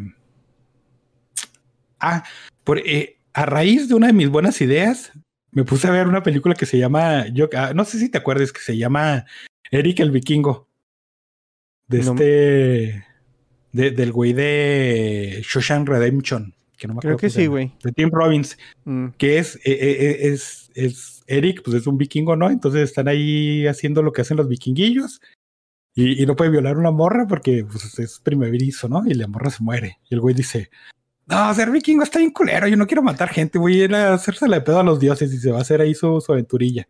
[1.99, 2.23] Ah,
[2.63, 5.11] por, eh, a raíz de una de mis buenas ideas,
[5.51, 7.27] me puse a ver una película que se llama.
[7.27, 9.25] Yo, ah, no sé si te acuerdas, que se llama
[9.69, 10.67] Eric el Vikingo.
[11.87, 12.11] De No.
[12.13, 13.05] este.
[13.73, 16.53] de- del güey de Shoshan Redemption.
[16.77, 17.71] Que no me Creo acuerdo que cómo se sí, güey.
[17.83, 22.35] De Tim Robbins Mm, que es, eh, eh, es, es Eric, pues es un vikingo,
[22.35, 22.49] ¿no?
[22.49, 25.21] Entonces están ahí haciendo lo que hacen los vikinguillos
[25.93, 29.03] y, no puede violar una morra porque pues, es primerizo, ¿no?
[29.05, 29.99] Y la morra se muere.
[30.09, 30.69] Y el güey dice,
[31.27, 34.13] no, ser vikingo está bien culero, yo no quiero matar gente, voy a ir a
[34.13, 36.87] hacerse de pedo a los dioses y se va a hacer ahí su, aventurilla.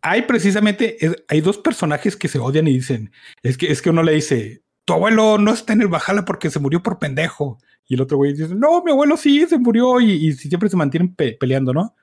[0.00, 0.96] Hay precisamente,
[1.28, 4.62] hay dos personajes que se odian y dicen, es que, es que uno le dice,
[4.84, 7.58] tu abuelo no está en el Bajala porque se murió por pendejo.
[7.86, 11.14] Y el otro güey dice, no, mi abuelo sí, se murió y, siempre se mantienen
[11.14, 11.94] pe- peleando, ¿no?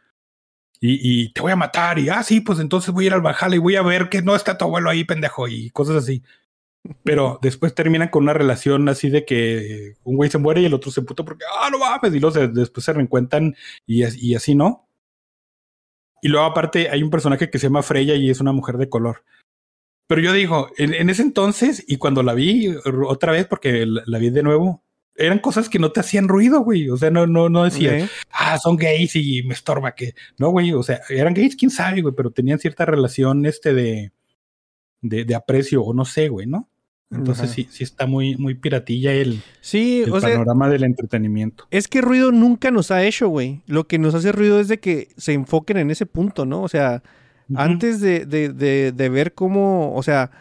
[0.82, 3.22] Y, y te voy a matar y, ah, sí, pues entonces voy a ir al
[3.22, 6.22] Bajala y voy a ver que no está tu abuelo ahí, pendejo, y cosas así.
[7.04, 10.74] Pero después terminan con una relación así de que un güey se muere y el
[10.74, 13.56] otro se puta porque, ah, no mames, y se- después se reencuentran
[13.88, 14.88] y, y así, ¿no?
[16.22, 18.90] Y luego aparte hay un personaje que se llama Freya y es una mujer de
[18.90, 19.24] color.
[20.08, 22.76] Pero yo digo, en, en ese entonces y cuando la vi
[23.08, 24.84] otra vez, porque la, la vi de nuevo,
[25.16, 26.90] eran cosas que no te hacían ruido, güey.
[26.90, 28.10] O sea, no, no, no decía, ¿eh?
[28.32, 30.14] ah, son gays y me estorba que.
[30.38, 34.12] No, güey, o sea, eran gays, quién sabe, güey, pero tenían cierta relación este de,
[35.02, 36.70] de, de aprecio, o no sé, güey, ¿no?
[37.12, 41.66] Entonces sí, sí está muy, muy piratilla el, Sí, el o sea, panorama del entretenimiento.
[41.70, 43.62] es que ruido nunca nos ha hecho, güey.
[43.68, 46.64] Lo que nos hace ruido es de que se enfoquen en ese punto, ¿no?
[46.64, 47.04] O sea,
[47.54, 50.32] antes de, de, de, de ver cómo, o sea,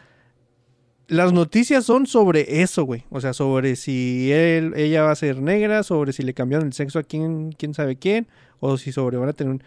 [1.08, 3.04] las noticias son sobre eso, güey.
[3.10, 6.72] O sea, sobre si él, ella va a ser negra, sobre si le cambiaron el
[6.72, 8.26] sexo a quién, quién sabe quién,
[8.60, 9.62] o si sobre van a tener un...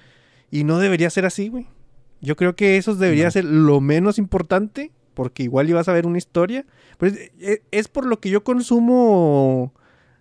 [0.49, 1.67] Y no debería ser así, güey.
[2.21, 3.31] Yo creo que eso debería No.
[3.31, 6.65] ser lo menos importante, porque igual ibas a ver una historia.
[6.97, 9.73] Pero es, es- es por lo que yo consumo,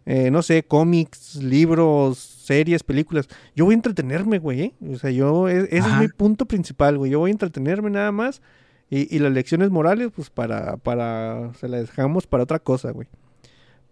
[0.04, 3.28] eh, no sé, cómics, libros, series, películas.
[3.54, 4.60] Yo voy a entretenerme, güey.
[4.60, 4.74] ¿eh?
[4.92, 7.10] O sea, yo, e- ese es mi punto principal, güey.
[7.12, 8.42] Yo voy a entretenerme nada más.
[8.90, 13.08] Y, y las lecciones morales, pues para, para, se las dejamos para otra cosa, güey.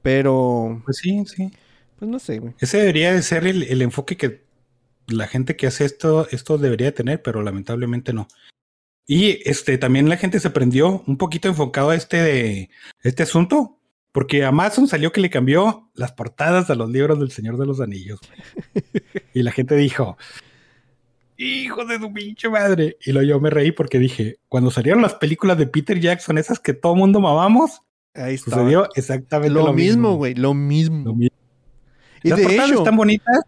[0.03, 1.51] Pero, Pues sí, sí.
[1.99, 2.55] pues no sé, güey.
[2.61, 4.45] Ese debería de ser el, el enfoque que
[5.07, 8.29] la gente que hace esto, esto debería de tener, pero lamentablemente no.
[9.07, 12.71] Y este también la gente se prendió un poquito enfocado a este de
[13.03, 13.79] este asunto,
[14.13, 17.81] porque Amazon salió que le cambió las portadas a los libros del Señor de los
[17.81, 18.21] Anillos.
[19.35, 20.17] y la gente dijo,
[21.45, 22.97] hijo de tu pinche madre.
[23.05, 26.59] Y luego yo me reí porque dije, cuando salieron las películas de Peter Jackson, esas
[26.61, 27.83] que todo mundo mamamos,
[28.15, 28.51] Ahí está.
[28.53, 31.05] sucedió exactamente Lo, lo, mismo, güey, lo mismo.
[31.05, 31.37] Lo mismo.
[32.23, 33.41] Y las de portadas hecho, están bonitas.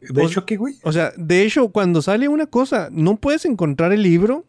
[0.00, 0.76] De Pues- hecho, ¿qué, güey?
[0.82, 4.44] o sea, de hecho, cuando sale una cosa, no puedes encontrar el libro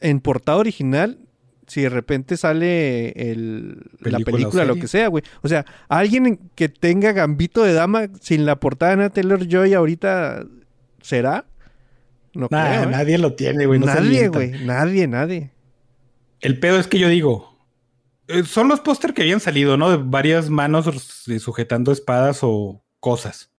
[0.00, 1.18] en portada original
[1.66, 5.24] si de repente sale el, la Película o película, lo que sea, güey.
[5.42, 9.44] O sea, alguien en- que tenga Gambito de Dama sin la portada de Anna Taylor
[9.48, 10.44] Joy ahorita,
[11.02, 11.44] ¿será?
[12.36, 12.86] No Nah, creo, ¿eh?
[12.86, 13.80] nadie lo tiene, güey.
[13.80, 14.64] no nadie, güey.
[14.64, 15.50] Nadie, nadie.
[16.40, 17.58] El pedo es que yo digo,
[18.28, 19.90] eh, son los póster que habían salido, ¿no?
[19.90, 23.50] De varias manos eh, sujetando espadas o cosas.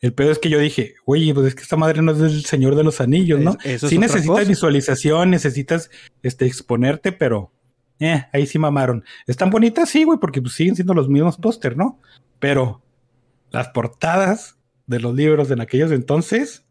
[0.00, 2.44] El pedo es que yo dije, güey, pues es que esta madre no es del
[2.44, 3.56] Señor de los Anillos, ¿no?
[3.64, 4.48] Es- sí necesitas cosa.
[4.48, 5.90] visualización, necesitas
[6.22, 7.52] este, exponerte, pero
[7.98, 9.04] eh, ahí sí mamaron.
[9.26, 9.90] ¿Están bonitas?
[9.90, 12.00] Sí, güey, porque pues, siguen siendo los mismos póster, ¿no?
[12.38, 12.82] Pero
[13.50, 14.56] las portadas
[14.86, 16.64] de los libros en aquellos entonces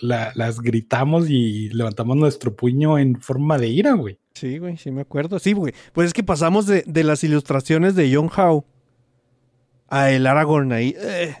[0.00, 4.18] la- las gritamos y levantamos nuestro puño en forma de ira, güey.
[4.34, 5.38] Sí, güey, sí me acuerdo.
[5.38, 5.74] Sí, güey.
[5.92, 8.64] Pues es que pasamos de, de las ilustraciones de John Howe
[9.88, 10.94] a el Aragorn ahí.
[10.98, 11.34] Eh.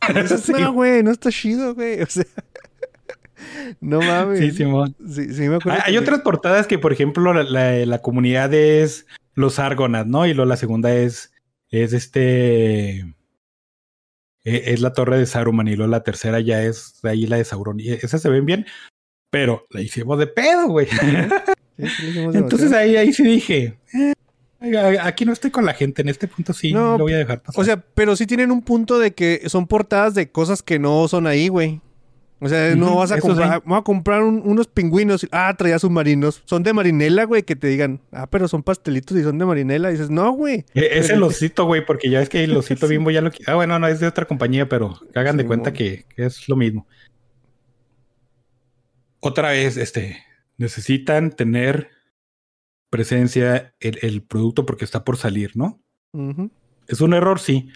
[0.14, 0.48] Dices.
[0.48, 2.00] No, güey, no está chido, güey.
[2.02, 2.24] O sea,
[3.80, 4.38] no mames.
[4.38, 4.96] Sí, Simón.
[5.10, 5.72] Sí, sí me acuerdo.
[5.84, 10.26] Hay, hay otras portadas que, por ejemplo, la, la- la comunidad es los Argonas, ¿no?
[10.26, 11.32] Y luego la segunda es,
[11.70, 13.14] es este.
[14.46, 17.44] E- Es la torre de Saruman y luego la tercera ya es ahí la de
[17.44, 17.80] Sauron.
[17.80, 18.66] Y esas se ven bien,
[19.30, 20.86] pero la hicimos de pedo, güey.
[21.78, 26.08] Sí, sí, Entonces ahí, ahí sí dije, eh, aquí no estoy con la gente, en
[26.08, 27.60] este punto sí No, lo voy a dejar pasar.
[27.60, 31.06] O sea, pero sí tienen un punto de que son portadas de cosas que no
[31.06, 31.82] son ahí, güey.
[32.38, 33.62] O sea, no vas a eso comprar, sí.
[33.64, 35.26] vamos a comprar un- unos pingüinos.
[35.32, 36.42] Ah, traía submarinos.
[36.44, 39.88] Son de marinela, güey, que te digan, ah, pero son pastelitos y son de marinela.
[39.88, 40.66] Y dices, no, güey.
[40.74, 43.30] E- es el osito, güey, porque ya es que el osito bimbo ya lo...
[43.46, 46.56] Ah, bueno, no, es de otra compañía, pero hagan de cuenta que, que es lo
[46.56, 46.86] mismo.
[49.20, 50.18] Otra vez, este,
[50.58, 51.90] necesitan tener
[52.90, 55.80] presencia el, el producto porque está por salir, ¿no?
[56.86, 57.40] ¿Es un error?
[57.40, 57.70] Sí.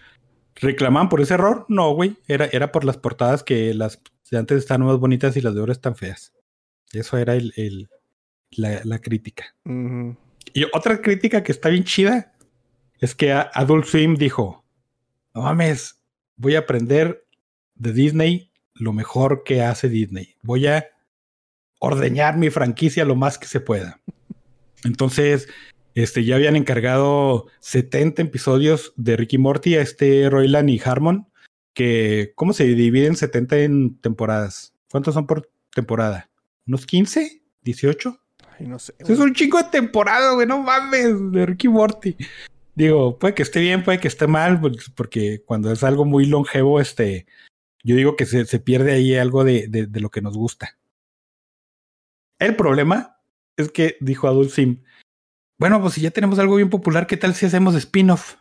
[0.57, 1.65] ¿Reclaman por ese error?
[1.69, 2.17] No, güey.
[2.29, 5.61] Era, era por las portadas que las de antes están más bonitas y las de
[5.61, 6.33] ahora están feas.
[6.93, 7.89] Eso era el, el-
[8.53, 9.55] la, la crítica.
[9.65, 12.33] Y otra crítica que está bien chida
[12.99, 14.65] es que Adult Swim dijo:
[15.35, 16.03] No mames,
[16.37, 17.25] voy a aprender
[17.77, 20.35] de Disney lo mejor que hace Disney.
[20.43, 20.87] Voy a
[21.79, 24.01] ordeñar mi franquicia lo más que se pueda.
[24.85, 25.49] Entonces,
[25.95, 31.29] este, ya habían encargado 70 episodios de Ricky Morty a este Royland y Harmon.
[31.75, 34.75] Que, ¿cómo se dividen 70 en temporadas?
[34.91, 36.31] ¿Cuántos son por temporada?
[36.67, 37.43] ¿Unos 15?
[37.65, 38.19] ¿18?
[38.59, 38.95] Ay, no sé.
[38.99, 42.17] Eso es un chingo de temporada, güey, no mames, de Ricky Morty.
[42.75, 46.27] Digo, puede que esté bien, puede que esté mal, pues, porque cuando es algo muy
[46.27, 47.27] longevo, este,
[47.83, 50.79] yo digo que se, se pierde ahí algo de, de- de lo que nos gusta.
[52.39, 53.19] El problema
[53.57, 54.83] es que dijo Adult Sim,
[55.59, 58.37] bueno, pues si ya tenemos algo bien popular, ¿qué tal si hacemos spin-off?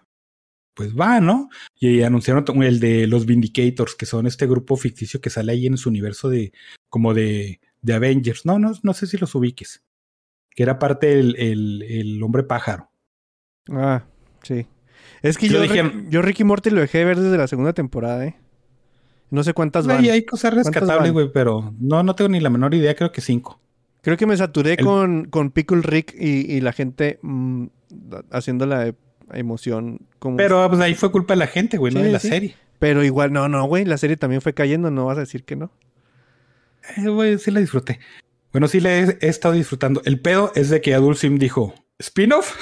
[0.80, 1.50] Pues va, ¿no?
[1.78, 5.76] Y anunciaron el de los Vindicators, que son este grupo ficticio que sale ahí en
[5.76, 6.54] su universo de,
[6.88, 8.46] como de, de Avengers.
[8.46, 9.84] No, no, no sé si los ubiques
[10.52, 12.90] que era parte el, el, el hombre pájaro.
[13.70, 14.06] Ah,
[14.42, 14.68] sí.
[15.22, 15.62] Es que yo.
[15.62, 18.38] Rick- yo Ricky Morty lo dejé de ver desde la segunda temporada, ¿eh?
[19.30, 19.98] No sé cuántas van.
[20.00, 23.12] Ahí hay cosas ¿Cuántas rescatables, güey, pero no, no tengo ni la menor idea, creo
[23.12, 23.60] que cinco.
[24.02, 27.66] Creo que me saturé El- con, con Pickle Rick y, y la gente mm,
[28.32, 28.96] haciendo la e-
[29.34, 30.38] emoción como...
[30.38, 32.30] Pero pues ahí fue culpa de la gente, güey, no de la sí.
[32.30, 32.56] serie.
[32.80, 35.56] Pero igual, no, no, güey, la serie también fue cayendo, no vas a decir que
[35.56, 35.72] no.
[36.98, 38.00] Eh, güey, sí la disfruté.
[38.52, 40.02] Bueno, sí la he, he estado disfrutando.
[40.06, 42.56] El pedo es de que Adult Sim dijo, ¿spin-off?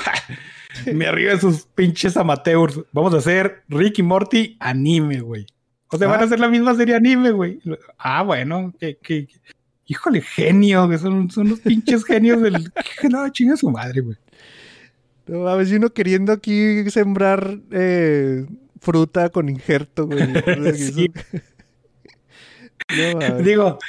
[0.93, 2.81] Me arriba de sus pinches amateurs.
[2.91, 5.45] Vamos a hacer Rick y Morty anime, güey.
[5.89, 6.25] O sea, van a Ah.
[6.25, 7.59] hacer la misma serie anime, güey.
[7.97, 9.39] Ah, bueno, que, que, que-
[9.85, 12.71] híjole, genio, que son, son unos pinches genios del...
[13.09, 14.17] No, chinga su madre, güey.
[15.27, 18.45] No, a si uno queriendo aquí sembrar eh,
[18.79, 20.19] fruta con injerto, güey.
[20.75, 21.11] Sí.
[23.19, 23.37] No.
[23.39, 23.79] Digo,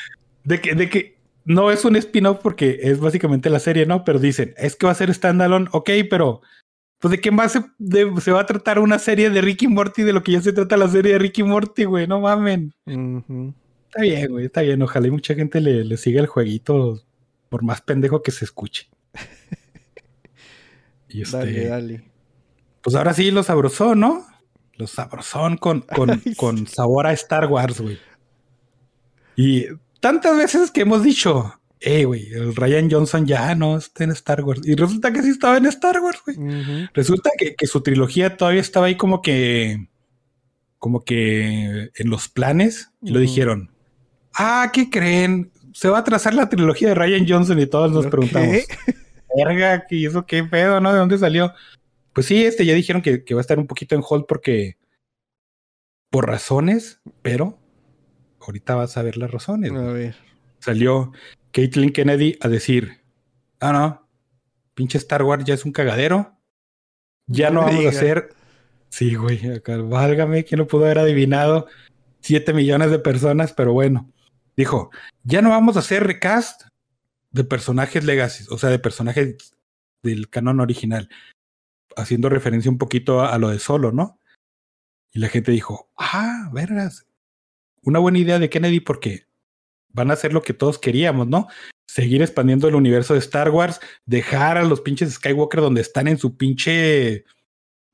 [0.45, 4.05] de que, de que no es un spin-off porque es básicamente la serie, ¿no?
[4.05, 6.41] Pero dicen, es que va a ser standalone, ok, pero
[6.99, 10.03] pues de qué más se, de- se va a tratar una serie de Ricky Morty
[10.03, 12.75] de lo que ya se trata la serie de Ricky Morty, güey, no mamen.
[13.87, 14.83] Está bien, güey, está bien.
[14.83, 17.01] Ojalá y mucha gente le, le siga el jueguito,
[17.49, 18.89] por más pendejo que se escuche.
[21.09, 22.05] Y este, Dale, dale.
[22.83, 24.27] pues ahora sí, lo sabrosón, ¿no?
[24.77, 27.99] Lo sabrosón con, con, con sabor a Star Wars, güey.
[29.37, 29.67] Y
[30.01, 34.43] tantas veces que hemos dicho, eh, güey, el Ryan Johnson ya no está en Star
[34.45, 34.61] Wars.
[34.65, 36.37] Y resulta que sí estaba en Star Wars, güey.
[36.95, 39.89] Resulta que, que su trilogía todavía estaba ahí como que,
[40.79, 42.91] como que en los planes.
[43.03, 43.29] Y lo Ujú.
[43.29, 43.71] dijeron,
[44.35, 45.53] ah, ¿qué creen?
[45.73, 48.65] Se va a trazar la trilogía de Ryan Johnson y todos nos ¿Qué?
[49.37, 50.93] Verga, ¿qué eso qué pedo, no?
[50.93, 51.53] ¿De dónde salió?
[52.13, 54.77] Pues sí, este ya dijeron que, que va a estar un poquito en hold porque
[56.11, 57.59] por razones, pero
[58.41, 59.73] ahorita vas a ver las razones.
[59.73, 60.17] A ver.
[60.59, 61.13] Salió
[61.53, 63.03] Caitlin Kennedy a decir,
[63.61, 64.09] ah, no,
[64.75, 66.35] pinche Star Wars ya es un cagadero.
[67.27, 68.31] Ya No vamos a hacer.
[68.89, 71.67] Sí, güey, acá, válgame, ¿quién lo pudo haber adivinado?
[72.21, 74.11] Siete millones de personas, pero bueno.
[74.57, 74.91] Dijo,
[75.25, 76.63] ya no vamos a hacer recast
[77.31, 79.55] de personajes legacy, o sea, de personajes
[80.03, 81.09] del canon original,
[81.97, 84.19] haciendo referencia un poquito a, lo de solo, ¿no?
[85.13, 87.07] Y la gente dijo, ah, vergas,
[87.83, 89.27] una buena idea de Kennedy porque
[89.89, 91.49] van a hacer lo que todos queríamos, ¿no?
[91.87, 96.19] Seguir expandiendo el universo de Star Wars, dejar a los pinches Skywalker donde están en
[96.19, 97.25] su pinche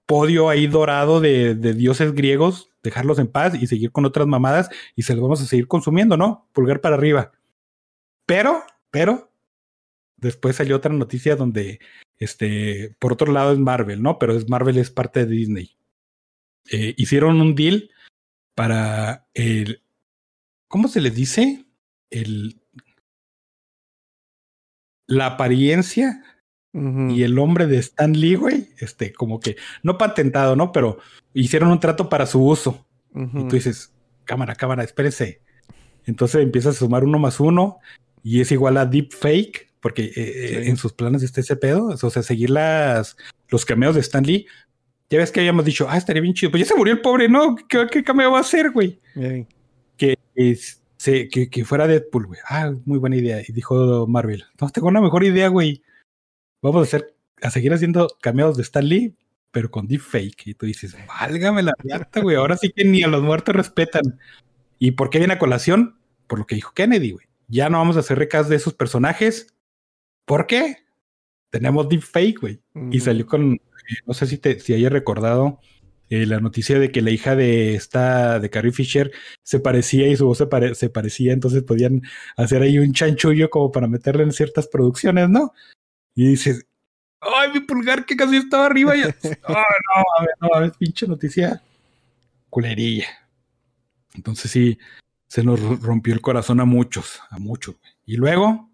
[0.06, 4.68] podio ahí dorado de, de dioses griegos, dejarlos en paz y seguir con otras mamadas
[4.94, 6.48] y se los vamos a seguir consumiendo, ¿no?
[6.52, 7.32] Pulgar para arriba.
[8.26, 8.62] Pero,
[8.94, 9.28] pero,
[10.18, 11.80] después salió otra noticia donde,
[12.16, 14.20] este, por otro lado es Marvel, ¿no?
[14.20, 15.76] Pero es Marvel es parte de Disney.
[16.70, 17.90] Eh, hicieron un deal
[18.54, 19.82] para el,
[20.68, 21.64] ¿cómo se les dice?
[22.08, 22.60] El,
[25.08, 26.22] la apariencia
[26.72, 30.70] y el hombre de Stan Lee, güey, este, como que, no patentado, ¿no?
[30.70, 30.98] Pero
[31.32, 32.86] hicieron un trato para su uso.
[33.12, 33.92] Y tú dices,
[34.24, 35.40] cámara, cámara, espérese.
[36.06, 37.80] Entonces empiezas a sumar uno más uno
[38.24, 40.70] y es igual a deepfake, porque eh, eh, Sí.
[40.70, 43.16] en sus planes está ese pedo, o sea, seguir las,
[43.50, 44.46] los cameos de Stan Lee.
[45.10, 46.50] Ya ves que habíamos dicho, ah, estaría bien chido.
[46.50, 47.54] Pues ya se murió el pobre, ¿no?
[47.68, 48.98] ¿Qué, qué cameo va a hacer, güey?
[49.14, 49.46] Ey.
[49.96, 52.40] Que, es- se- que, que fuera Deadpool, güey.
[52.48, 53.40] Ah, muy buena idea.
[53.46, 55.82] Y dijo Marvel, no, tengo una mejor idea, güey.
[56.62, 59.14] Vamos a hacer, a seguir haciendo cameos de Stan Lee,
[59.50, 60.46] pero con deepfake.
[60.46, 62.36] Y tú dices, válgame la riata, güey.
[62.36, 64.18] Ahora sí que ni a los muertos respetan.
[64.78, 65.96] ¿Y por qué viene a colación?
[66.26, 67.26] Por lo que dijo Kennedy, güey.
[67.48, 69.54] Ya no vamos a hacer recas de esos personajes.
[70.24, 70.78] ¿Por qué?
[71.50, 72.60] Tenemos deepfake, güey.
[72.90, 73.04] Y Ujú.
[73.04, 73.58] salió con, eh,
[74.06, 75.60] no sé si te, si hayas recordado
[76.10, 80.16] eh, la noticia de que la hija de esta, de Carrie Fisher, se parecía y
[80.16, 82.02] su voz se, pare- se parecía, entonces podían
[82.36, 85.52] hacer ahí un chanchullo como para meterle en ciertas producciones, ¿no?
[86.14, 86.66] Y dices,
[87.20, 88.96] ¡ay, mi pulgar que casi estaba arriba!
[88.96, 89.08] Y, ¡Oh,
[89.48, 91.62] no, mames, no, mames, pinche noticia
[92.50, 93.06] culerilla.
[94.14, 94.78] Entonces sí,
[95.28, 97.76] se nos ro- rompió el corazón a muchos, a muchos.
[98.04, 98.70] Y luego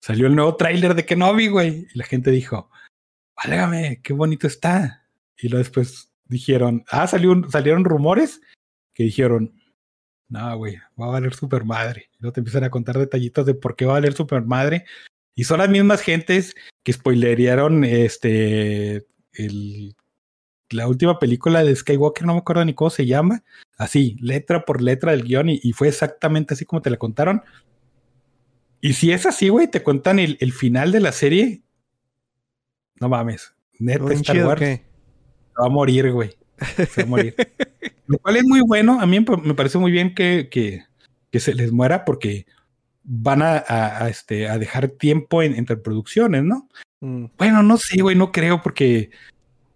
[0.00, 2.70] salió el nuevo tráiler de Kenobi, güey, y la gente dijo,
[3.36, 5.06] válgame, qué bonito está.
[5.36, 8.40] Y luego después dijeron, ah, salió un- salieron rumores
[8.94, 9.58] que dijeron,
[10.28, 12.08] no, güey, va a valer super madre.
[12.14, 14.84] Y luego te empiezan a contar detallitos de por qué va a valer super madre.
[15.34, 19.94] Y son las mismas gentes que spoilerearon este, el,
[20.70, 23.42] la última película de Skywalker, no me acuerdo ni cómo se llama.
[23.78, 27.42] Así, letra por letra del guion, y, y fue exactamente así como te la contaron.
[28.80, 31.62] Y si es así, güey, te cuentan el, el final de la serie.
[33.00, 34.76] No mames, neta, ¿Un Star Wars qué?
[34.76, 36.30] se va a morir, güey.
[36.76, 37.34] Se va a morir.
[38.06, 39.00] Lo cual es muy bueno.
[39.00, 40.84] A mí me me parece muy bien que, que,
[41.30, 42.46] que se les muera porque
[43.04, 46.68] van a, a- a, este, a dejar tiempo en- entre producciones, ¿no?
[47.00, 47.26] Mm.
[47.38, 49.10] Bueno, no sé, güey, no creo porque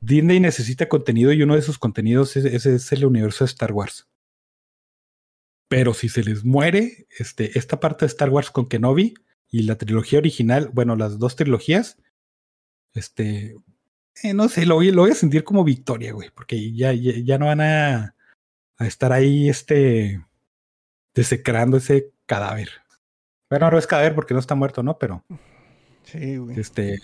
[0.00, 3.72] Disney necesita contenido y uno de sus contenidos es, es- es el universo de Star
[3.72, 4.08] Wars.
[5.68, 9.14] Pero si se les muere este, esta parte de Star Wars con Kenobi
[9.48, 11.98] y la trilogía original, bueno, las dos trilogías,
[12.94, 13.56] este,
[14.22, 17.12] eh, no sé, lo voy, lo voy a sentir como victoria, güey, porque ya, ya,
[17.22, 18.14] ya no van a,
[18.78, 20.24] a estar ahí, este,
[21.14, 22.70] desecrando ese cadáver.
[23.50, 24.98] Bueno, no es cadáver porque no está muerto, ¿no?
[24.98, 25.24] Pero
[26.04, 26.58] Sí, güey.
[26.60, 26.98] este,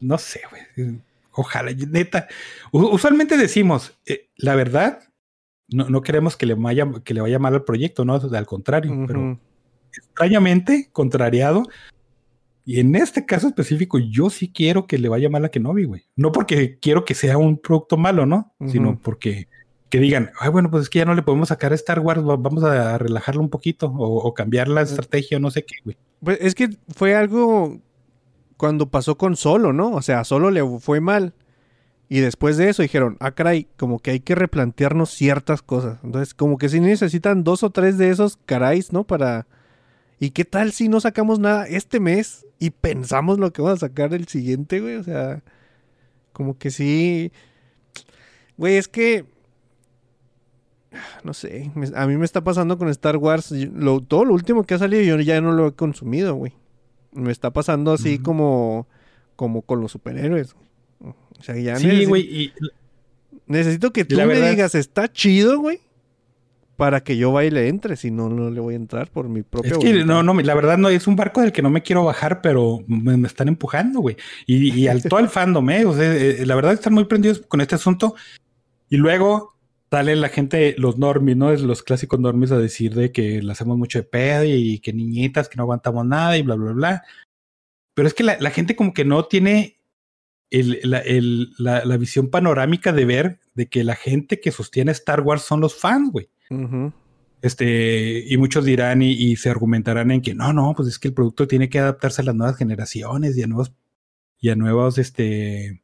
[0.00, 1.00] no sé, güey.
[1.34, 2.28] Ojalá, neta.
[2.72, 5.00] Usualmente decimos, eh, la verdad,
[5.68, 8.92] no, no queremos que le, vaya, que le vaya mal al proyecto, no, al contrario,
[9.06, 9.20] pero
[9.96, 11.64] extrañamente, contrariado.
[12.66, 16.02] Y en este caso específico, yo sí quiero que le vaya mal a Kenobi, güey.
[16.16, 18.54] No porque quiero que sea un producto malo, ¿no?
[18.68, 19.48] Sino porque
[19.90, 22.20] que digan, ay, bueno, pues es que ya no le podemos sacar a Star Wars,
[22.26, 25.76] va- vamos a relajarlo un poquito o, o cambiar la estrategia o no sé qué,
[25.84, 25.96] güey.
[26.20, 27.78] Pues es que fue algo
[28.56, 29.90] cuando pasó con Solo, ¿no?
[29.92, 31.34] O sea, Solo le fue mal.
[32.08, 35.98] Y después de eso dijeron, ah, caray, como que hay que replantearnos ciertas cosas.
[36.04, 39.04] Entonces, como que sí necesitan dos o tres de esos caráis, ¿no?
[39.04, 39.46] Para...
[40.20, 43.88] ¿Y qué tal si no sacamos nada este mes y pensamos lo que vamos a
[43.88, 44.96] sacar el siguiente, güey?
[44.96, 45.42] O sea,
[46.32, 47.32] como que sí...
[48.56, 49.24] Güey, es que...
[51.24, 53.50] No sé, a mí me está pasando con Star Wars.
[53.50, 56.52] lo- todo lo último que ha salido yo ya no lo he consumido, güey.
[57.14, 58.86] Me está pasando así como,
[59.36, 60.54] como con los superhéroes.
[61.00, 62.52] O sea, ya Sí, güey, y
[63.46, 65.80] necesito que tú me digas, está chido, güey,
[66.76, 67.96] para que yo vaya y le entre.
[67.96, 70.06] Si no, no le voy a entrar por mi propia Es que voluntad.
[70.06, 72.82] no, no, la verdad no es un barco del que no me quiero bajar, pero
[72.86, 74.16] me, me están empujando, güey.
[74.46, 75.84] Y, y al todo el fandom, ¿eh?
[75.84, 78.14] O sea, eh, la verdad están muy prendidos con este asunto.
[78.90, 79.53] Y luego
[79.94, 81.52] sale la gente, los normies, ¿no?
[81.52, 84.92] Es los clásicos normies a decir de que le hacemos mucho de pedo y que
[84.92, 87.02] niñitas, que no aguantamos nada y bla, bla, bla.
[87.94, 89.78] Pero es que la, la gente como que no tiene
[90.50, 94.90] el- la, el- la- la visión panorámica de ver de que la gente que sostiene
[94.92, 96.28] Star Wars son los fans, güey.
[97.40, 101.08] Este, y muchos dirán y, y se argumentarán en que no, no, pues es que
[101.08, 103.72] el producto tiene que adaptarse a las nuevas generaciones y a nuevos,
[104.40, 105.82] y a nuevos, este,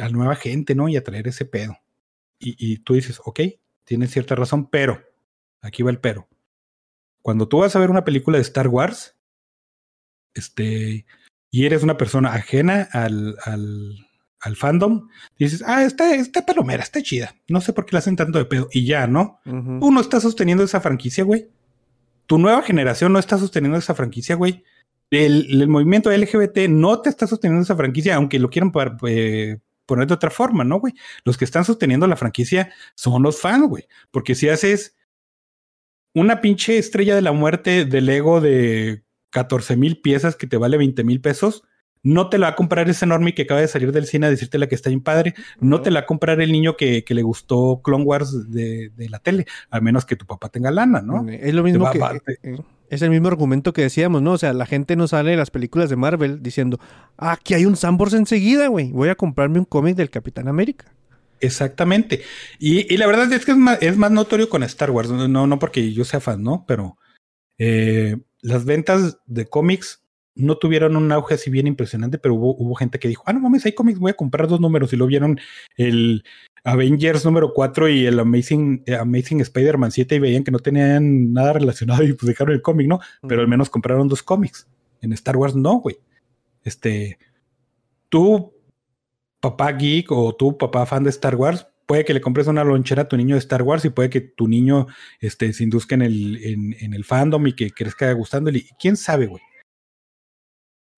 [0.00, 0.88] a nueva gente, ¿no?
[0.88, 1.76] Y a traer ese pedo.
[2.42, 3.40] Y, y tú dices, ok,
[3.84, 5.00] tienes cierta razón, pero,
[5.60, 6.28] aquí va el pero.
[7.22, 9.16] cuando tú vas a ver una película de Star Wars,
[10.34, 11.06] este,
[11.50, 14.06] y eres una persona ajena al, al,
[14.40, 17.36] al fandom, dices, ah, está, está palomera, está chida.
[17.48, 18.68] No sé por qué la hacen tanto de pedo.
[18.72, 19.38] Y ya, ¿no?
[19.44, 21.48] Tú no estás sosteniendo esa franquicia, güey.
[22.26, 24.64] Tu nueva generación no está sosteniendo esa franquicia, güey.
[25.10, 28.72] El, el movimiento LGBT no te está sosteniendo esa franquicia, aunque lo quieran
[29.06, 30.94] eh, poner de otra forma, ¿no, güey?
[31.24, 33.84] Los que están sosteniendo la franquicia son los fans, güey.
[34.10, 34.96] Porque si haces
[36.14, 40.76] una pinche estrella de la muerte de Lego de 14 mil piezas que te vale
[40.76, 41.62] 20 mil pesos,
[42.04, 44.30] no te la va a comprar ese normie que acaba de salir del cine a
[44.30, 45.34] decirte la que está bien padre.
[45.60, 48.90] No te la va a comprar el niño que, que le gustó Clone Wars de,
[48.90, 51.28] de la tele, a menos que tu papá tenga lana, ¿no?
[51.30, 51.98] Es lo mismo va- que.
[51.98, 52.58] va- eh,
[52.92, 54.32] Es el mismo argumento que decíamos, ¿no?
[54.32, 56.78] O sea, la gente no sale de las películas de Marvel diciendo,
[57.16, 58.92] "Ah, aquí hay un Sambors enseguida, güey.
[58.92, 60.92] Voy a comprarme un cómic del Capitán América.
[61.40, 62.20] Exactamente.
[62.58, 65.58] Y, la verdad es que es más, es más notorio con Star Wars, no, no
[65.58, 66.66] porque yo sea fan, ¿no?
[66.68, 66.98] Pero
[67.56, 70.01] eh, las ventas de cómics
[70.34, 73.40] no tuvieron un auge así bien impresionante, pero hubo, hubo gente que dijo, ah, no
[73.40, 75.38] mames, hay cómics, voy a comprar dos números y lo vieron
[75.76, 76.24] el
[76.64, 81.32] Avengers número 4 y el Amazing, eh, Amazing Spider-Man 7 y veían que no tenían
[81.32, 83.00] nada relacionado y pues dejaron el cómic, ¿no?
[83.26, 84.68] Pero al menos compraron dos cómics.
[85.00, 85.98] En Star Wars no, güey.
[86.62, 87.18] Este,
[88.08, 88.54] tú,
[89.40, 93.02] papá geek o tú, papá fan de Star Wars, puede que le compres una lonchera
[93.02, 94.86] a tu niño de Star Wars y puede que tu niño
[95.20, 98.60] este, se induzca en el, en, en el fandom y que crezca gustándole.
[98.60, 99.42] Y quién sabe, güey.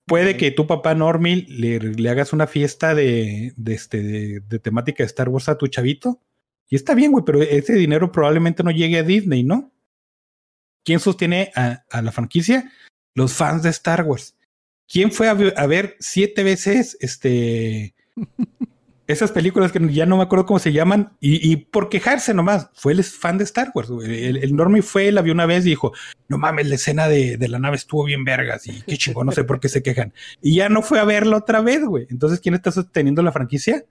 [0.06, 4.58] Puede que tu papá Normie le, le hagas una fiesta de, de, este, de, de
[4.58, 6.20] temática de Star Wars a tu chavito.
[6.68, 9.72] Y está bien, güey, pero ese dinero probablemente no llegue a Disney, ¿no?
[10.84, 12.70] ¿Quién sostiene a, a la franquicia?
[13.14, 14.36] Los fans de Star Wars.
[14.86, 17.94] ¿Quién fue a ver siete veces este
[19.06, 22.70] esas películas que ya no me acuerdo cómo se llaman y, por quejarse nomás?
[22.74, 23.90] Fue el fan de Star Wars.
[23.90, 25.92] El, el Normie fue, la vio una vez y dijo,
[26.28, 29.44] no mames, la escena de, la nave estuvo bien vergas y qué chingón, no sé
[29.44, 30.12] por qué se quejan.
[30.40, 32.06] Y ya no fue a verla otra vez, güey.
[32.10, 33.84] Entonces, ¿quién está sosteniendo la franquicia?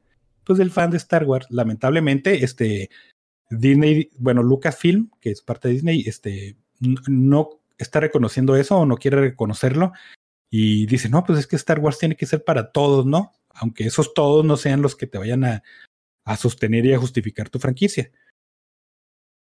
[0.43, 1.47] Pues el fan de Star Wars.
[1.49, 2.89] Lamentablemente, este
[3.49, 6.57] Disney, bueno, Lucasfilm, que es parte de Disney, este
[7.07, 9.93] no está reconociendo eso o no quiere reconocerlo
[10.55, 13.31] y dice, no, pues es que Star Wars tiene que ser para todos, ¿no?
[13.53, 15.63] Aunque esos todos no sean los que te vayan a,
[16.25, 18.11] a sostener y a justificar tu franquicia.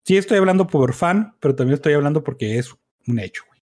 [0.04, 2.74] Sí estoy hablando por fan, pero también estoy hablando porque es
[3.06, 3.44] un hecho.
[3.46, 3.60] güey.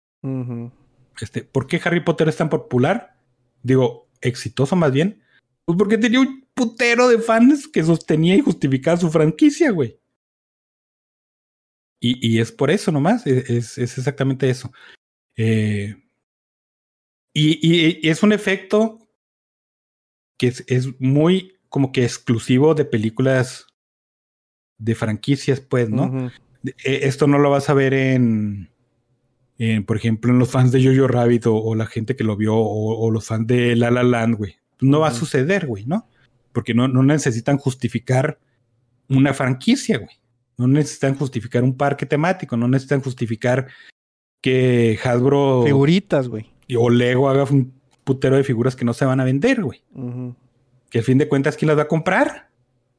[1.20, 3.16] Este, ¿Por qué Harry Potter es tan popular?
[3.62, 5.22] Digo, exitoso más bien.
[5.64, 9.98] Pues porque tenía un putero de fans que sostenía y justificaba su franquicia, güey.
[12.00, 14.70] Y, y es por eso nomás, e, es, es- es exactamente eso.
[15.36, 15.96] Eh,
[17.34, 19.07] y, y- y es un efecto
[20.38, 23.66] que es, es muy como que exclusivo de películas
[24.78, 26.30] de franquicias, pues, ¿no?
[26.64, 28.70] Eh, esto no lo vas a ver en,
[29.58, 32.36] en, por ejemplo, en los fans de Jojo Rabbit o, o la gente que lo
[32.36, 34.56] vio o, o los fans de La La Land, güey.
[34.80, 36.08] No va a suceder, güey, ¿no?
[36.52, 38.38] Porque no, no necesitan justificar
[39.08, 40.16] una franquicia, güey.
[40.56, 43.68] No necesitan justificar un parque temático, no necesitan justificar
[44.40, 46.50] que Hasbro Figuritas, güey.
[46.76, 47.77] o Lego haga un
[48.08, 49.82] putero de figuras que no se van a vender, güey.
[50.88, 52.48] Que al fin de cuentas, ¿quién las va a comprar?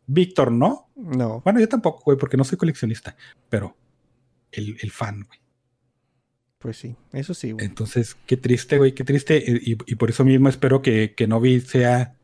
[0.06, 0.88] Víctor, ¿no?
[0.96, 1.42] No.
[1.42, 3.16] Bueno, yo tampoco, güey, porque no soy coleccionista,
[3.50, 3.76] pero
[4.52, 5.40] el, el fan, güey.
[6.60, 7.66] Pues sí, eso sí, güey.
[7.66, 9.44] Entonces, qué triste, güey, qué triste.
[9.48, 12.16] Y, y por eso mismo espero que, que Novi sea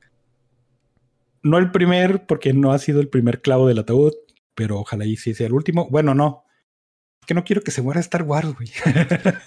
[1.42, 4.14] no el primer, porque no ha sido el primer clavo del ataúd,
[4.54, 5.88] pero ojalá y sí sea el último.
[5.90, 6.44] Bueno, no.
[7.22, 8.70] Es que no quiero que se muera Star Wars, güey.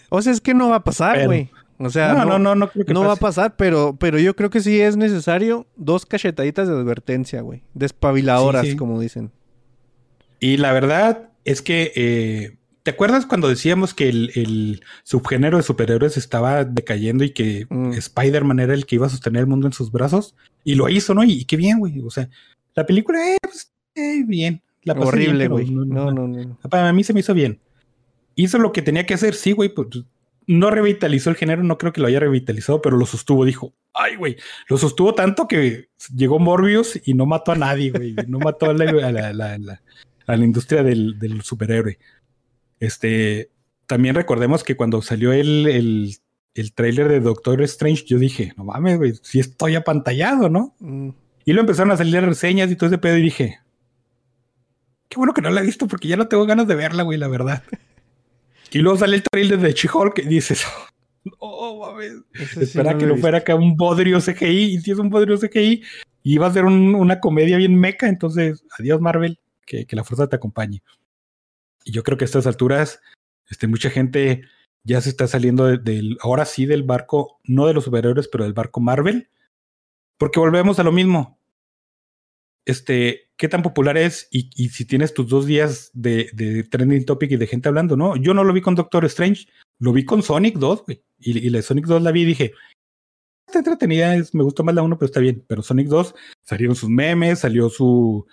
[0.09, 1.51] O sea, es que no va a pasar, Pero- güey.
[1.80, 4.34] O sea, no, no, no, no creo que no va a pasar, pero, pero yo
[4.34, 7.62] creo que sí es necesario dos cachetaditas de advertencia, güey.
[7.74, 8.76] Despabiladoras, Sí, sí.
[8.76, 9.30] como dicen.
[10.40, 15.62] Y la verdad es que, eh, ¿te acuerdas cuando decíamos que el, el subgénero de
[15.62, 17.92] superhéroes estaba decayendo y que Mm.
[17.92, 20.34] Spider-Man era el que iba a sostener el mundo en sus brazos?
[20.64, 21.22] Y lo hizo, ¿no?
[21.24, 22.00] Y, y qué bien, güey.
[22.00, 22.28] O sea,
[22.74, 24.62] la película, eh, pues, eh, bien.
[24.82, 25.70] La Horrible, güey.
[25.70, 26.59] No, no, no.
[26.70, 27.60] Para mí se me hizo bien.
[28.34, 29.68] Hizo lo que tenía que hacer, sí, güey.
[29.68, 29.88] Pues,
[30.48, 33.44] no revitalizó el género, no creo que lo haya revitalizado, pero lo sostuvo.
[33.44, 34.36] Dijo, ay, güey,
[34.68, 38.16] lo sostuvo tanto que llegó Morbius y no mató a nadie, güey.
[38.26, 39.82] No mató a la, a la- la- la-
[40.26, 41.98] a la industria del, del superhéroe.
[42.80, 43.50] Este,
[43.86, 46.14] también recordemos que cuando salió el, el,
[46.54, 50.74] el tráiler de Doctor Strange, yo dije, no mames, güey, si estoy apantallado, ¿no?
[50.80, 51.10] Mm,
[51.44, 53.58] Y luego empezaron a salir reseñas y todo ese pedo y dije,
[55.08, 57.18] qué bueno que no la he visto porque ya no tengo ganas de verla, güey,
[57.18, 57.62] la verdad.
[58.70, 60.65] Y luego sale el trailer de She-Hulk y dices,
[61.39, 62.12] oh, mames.
[62.35, 64.99] ese sí Espera no que lo no fuera acá un bodrio CGI y si es
[64.99, 65.82] un bodrio CGI
[66.23, 70.05] y iba a ser un- una comedia bien meca, entonces adiós Marvel, que, que la
[70.05, 70.82] fuerza te acompañe.
[71.85, 73.01] Y yo creo que a estas alturas
[73.51, 74.43] Este, mucha gente
[74.85, 78.45] ya se está saliendo de- del, ahora sí del barco, no de los superhéroes, pero
[78.45, 79.31] del barco Marvel,
[80.19, 81.38] porque volvemos a lo mismo.
[82.64, 84.28] Este, ¿qué tan popular es?
[84.30, 87.97] Y, y si tienes tus dos días de, de trending topic y de gente hablando,
[87.97, 88.16] ¿no?
[88.16, 89.47] Yo no lo vi con Doctor Strange,
[89.78, 91.02] lo vi con Sonic 2, güey.
[91.18, 92.52] Y, y la de Sonic 2 la vi y dije,
[93.47, 95.44] está entretenida, es- me gustó más la 1, pero está bien.
[95.48, 96.14] Pero Sonic 2
[96.44, 98.24] salieron sus memes, salió sus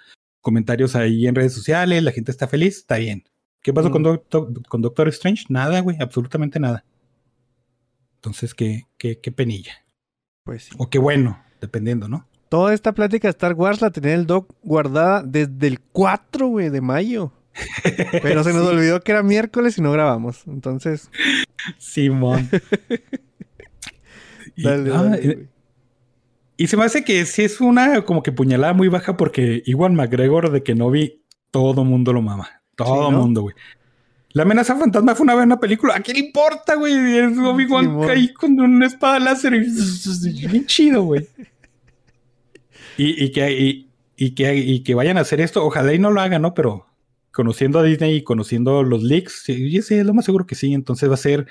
[0.41, 3.23] comentarios ahí en redes sociales, la gente está feliz, está bien.
[3.63, 4.05] ¿Qué pasó con, Mm.
[4.05, 5.45] Doctor, con Doctor Strange?
[5.49, 6.85] Nada, güey, absolutamente nada.
[8.17, 9.73] Entonces, qué, qué, qué penilla.
[10.43, 10.75] Pues sí.
[10.77, 12.27] O qué bueno, dependiendo, ¿no?
[12.49, 16.69] Toda esta plática de Star Wars la tenía el Doc guardada desde el 4, güey,
[16.69, 17.31] de mayo.
[18.21, 20.43] Pero se nos Sí, olvidó que era miércoles y no grabamos.
[20.47, 21.09] Entonces,
[21.77, 22.49] Simón.
[24.55, 25.47] y, dale, ah, dale,
[26.57, 29.95] y- se me hace que sí es una como que puñalada muy baja porque Iwan
[29.95, 32.49] McGregor de que no vi, todo mundo lo mama.
[32.75, 33.19] Todo ¿no?
[33.19, 33.55] mundo, güey.
[34.31, 35.95] La amenaza fantasma fue una buena película.
[35.95, 36.93] ¿A quién le importa, güey?
[37.19, 38.09] Es Obi-Wan Simón.
[38.09, 39.59] ahí con una espada láser y
[40.47, 41.25] bien chido, güey.
[42.97, 46.11] Y, y que, y, y que, y que vayan a hacer esto, ojalá y no
[46.11, 46.53] lo hagan, ¿no?
[46.53, 46.85] Pero
[47.31, 50.73] conociendo a Disney y conociendo los leaks, sí, lo más seguro que sí.
[50.73, 51.47] Entonces va a ser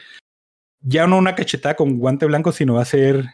[0.80, 3.26] ya no una cachetada con guante blanco, sino va a ser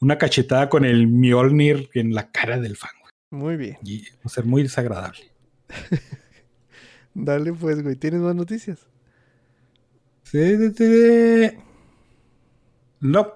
[0.00, 3.12] una cachetada con el Mjolnir en la cara del fan, güey.
[3.30, 3.76] Muy bien.
[3.84, 5.32] Y va a ser muy desagradable.
[7.14, 7.96] Dale, pues, güey.
[7.96, 8.86] ¿Tienes más noticias?
[10.22, 11.56] Sí, sí, sí.
[13.00, 13.34] No.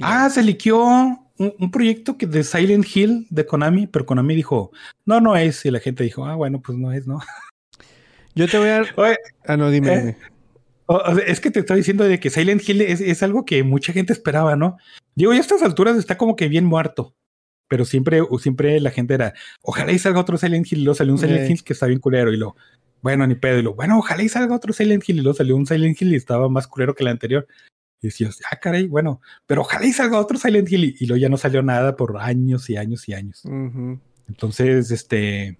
[0.00, 4.70] Ah, se liqueó un, un proyecto que de Silent Hill de Konami, pero Konami dijo,
[5.04, 5.64] no, no es.
[5.64, 7.20] Y la gente dijo, ah, bueno, pues no es, ¿no?
[8.34, 8.84] Yo te voy a.
[8.96, 9.94] Oye, Ah, no, dime.
[10.10, 10.16] Eh,
[10.86, 13.44] o- o sea, es que te estoy diciendo de que Silent Hill es, es algo
[13.44, 14.76] que mucha gente esperaba, ¿no?
[15.14, 17.14] Digo, ya a estas alturas está como que bien muerto.
[17.68, 20.78] Pero siempre, siempre la gente era, ojalá y salga otro Silent Hill.
[20.80, 21.52] Y luego salió un Silent Eh.
[21.52, 22.32] Hill que está bien culero.
[22.32, 22.54] Y lo,
[23.02, 23.58] bueno, ni pedo.
[23.58, 25.18] Y lo, bueno, ojalá y salga otro Silent Hill.
[25.18, 27.46] Y luego salió un Silent Hill y estaba más culero que el anterior.
[28.00, 30.84] Y decías, ah, caray, bueno, pero ojalá y salga otro Silent Hill.
[30.84, 33.42] Y, y luego ya no salió nada por años y años y años.
[34.28, 35.58] Entonces, este,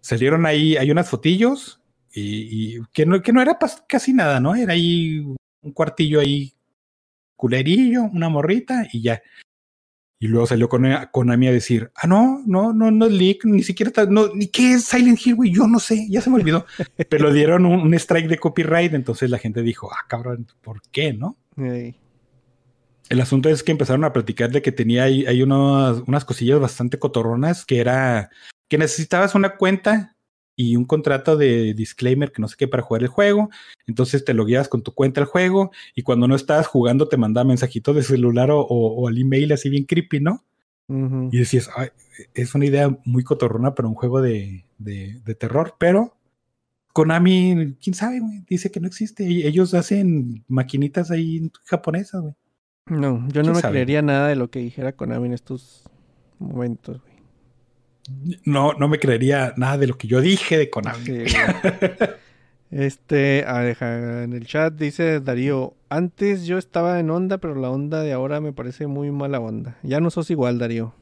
[0.00, 1.80] salieron ahí, hay unas fotillos
[2.12, 3.58] y, y que, no, que no era
[3.88, 4.54] casi nada, ¿no?
[4.54, 5.18] Era ahí
[5.62, 6.52] un cuartillo ahí
[7.36, 9.22] culerillo, una morrita y ya.
[10.20, 13.62] Y luego salió con Konami a decir, ah, no, no, no, no es leak, ni
[13.62, 16.36] siquiera está, no, ni qué es Silent Hill, güey, yo no sé, ya se me
[16.36, 16.66] olvidó.
[17.08, 21.12] Pero dieron un, un strike de copyright, entonces la gente dijo, ah, cabrón, ¿por qué,
[21.12, 21.36] no?
[23.08, 26.60] El asunto es que empezaron a platicar de que tenía ahí, hay unas, unas cosillas
[26.60, 28.30] bastante cotorronas que era
[28.68, 30.14] que necesitabas una cuenta
[30.54, 33.48] y un contrato de disclaimer que no sé qué para jugar el juego.
[33.86, 37.44] Entonces te logueabas con tu cuenta al juego y cuando no estabas jugando te mandaba
[37.46, 40.44] mensajitos de celular o, o- o al email así bien creepy, ¿no?
[41.32, 41.88] Y decías, "Ay,
[42.34, 46.17] es una idea muy cotorrona para un juego de, de- de terror, pero
[46.98, 49.24] Konami, quién sabe, güey, dice que no existe.
[49.24, 52.34] Ellos hacen maquinitas ahí japonesas, güey.
[52.86, 53.74] No, yo ¿Quién no me sabe?
[53.74, 55.84] creería nada de lo que dijera Konami en estos
[56.40, 57.14] momentos, güey.
[58.44, 61.04] No, no me creería nada de lo que yo dije de Konami.
[61.04, 61.24] Sí.
[62.70, 67.70] Este, ah, deja, en el chat dice Darío, antes yo estaba en onda, pero la
[67.70, 69.78] onda de ahora me parece muy mala onda.
[69.82, 70.94] Ya no sos igual, Darío.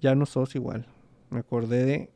[0.00, 0.86] Ya no sos igual.
[1.30, 2.10] Me acordé de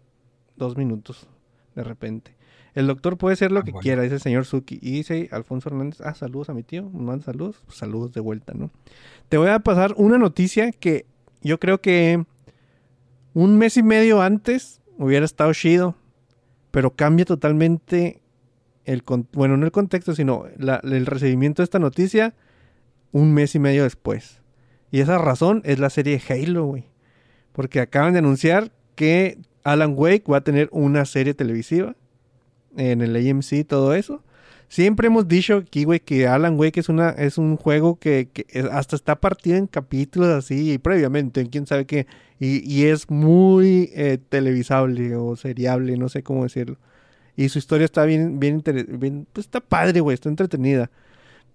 [0.57, 1.29] dos minutos,
[1.77, 2.36] de repente.
[2.77, 3.83] El doctor puede ser lo Ah, que bueno.
[3.83, 4.79] quiera, dice el señor Suki.
[4.81, 8.53] Y dice Alfonso Hernández, ah, saludos a mi tío, manda saludos, Pues saludos de vuelta,
[8.55, 8.71] ¿no?
[9.29, 11.07] Te voy a pasar una noticia que
[11.43, 12.25] yo creo que
[13.35, 15.95] un mes y medio antes hubiera estado chido,
[16.71, 18.21] pero cambia totalmente
[18.85, 22.35] el bueno, no el contexto, sino la- el recibimiento de esta noticia
[23.13, 24.43] un mes y medio después.
[24.91, 26.85] Y esa razón es la serie Halo, güey.
[27.53, 31.97] Porque acaban de anunciar que Alan Wake va a tener una serie televisiva
[32.77, 34.23] en el AMC todo eso.
[34.69, 38.47] Siempre hemos dicho aquí, güey, que Alan Wake es, una, es un juego que, que
[38.73, 42.07] hasta está partido en capítulos así y previamente, en quién sabe qué.
[42.41, 46.79] Y, y es muy eh, televisable o seriable, no sé cómo decirlo.
[47.37, 48.63] Y su historia está bien, bien,
[48.99, 50.91] bien pues está padre, güey, está entretenida.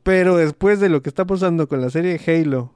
[0.04, 2.74] Pero después de lo que está pasando con la serie Halo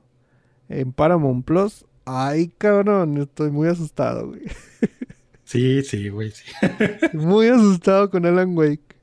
[0.69, 4.41] en Paramount Plus, ay, cabrón, estoy muy asustado, güey.
[5.45, 6.43] Sí, sí, güey, sí.
[7.13, 8.95] Muy asustado con Alan Wake.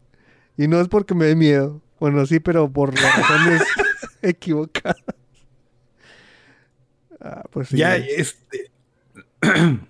[0.58, 1.80] Y no es porque me dé miedo.
[1.98, 3.62] Bueno, sí, pero por las razones
[4.22, 4.96] equivocadas.
[7.20, 7.76] Ah, pues sí.
[7.78, 8.08] ya, güey.
[8.16, 8.70] este.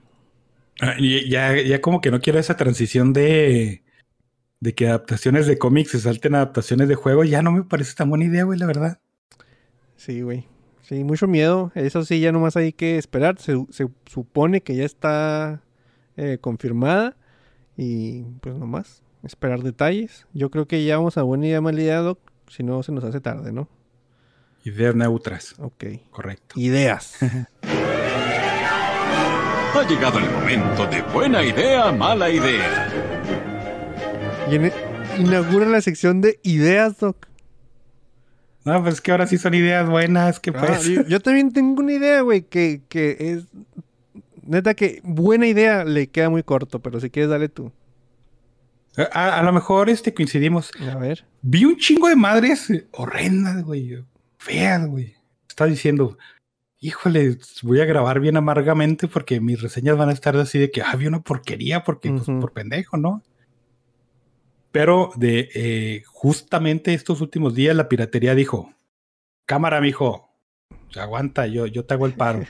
[0.81, 3.85] Ah, ya, ya como que no quiero esa transición de,
[4.59, 7.23] de que adaptaciones de cómics se salten a adaptaciones de juego.
[7.23, 9.01] Ya no me parece tan buena idea, güey, la verdad.
[9.95, 10.49] Sí, güey.
[10.81, 11.71] Sí, mucho miedo.
[11.77, 13.39] Eso sí, ya nomás hay que esperar.
[13.39, 15.63] Se, se supone que ya está
[16.17, 17.17] eh, confirmada.
[17.77, 19.03] Y pues nomás.
[19.23, 20.27] Esperar detalles.
[20.33, 22.19] Yo creo que ya vamos a buena idea, mala idea, Doc.
[22.49, 23.69] Si no, se nos hace tarde, ¿no?
[24.65, 25.55] Ideas neutras.
[25.59, 25.85] Ok.
[26.11, 26.59] Correcto.
[26.59, 27.17] Ideas.
[29.75, 32.89] Ha llegado el momento de buena idea, mala idea.
[34.51, 34.73] Y en-
[35.19, 37.27] inaugura la sección de ideas, Doc.
[38.65, 40.85] No, pues es que ahora sí son ideas buenas, que Ah, pues.
[40.85, 43.47] yo, yo también tengo una idea, güey, que, que es...
[44.43, 47.73] Neta que buena idea le queda muy corto, pero si quieres dale tú.
[48.97, 50.71] A, a lo mejor este coincidimos.
[50.81, 51.25] A ver.
[51.41, 54.05] Vi un chingo de madres horrendas, güey.
[54.39, 55.15] Feas, güey.
[55.49, 56.19] Está diciendo,
[56.83, 60.83] híjole, voy a grabar bien amargamente porque mis reseñas van a estar así de que,
[60.83, 63.23] ah, vi una porquería porque, pues, por pendejo, ¿no?
[64.73, 68.73] Pero de eh, justamente estos últimos días la piratería dijo,
[69.47, 70.32] cámara, mijo,
[71.01, 72.45] aguanta, yo, yo te hago el paro.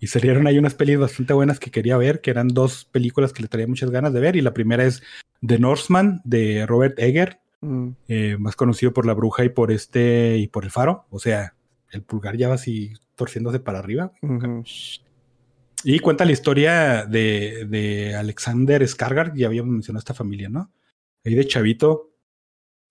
[0.00, 3.42] y salieron ahí unas pelis bastante buenas que quería ver, que eran dos películas que
[3.42, 4.36] le traía muchas ganas de ver.
[4.36, 5.02] Y la primera es
[5.46, 10.36] The Norseman de Robert Egger, Mm, eh, más conocido por la bruja y por este
[10.36, 11.06] y por el faro.
[11.10, 11.54] O sea,
[11.90, 14.12] el pulgar ya va así torciéndose para arriba.
[15.84, 20.72] Y cuenta la historia de, de Alexander Skargar, ya habíamos mencionado esta familia, ¿no?
[21.24, 22.10] Ahí de Chavito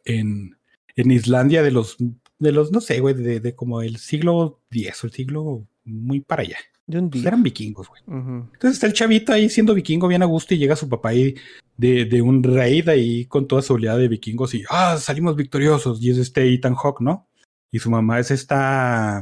[0.06, 0.58] en,
[0.96, 1.98] en Islandia de los,
[2.42, 6.20] de los, no sé, güey, de, de como el siglo X o el siglo muy
[6.20, 6.58] para allá.
[6.88, 7.30] De un Pues día.
[7.30, 8.02] eran vikingos, güey.
[8.08, 11.36] Entonces está el chavito ahí siendo vikingo bien a gusto y llega su papá ahí
[11.78, 16.02] de, de un raid ahí con toda su oleada de vikingos y ah, salimos victoriosos.
[16.02, 17.28] Y es este Ethan Hawk, ¿no?
[17.72, 19.22] Y su mamá es esta.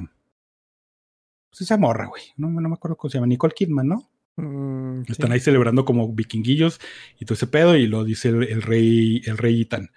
[1.51, 2.23] Pues esa morra, güey.
[2.37, 3.27] No, no me acuerdo cómo se llama.
[3.27, 4.09] Nicole Kidman, ¿no?
[4.37, 5.11] Mm, sí.
[5.11, 6.79] Están ahí celebrando como vikinguillos
[7.19, 7.75] y todo ese pedo.
[7.75, 9.89] Y lo dice el, el rey, el rey Ethan.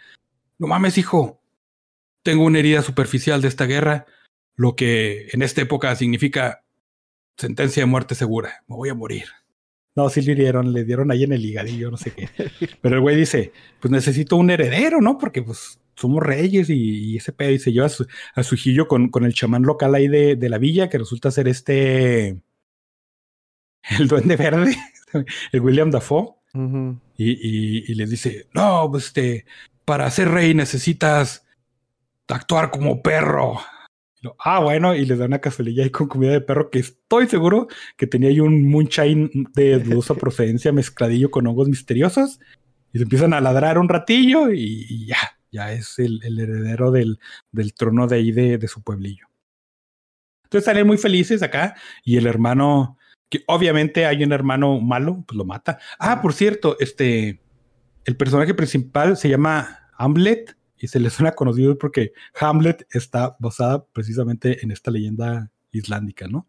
[0.59, 1.42] No mames, hijo.
[2.23, 4.07] Tengo una herida superficial de esta guerra,
[4.55, 6.65] lo que en esta época significa
[7.37, 8.63] sentencia de muerte segura.
[8.69, 9.25] Me voy a morir.
[9.95, 12.29] No, sí le dieron, le dieron ahí en el higadillo, no sé qué.
[12.81, 15.19] Pero el güey dice, pues necesito un heredero, ¿no?
[15.19, 17.51] Porque pues somos reyes y, y ese pedo.
[17.51, 20.37] Y se lleva a su, a su hijillo con, con el chamán local ahí de,
[20.37, 22.41] de la villa, que resulta ser este...
[23.99, 24.77] El duende verde,
[25.53, 26.35] el William Dafoe.
[27.17, 29.45] Y, y- y les dice, no, pues este,
[29.85, 31.42] para ser rey necesitas
[32.35, 33.61] actuar como perro.
[34.21, 37.27] Lo, ah, bueno, y les da una cazuelilla ahí con comida de perro que estoy
[37.27, 42.39] seguro que tenía ahí un moonshine de dudosa procedencia mezcladillo con hongos misteriosos.
[42.93, 45.17] Y se empiezan a ladrar un ratillo y, y ya,
[45.51, 47.19] ya es el, el heredero del,
[47.51, 49.27] del trono de ahí de, de su pueblillo.
[50.45, 52.99] Entonces salen muy felices acá y el hermano,
[53.31, 55.79] que obviamente hay un hermano malo, pues lo mata.
[55.99, 57.41] Ah, por cierto, este,
[58.05, 63.87] el personaje principal se llama Hamlet y se le suena conocido porque Hamlet está basada
[63.87, 66.47] precisamente en esta leyenda islandica, ¿no?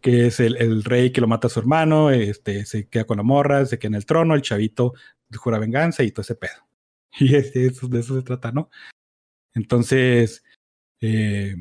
[0.00, 3.18] Que es el, el rey que lo mata a su hermano, este, se queda con
[3.18, 4.94] la morra, se queda en el trono, el chavito
[5.36, 6.66] jura venganza y todo ese pedo.
[7.18, 8.70] Y es- de eso se trata, ¿no?
[9.52, 10.44] Entonces,
[11.00, 11.56] eh,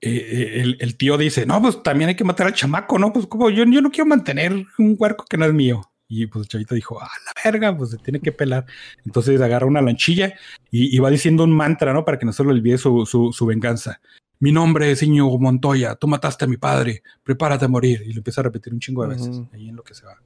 [0.00, 3.12] eh, el, el tío dice, no, pues también hay que matar al chamaco, ¿no?
[3.12, 5.82] Pues como yo, yo no quiero mantener un huerco que no es mío.
[6.10, 8.64] Y pues el chavito dijo, a la verga, pues se tiene que pelar.
[9.04, 10.34] Entonces agarra una lanchilla
[10.70, 12.04] y, y va diciendo un mantra, ¿no?
[12.04, 14.00] Para que no se le olvide su, su, su venganza.
[14.40, 18.02] Mi nombre es Iñigo Montoya, tú mataste a mi padre, prepárate a morir.
[18.06, 20.16] Y lo empieza a repetir un chingo de veces, ahí en lo que se va.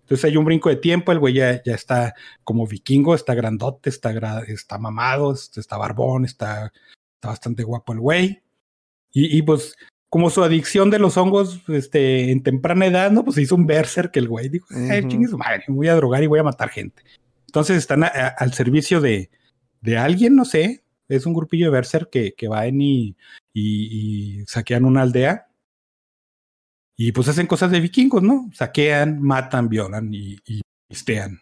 [0.00, 3.90] Entonces hay un brinco de tiempo, el güey ya, ya está como vikingo, está grandote,
[3.90, 6.72] está, gra- está mamado, está está barbón, está,
[7.14, 8.42] está bastante guapo el güey.
[9.12, 9.76] Y, y pues
[10.10, 13.24] como su adicción de los hongos este, en temprana edad, ¿no?
[13.24, 16.22] Pues se hizo un berserk que el güey dijo, "Eh, su madre, voy a drogar
[16.22, 17.02] y voy a matar gente.
[17.46, 19.30] Entonces están a- a- al servicio de,
[19.80, 23.16] de alguien, no sé, es un grupillo de berserk que, que van y,
[23.52, 25.46] y, y saquean una aldea.
[26.96, 28.50] Y pues hacen cosas de vikingos, ¿no?
[28.52, 31.40] Saquean, matan, violan y, y pistean.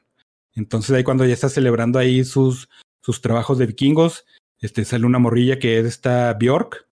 [0.54, 2.68] Entonces ahí cuando ya está celebrando ahí sus,
[3.02, 4.26] sus trabajos de vikingos,
[4.60, 6.86] este, sale una morrilla que es esta Bjork,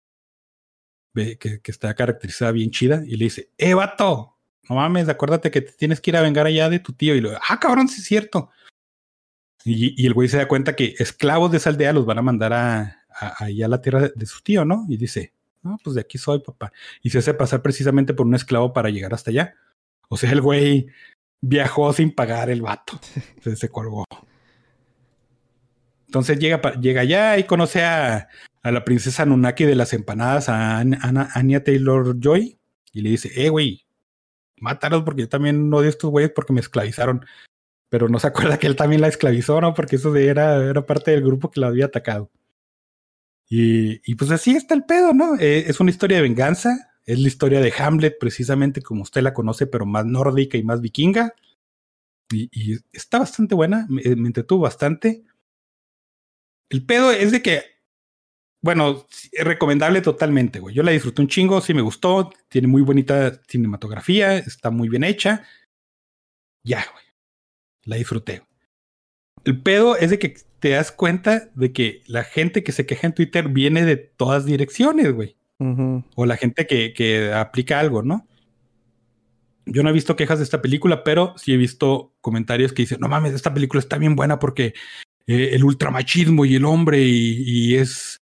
[1.15, 4.37] que, que está caracterizada bien chida, y le dice, ¡eh, vato!
[4.69, 7.15] No mames, acuérdate que te tienes que ir a vengar allá de tu tío.
[7.15, 8.51] Y lo, ah, cabrón, sí es cierto.
[9.65, 12.23] Y, y el güey se da cuenta que esclavos de esa aldea los van a
[12.23, 14.87] mandar a, a, ahí a la tierra de, de su tío, ¿no?
[14.89, 16.73] Y dice, no, pues de aquí soy, papá.
[17.03, 19.55] Y se hace pasar precisamente por un esclavo para llegar hasta allá.
[20.09, 20.89] O sea, el güey
[21.41, 23.01] viajó sin pagar el vato.
[23.43, 24.05] Se, se colgó.
[26.07, 28.29] Entonces llega, llega allá y conoce a,
[28.65, 32.59] a la princesa Nunaki de las empanadas, a Anya Taylor Joy,
[32.93, 33.85] y le dice, eh, güey,
[34.59, 37.27] mátalos porque yo también odio a estos güeyes porque me esclavizaron.
[37.91, 39.75] Pero no se acuerda que él también la esclavizó, ¿no?
[39.75, 42.31] Porque eso era, era parte del grupo que la había atacado.
[43.51, 45.37] Y, y pues así está el pedo, ¿no?
[45.39, 46.91] Eh, es una historia de venganza.
[47.05, 50.81] Es la historia de Hamlet, precisamente como usted la conoce, pero más nórdica y más
[50.81, 51.35] vikinga.
[52.33, 55.23] Y, está bastante buena, me entretuvo bastante.
[56.71, 57.74] El pedo es de que,
[58.65, 59.07] bueno,
[59.39, 60.75] recomendable totalmente, güey.
[60.75, 65.05] Yo la disfruté un chingo, sí me gustó, tiene muy bonita cinematografía, está muy bien
[65.05, 65.45] hecha.
[66.63, 67.05] Ya, güey.
[67.83, 68.43] La disfruté.
[69.45, 73.07] El pedo es de que te das cuenta de que la gente que se queja
[73.07, 75.37] en Twitter viene de todas direcciones, güey.
[75.59, 76.03] Ujú.
[76.15, 78.27] O la gente que, que aplica algo, ¿no?
[79.67, 83.01] Yo no he visto quejas de esta película, pero sí he visto comentarios que dicen,
[83.03, 84.73] no mames, esta película está bien buena porque
[85.27, 88.24] eh, el ultramachismo y el hombre y, y es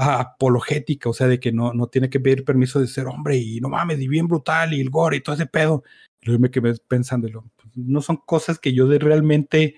[0.00, 3.60] apologética, o sea, de que no, no tiene que pedir permiso de ser hombre y
[3.60, 5.82] no mames, y bien brutal y el gore y todo ese pedo.
[6.20, 9.76] Y luego me quedé pensando, pues, no son cosas que yo realmente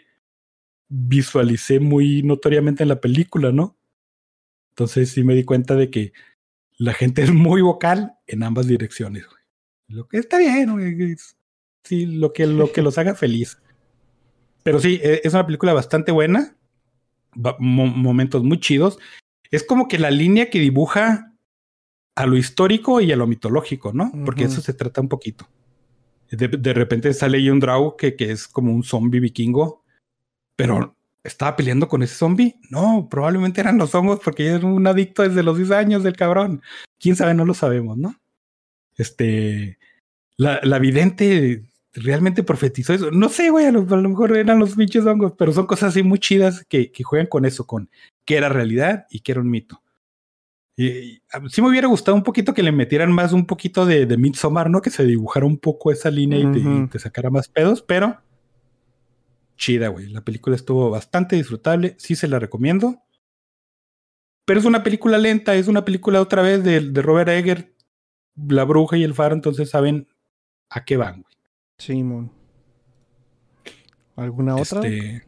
[0.88, 3.76] visualicé muy notoriamente en la película, ¿no?
[4.70, 6.12] Entonces sí me di cuenta de que
[6.76, 9.26] la gente es muy vocal en ambas direcciones.
[9.88, 10.70] Lo que está bien,
[11.84, 13.58] Sí, lo que, lo que los haga feliz.
[14.62, 16.56] Pero sí, e- es una película bastante buena.
[17.58, 18.98] momentos muy chidos.
[19.52, 21.32] Es como que la línea que dibuja
[22.16, 24.10] a lo histórico y a lo mitológico, ¿no?
[24.24, 25.46] Porque eso se trata un poquito.
[26.30, 29.84] De, de repente sale ahí un Draw que, que es como un zombie vikingo,
[30.56, 32.56] pero estaba peleando con ese zombie.
[32.70, 36.62] No, probablemente eran los hongos porque era un adicto desde los 10 años del cabrón.
[36.98, 38.16] Quién sabe, no lo sabemos, ¿no?
[38.96, 39.78] Este,
[40.36, 41.62] la, la vidente
[41.94, 43.10] realmente profetizó eso.
[43.10, 45.90] No sé, güey, a lo, a lo mejor eran los pinches hongos, pero son cosas
[45.90, 47.90] así muy chidas que, que juegan con eso, con
[48.24, 49.82] qué era realidad y qué era un mito.
[50.76, 51.20] Y,
[51.50, 54.70] sí me hubiera gustado un poquito que le metieran más un poquito de, de Midsommar,
[54.70, 54.80] ¿no?
[54.80, 56.88] Que se dibujara un poco esa línea y, te, y Ujú.
[56.88, 58.20] te sacara más pedos, pero
[59.56, 60.08] chida, güey.
[60.08, 63.02] La película estuvo bastante disfrutable, sí se la recomiendo.
[64.44, 67.74] Pero es una película lenta, es una película otra vez de, de Robert Egger,
[68.34, 70.08] La Bruja y el Faro, entonces saben
[70.68, 71.34] a qué van, güey.
[71.78, 72.32] Simón.
[74.16, 74.80] ¿Alguna otra?
[74.80, 75.26] Este,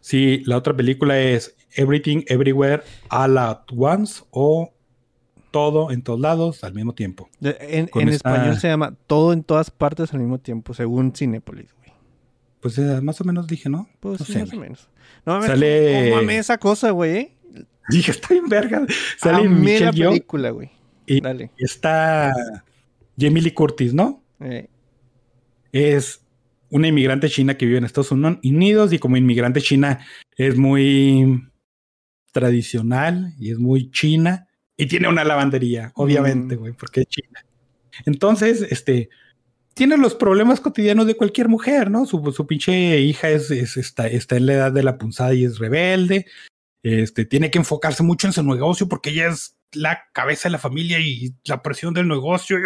[0.00, 4.72] sí, la otra película es Everything Everywhere All at Once o
[5.50, 7.28] Todo en todos lados al mismo tiempo.
[7.40, 10.74] De- en con en esta- español se llama Todo en todas partes al mismo tiempo,
[10.74, 11.92] según Cinépolis, güey.
[12.60, 13.88] Pues eh, más o menos dije, ¿no?
[14.00, 14.88] Pues no sí, sé, más o menos.
[15.24, 17.16] No mames, Sale- no mames esa cosa, güey.
[17.16, 17.32] ¿eh?
[17.88, 18.84] Dije, está bien verga.
[19.18, 19.48] Sale
[19.92, 20.70] Yeoh película, güey.
[21.06, 21.50] y Dale.
[21.58, 22.32] está
[23.18, 24.22] Jamie Lee Curtis, ¿no?
[24.40, 24.68] Eh,
[25.72, 26.20] es
[26.70, 30.00] una inmigrante china que vive en Estados Unidos y como inmigrante china
[30.36, 31.46] es muy
[32.40, 34.46] tradicional y es muy china
[34.76, 36.58] y tiene una lavandería, obviamente, Mm.
[36.58, 37.44] güey, porque es china.
[38.04, 39.08] Entonces, este,
[39.72, 42.04] tiene los problemas cotidianos de cualquier mujer, ¿no?
[42.04, 45.44] Su, su pinche hija es, es- está, está en la edad de la punzada y
[45.44, 46.26] es rebelde.
[46.82, 50.58] Este, tiene que enfocarse mucho en su negocio porque ella es la cabeza de la
[50.58, 52.58] familia y la presión del negocio.
[52.58, 52.62] Y,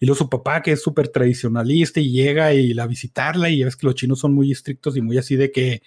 [0.00, 3.64] y luego su papá, que es súper tradicionalista y llega y la visitarla, y ya
[3.66, 5.82] ves que los chinos son muy estrictos y muy así de que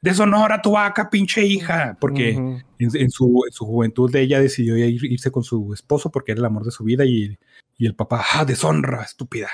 [0.00, 2.30] deshonora tu vaca, pinche hija, porque
[2.78, 6.40] en, en su, en su juventud ella decidió ir- irse con su esposo porque era
[6.40, 7.36] el amor de su vida y,
[7.76, 9.48] y el papá, ah, deshonra, estúpida.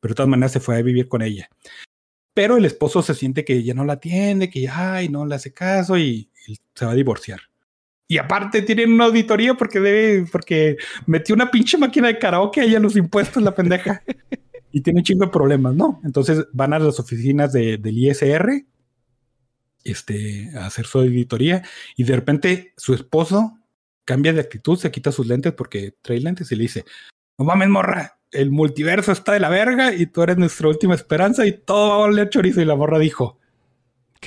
[0.00, 1.48] Pero de todas maneras se fue a vivir con ella.
[2.34, 5.52] Pero el esposo se siente que ya no la atiende, que ay, no le hace
[5.52, 7.40] caso y, y se va a divorciar.
[8.08, 10.76] Y aparte tienen una auditoría porque debe, porque
[11.06, 14.02] metió una pinche máquina de karaoke ahí a los impuestos, la pendeja.
[14.72, 16.00] y tiene un chingo de problemas, ¿no?
[16.04, 18.64] Entonces van a las oficinas de- del ISR
[19.84, 21.62] este, a hacer su auditoría
[21.96, 23.58] y de repente su esposo
[24.04, 26.84] cambia de actitud, se quita sus lentes porque trae lentes y le dice,
[27.38, 31.46] no mames, morra, el multiverso está de la verga y tú eres nuestra última esperanza
[31.46, 32.60] y todo va a chorizo.
[32.60, 33.38] Y la morra dijo,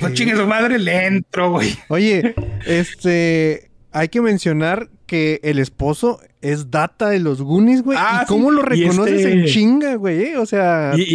[0.02, 1.78] no chingue su madre, le entro, güey.
[1.90, 2.36] Oye,
[2.66, 7.98] este, hay que mencionar que el esposo es data de los Goonies, güey.
[8.00, 8.56] Ah, ¿Y cómo sí.
[8.58, 10.22] lo reconoces este- en chinga, güey?
[10.26, 10.38] eh?
[10.38, 11.12] O sea, Y, y,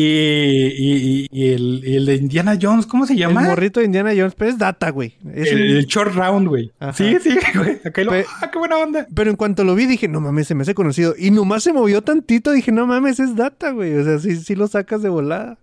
[0.78, 3.42] y- y el, el de Indiana Jones, ¿cómo se el llama?
[3.42, 5.14] morrito de Indiana Jones, pero es data, güey.
[5.34, 6.72] Es el, el short round, güey.
[6.80, 6.92] Ajá.
[6.94, 7.78] Sí, sí, güey.
[7.84, 9.06] Acá lo, ah, qué buena onda.
[9.14, 11.14] Pero en cuanto lo vi, dije, no mames, se me hace conocido.
[11.16, 13.94] Y nomás se movió tantito, dije, no mames, es data, güey.
[13.94, 15.58] O sea, sí, sí lo sacas de volada.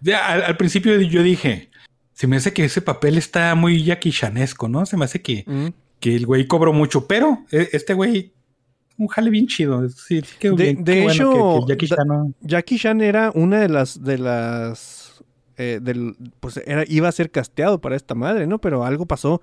[0.00, 1.70] Ya, al, al principio yo dije,
[2.12, 4.84] se me hace que ese papel está muy Jackie Chanesco, ¿no?
[4.86, 5.68] Se me hace que, Mm.
[6.04, 8.34] Que el güey cobró mucho, pero eh, este güey,
[8.98, 9.88] un jale bien chido.
[9.88, 10.84] Sí, sí quedó De- bien.
[10.84, 14.02] de Qué bueno hecho, que- que Jackie Chan no- Jackie Chan era una de las,
[14.04, 15.24] de las,
[15.56, 18.60] eh, del, pues era, iba a ser casteado para esta madre, ¿no?
[18.60, 19.40] Pero algo pasó.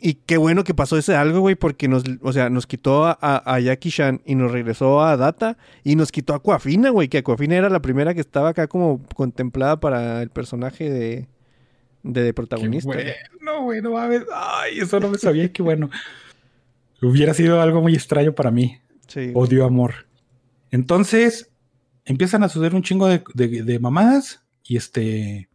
[0.00, 3.18] Y qué bueno que pasó ese algo, güey, porque nos, o sea, nos quitó a,
[3.20, 7.08] a- a Jackie Chan y nos regresó a Data y nos quitó a Aquafina, güey,
[7.08, 11.28] que Aquafina era la primera que estaba acá como contemplada para el personaje de,
[12.12, 12.92] de, Qué protagonista.
[12.92, 13.06] güey.
[13.40, 14.22] bueno, güey, no mames.
[14.34, 15.90] Ay, eso no me sabía, qué bueno.
[17.00, 18.78] Hubiera sido algo muy extraño para mí.
[19.06, 19.30] Sí.
[19.34, 20.06] Odio amor.
[20.70, 21.50] Entonces,
[22.04, 25.48] empiezan a suceder un chingo de, de- de mamadas y este.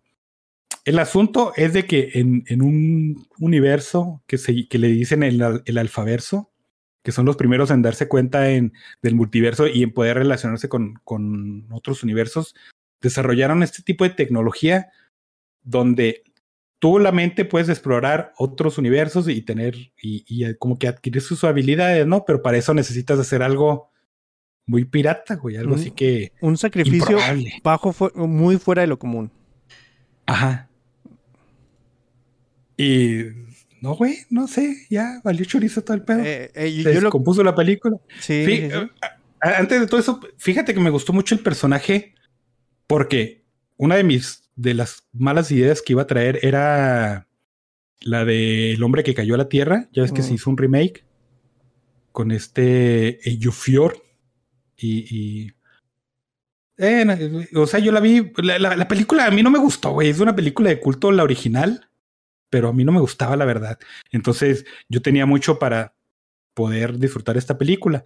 [0.85, 5.61] el asunto es de que en, en un universo que, se, que le dicen el,
[5.65, 6.49] el alfaverso,
[7.03, 10.95] que son los primeros en darse cuenta en, del multiverso y en poder relacionarse con,
[11.03, 12.55] con otros universos,
[13.01, 14.89] desarrollaron este tipo de tecnología
[15.63, 16.23] donde
[16.83, 21.21] tú la mente puedes explorar otros universos y tener y, y eh, como que adquirir
[21.21, 22.25] sus habilidades, ¿no?
[22.25, 23.89] Pero para eso necesitas hacer algo
[24.65, 27.53] muy pirata, güey, algo así que Un sacrificio improbable.
[27.63, 29.31] bajo, fu- muy fuera de lo común.
[30.25, 30.67] Ajá.
[32.75, 33.19] Y
[33.81, 36.19] no, güey, no sé, ya valió chorizo todo el pedo.
[36.23, 37.97] Eh, eh, yo, Se yo lo, descompuso la película.
[38.19, 38.89] sí, Fí- sí,
[39.39, 42.13] Antes de todo eso, fíjate que me gustó mucho el personaje
[42.87, 43.42] porque
[43.77, 47.27] una de mis de las malas ideas que iba a traer era
[48.01, 49.89] la de El hombre que cayó a la tierra.
[49.93, 50.25] Ya ves que Mm.
[50.25, 51.05] se hizo un remake
[52.11, 54.03] con este Ejufior
[54.77, 55.51] y, y
[56.77, 58.31] eh, no, o sea, yo la vi.
[58.37, 60.09] La, la- la película a mí no me gustó, güey.
[60.09, 61.89] Es una película de culto, la original,
[62.49, 63.79] pero a mí no me gustaba, la verdad.
[64.11, 65.95] Entonces, yo tenía mucho para
[66.55, 68.03] poder disfrutar esta película.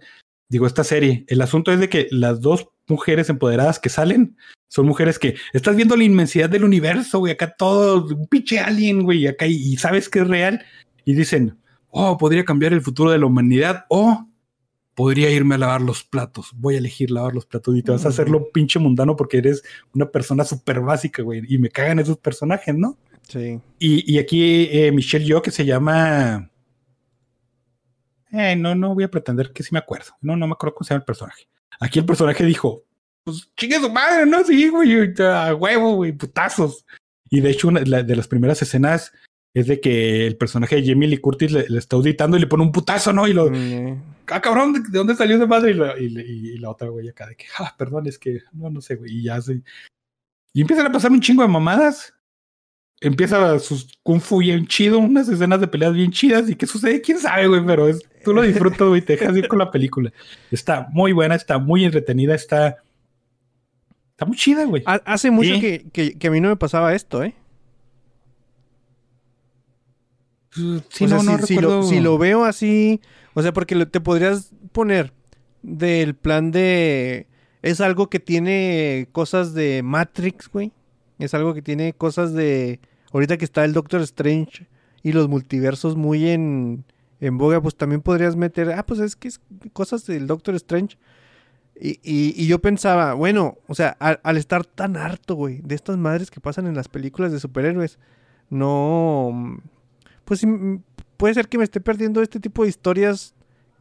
[0.50, 1.24] Digo, esta serie.
[1.28, 4.36] El asunto es de que las dos mujeres empoderadas que salen
[4.68, 7.32] son mujeres que estás viendo la inmensidad del universo, güey.
[7.32, 9.26] Acá todo, un pinche alien, güey.
[9.26, 10.64] Acá y, y sabes que es real.
[11.04, 11.58] Y dicen,
[11.88, 14.26] oh, podría cambiar el futuro de la humanidad o
[14.94, 16.50] podría irme a lavar los platos.
[16.54, 19.62] Voy a elegir lavar los platos y te vas a hacerlo pinche mundano porque eres
[19.94, 21.42] una persona súper básica, güey.
[21.48, 22.98] Y me cagan esos personajes, ¿no?
[23.22, 23.58] Sí.
[23.78, 26.50] Y, y aquí eh, Michelle Yo, que se llama.
[28.32, 30.12] Eh, no, no voy a pretender que sí me acuerdo.
[30.20, 31.48] No, no me acuerdo cómo se llama el personaje.
[31.80, 32.84] Aquí el personaje dijo:
[33.24, 34.42] Pues chingue su madre, ¿no?
[34.44, 36.84] Sí, güey, a huevo, güey, putazos.
[37.30, 39.12] Y de hecho, una de las primeras escenas
[39.54, 42.46] es de que el personaje de Jamie Lee Curtis le, le está auditando y le
[42.46, 43.26] pone un putazo, ¿no?
[43.26, 45.70] Y lo, Mm, ah, cabrón, ¿de, de dónde salió esa madre?
[45.72, 48.40] Y la, y, la- y la otra güey acá de que, ah, perdón, es que,
[48.52, 49.62] no, no sé, güey, y ya se...
[50.54, 52.14] Y empiezan a pasar un chingo de mamadas.
[53.00, 56.48] Empieza sus kung fu bien chido, unas escenas de peleas bien chidas.
[56.50, 57.00] ¿Y qué sucede?
[57.00, 57.64] ¿Quién sabe, güey?
[57.64, 60.12] Pero es, tú lo disfrutas, güey, te dejas ir con la película.
[60.50, 62.78] Está muy buena, está muy entretenida, está...
[64.10, 64.82] Está muy chida, güey.
[64.84, 65.60] ha- Hace mucho Sí.
[65.60, 67.34] que, que- que a mí no me pasaba esto, ¿eh?
[70.50, 73.00] Sí, o sea, no, no si, si lo, recuerdo- si lo veo así,
[73.34, 75.12] o sea, porque te podrías poner
[75.62, 77.26] del plan de...
[77.62, 80.72] Es algo que tiene cosas de Matrix, güey.
[81.18, 82.80] Es algo que tiene cosas de...
[83.12, 84.66] Ahorita que está el Doctor Strange
[85.02, 86.84] y los multiversos muy en,
[87.20, 88.72] en boga, pues también podrías meter...
[88.72, 89.40] Ah, pues es que es
[89.72, 90.98] cosas del Doctor Strange.
[91.80, 95.74] Y, y- y yo pensaba, bueno, o sea, al, al estar tan harto, güey, de
[95.76, 97.98] estas madres que pasan en las películas de superhéroes,
[98.50, 99.60] no...
[100.24, 100.44] Pues
[101.16, 103.34] puede ser que me esté perdiendo este tipo de historias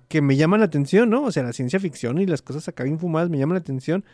[0.08, 1.24] que me llaman la atención, ¿no?
[1.24, 4.06] O sea, la ciencia ficción y las cosas acá bien fumadas me llaman la atención.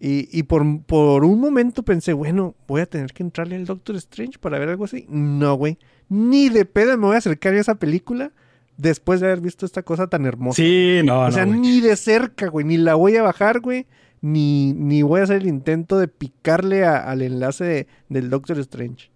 [0.00, 3.96] Y, y por, por un momento pensé, bueno, voy a tener que entrarle al Doctor
[3.96, 5.06] Strange para ver algo así.
[5.08, 5.78] No, güey.
[6.08, 8.32] Ni de pedo me voy a acercar a esa película
[8.76, 10.56] después de haber visto esta cosa tan hermosa.
[10.56, 12.66] Sí, no, o no, sea, ni de cerca, güey.
[12.66, 13.86] Ni la voy a bajar, güey.
[14.20, 18.58] Ni, ni voy a hacer el intento de picarle a- al enlace de- del Doctor
[18.58, 19.10] Strange.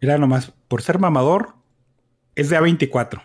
[0.00, 1.54] Mira nomás, por ser mamador,
[2.34, 3.22] es de A24.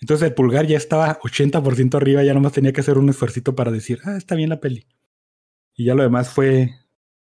[0.00, 3.70] Entonces el pulgar ya estaba 80% arriba, ya nomás tenía que hacer un esfuercito para
[3.70, 4.86] decir, ah, está bien la peli.
[5.78, 6.74] Y ya lo demás fue,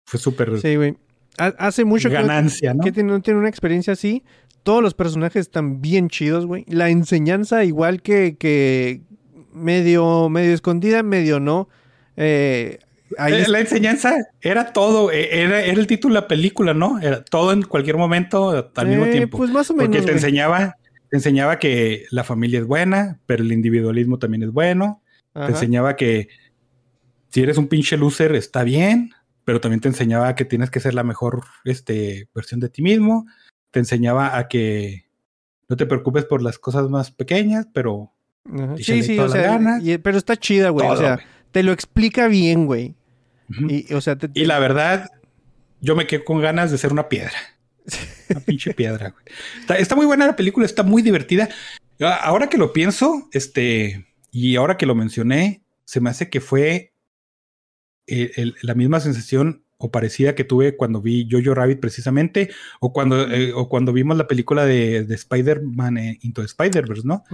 [0.04, 0.96] fue súper Sí, güey.
[1.38, 2.82] Ha- Hace mucho que no- ganancia, ¿no?
[2.84, 4.24] que tiene- no tiene una experiencia así.
[4.64, 6.64] Todos los personajes están bien chidos, güey.
[6.68, 9.02] La enseñanza, igual que, que
[9.54, 11.68] medio, medio escondida, medio no.
[12.16, 12.78] Eh,
[13.16, 16.98] ahí Eh, La enseñanza era todo, eh, era, era el título de la película, ¿no?
[17.00, 19.38] Era todo en cualquier momento al mismo tiempo.
[19.38, 19.90] Pues más o menos.
[19.96, 20.76] Porque te enseñaba,
[21.08, 25.02] te enseñaba que la familia es buena, pero el individualismo también es bueno.
[25.34, 25.46] Ajá.
[25.46, 26.28] Te enseñaba que
[27.30, 29.12] si eres un pinche loser está bien,
[29.44, 33.26] pero también te enseñaba que tienes que ser la mejor este, versión de ti mismo.
[33.70, 35.06] Te enseñaba a que
[35.68, 38.12] no te preocupes por las cosas más pequeñas, pero
[38.52, 38.76] Ajá.
[38.78, 40.88] Sí, sí, o sea, y- pero está chida, güey.
[40.88, 41.20] O sea,
[41.52, 42.94] te lo explica bien, güey.
[43.68, 45.10] Y, o sea, te- Y la verdad,
[45.80, 47.32] yo me quedé con ganas de ser una piedra.
[48.30, 49.24] Una pinche piedra, güey.
[49.60, 51.48] Está, está muy buena la película, está muy divertida.
[52.00, 56.40] A- Ahora que lo pienso, este, y ahora que lo mencioné, se me hace que
[56.40, 56.92] fue
[58.36, 62.50] el- la misma sensación o parecida que tuve cuando vi Jojo Rabbit precisamente,
[62.80, 67.24] o cuando, eh, o cuando vimos la película de, de Spider-Man eh, Into Spider-Verse, ¿no?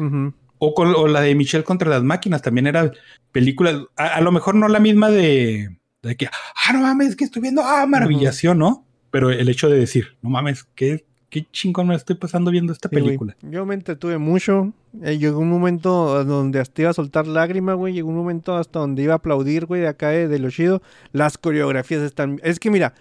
[0.59, 2.91] O, con, o la de Michelle contra las máquinas, también era
[3.33, 7.25] película, a, a lo mejor no la misma de, de que, ah, no mames, que
[7.25, 8.87] estoy viendo, ah, maravillación, ¿no?
[9.11, 12.89] Pero el hecho de decir, no mames, qué, qué chingón me estoy pasando viendo esta
[12.89, 13.05] Sí, güey.
[13.05, 13.37] película.
[13.43, 14.73] Yo me entretuve mucho.
[15.03, 17.93] Eh, llegó un momento donde hasta iba a soltar lágrimas, güey.
[17.95, 20.83] Llegó un momento hasta donde iba a aplaudir, güey, de acá de, de lo chido.
[21.13, 22.41] Las coreografías están.
[22.43, 22.95] Es que mira,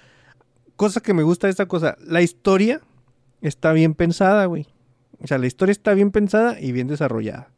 [0.76, 2.81] cosa que me gusta de esta cosa, la historia
[3.41, 4.68] está bien pensada, güey.
[5.22, 7.49] O sea, la historia está bien pensada y bien desarrollada.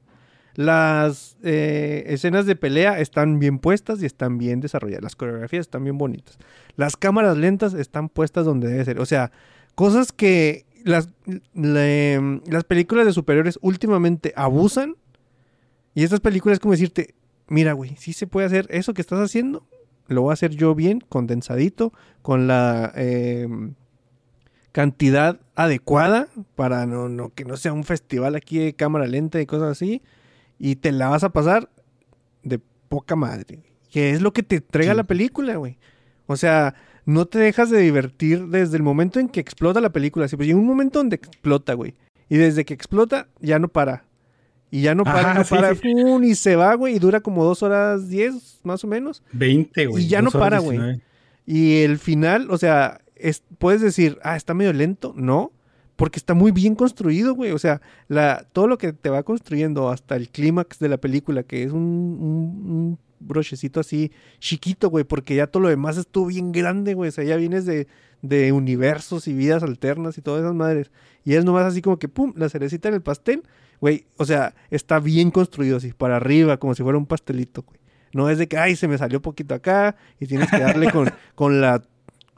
[0.55, 5.03] Las eh, escenas de pelea están bien puestas y están bien desarrolladas.
[5.03, 6.37] Las coreografías están bien bonitas.
[6.75, 8.99] Las cámaras lentas están puestas donde debe ser.
[8.99, 9.31] O sea,
[9.77, 11.07] cosas que las,
[11.53, 14.95] le- las películas de superiores últimamente abusan.
[15.93, 17.13] Y estas películas es como decirte,
[17.47, 19.67] mira, güey, sí se puede hacer eso que estás haciendo.
[20.07, 21.93] Lo voy a hacer yo bien, condensadito,
[22.23, 23.47] con la eh,
[24.71, 29.45] cantidad adecuada para no, no, que no sea un festival aquí de cámara lenta y
[29.45, 30.01] cosas así.
[30.59, 31.69] Y te la vas a pasar
[32.43, 32.59] de
[32.89, 33.57] poca madre.
[33.57, 33.67] güey.
[33.91, 34.97] Que es lo que te entrega Sí.
[34.97, 35.77] la película, güey.
[36.25, 36.73] O sea,
[37.07, 40.27] no te dejas de divertir desde el momento en que explota la película.
[40.27, 41.95] Sí, pues llega un momento donde explota, güey.
[42.29, 44.03] Y desde que explota, ya no para.
[44.69, 45.71] Y ya no para, Ajá, no sí, para.
[46.25, 46.95] y se va, güey.
[46.97, 49.23] Y dura como dos horas diez, más o menos.
[49.31, 50.03] 20, güey.
[50.03, 50.77] Y ya no para, güey.
[50.77, 51.01] 19.
[51.45, 55.13] Y el final, o sea, es- puedes decir, ah, está medio lento.
[55.15, 55.53] No,
[55.95, 57.51] porque está muy bien construido, güey.
[57.53, 57.79] O sea,
[58.09, 61.71] la, todo lo que te va construyendo hasta el clímax de la película, que es
[61.71, 66.93] un, un- un brochecito así chiquito, güey, porque ya todo lo demás estuvo bien grande,
[66.93, 67.09] güey.
[67.09, 67.87] O sea, ya vienes de,
[68.21, 70.91] de universos y vidas alternas y todas esas madres.
[71.23, 73.43] Y es nomás así como que, pum, la cerecita en el pastel,
[73.81, 74.05] güey.
[74.17, 77.79] O sea, está bien construido así, para arriba, como si fuera un pastelito, güey.
[78.13, 81.09] No es de que, ay, se me salió poquito acá y tienes que darle con,
[81.35, 81.83] con la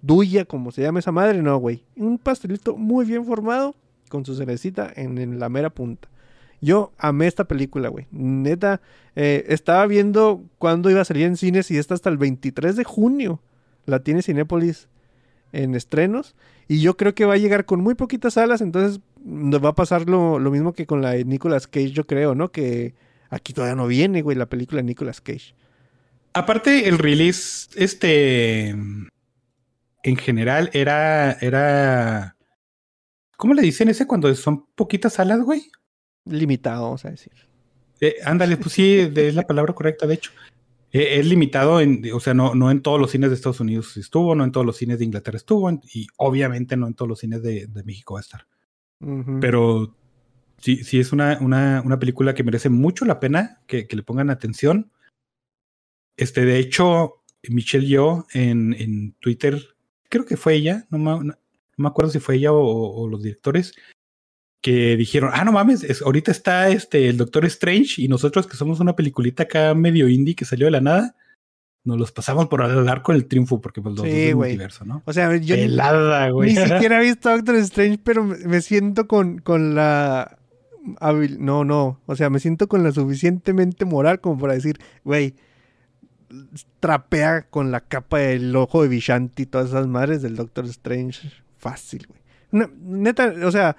[0.01, 1.41] duya, como se llama esa madre.
[1.41, 1.83] No, güey.
[1.95, 3.75] Un pastelito muy bien formado
[4.09, 6.09] con su cerecita en, en la mera punta.
[6.61, 8.07] Yo amé esta película, güey.
[8.11, 8.81] Neta,
[9.15, 12.83] eh, estaba viendo cuándo iba a salir en cines y esta hasta el 23 de
[12.83, 13.41] junio.
[13.85, 14.87] La tiene Cinépolis
[15.51, 16.35] en estrenos.
[16.67, 18.61] Y yo creo que va a llegar con muy poquitas salas.
[18.61, 22.05] Entonces nos va a pasar lo, lo mismo que con la de Nicolas Cage, yo
[22.05, 22.51] creo, ¿no?
[22.51, 22.93] Que
[23.29, 25.55] aquí todavía no viene, güey, la película de Nicolas Cage.
[26.33, 32.37] Aparte, el release, este, en general, era, era,
[33.35, 35.71] ¿cómo le dicen ese cuando son poquitas salas, güey?
[36.29, 37.33] Limitado, vamos a decir.
[38.01, 40.31] Eh, ándale, pues sí, es la palabra correcta, de hecho.
[40.91, 43.95] Eh, es limitado en, o sea, no, no en todos los cines de Estados Unidos
[43.97, 47.19] estuvo, no en todos los cines de Inglaterra estuvo, y obviamente no en todos los
[47.19, 48.47] cines de, de México va a estar.
[49.39, 49.95] Pero
[50.57, 54.03] sí, sí es una, una, una película que merece mucho la pena que, que le
[54.03, 54.91] pongan atención.
[56.17, 59.57] Este, de hecho, Michelle Yo en, en Twitter,
[60.09, 63.07] creo que fue ella, no me, no- no me acuerdo si fue ella o, o
[63.07, 63.73] los directores,
[64.61, 68.57] que dijeron, ah, no mames, es- ahorita está este, el Doctor Strange y nosotros que
[68.57, 71.15] somos una peliculita acá medio indie que salió de la nada,
[71.85, 74.83] nos los pasamos por el arco del triunfo porque pues los Sí, dos del multiverso,
[74.85, 75.01] ¿no?
[75.05, 76.53] O sea, yo ni- Pelada, güey.
[76.53, 80.37] Ni siquiera he visto Doctor Strange, pero me, siento con, con la...
[81.39, 82.01] No, no.
[82.05, 85.35] O sea, me siento con la suficientemente moral como para decir, güey,
[86.79, 91.31] trapea con la capa del ojo de Vishanti y todas esas madres del Doctor Strange.
[91.57, 92.67] Fácil, güey.
[92.81, 93.75] Neta, o sea,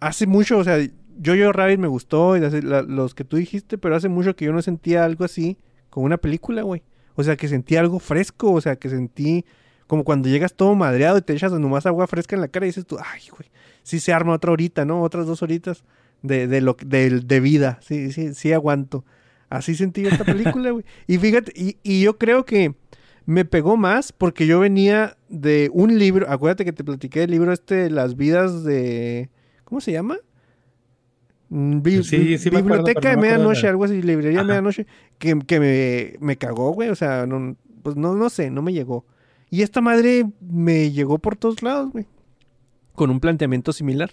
[0.00, 0.78] hace mucho, o sea,
[1.24, 4.62] Jojo Rabbit me gustó y los que tú dijiste, pero hace mucho que yo no
[4.62, 5.58] sentía algo así
[5.90, 6.82] con una película, güey.
[7.14, 9.44] O sea, que sentí algo fresco, o sea, que sentí
[9.88, 12.68] como cuando llegas todo madreado y te echas nomás agua fresca en la cara y
[12.68, 13.50] dices tú, ay, güey,
[13.82, 15.02] sí se arma otra horita, ¿no?
[15.02, 15.82] Otras dos horitas
[16.22, 19.04] de, de, lo, de, de vida, sí, sí, sí aguanto.
[19.50, 20.84] Así sentí yo esta película, güey.
[21.06, 22.74] Y fíjate, y, y yo creo que
[23.28, 27.52] me pegó más porque yo venía de un libro, acuérdate que te platiqué del libro
[27.52, 29.28] este, Las vidas de...
[29.64, 30.16] ¿Cómo se llama?
[31.50, 34.44] Mm, bi- Sí, sí me acuerdo, Biblioteca de no Medianoche, de- algo así, librería de.
[34.46, 34.86] Medianoche,
[35.18, 36.88] que, que me, me cagó, güey.
[36.88, 39.04] O sea, no, pues no, no sé, no me llegó.
[39.50, 42.06] Y esta madre me llegó por todos lados, güey.
[42.94, 44.10] Con un planteamiento similar.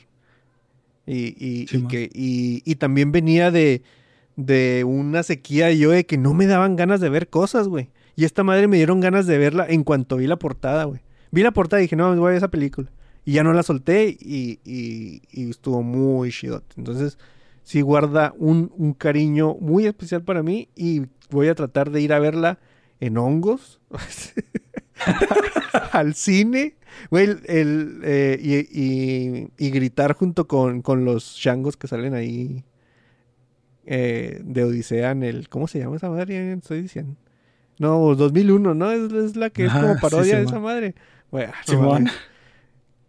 [1.06, 3.82] Y, y, Sí, y que, y, y también venía de,
[4.36, 7.90] de una sequía yo de que no me daban ganas de ver cosas, güey.
[8.16, 11.02] Y esta madre me dieron ganas de verla en cuanto vi la portada, güey.
[11.32, 12.92] Vi la portada y dije, no, voy a ver esa película.
[13.26, 16.76] Y ya no la solté y, estuvo muy chidote.
[16.78, 17.18] Entonces,
[17.64, 22.20] sí guarda un, cariño muy especial para mí y voy a tratar de ir a
[22.20, 22.60] verla
[23.00, 23.82] en hongos.
[25.92, 26.76] al cine,
[27.10, 32.64] güey, el, eh, y, gritar junto con, con los changos que salen ahí
[33.86, 35.50] eh, de Odisea en el...
[35.50, 36.54] ¿Cómo se llama esa madre?
[36.54, 37.16] Estoy diciendo.
[37.78, 38.92] No, 2001, ¿no?
[38.92, 40.96] Es, es la que es como sí, parodia de esa madre.
[41.32, 42.10] Güey, ah, no Simón.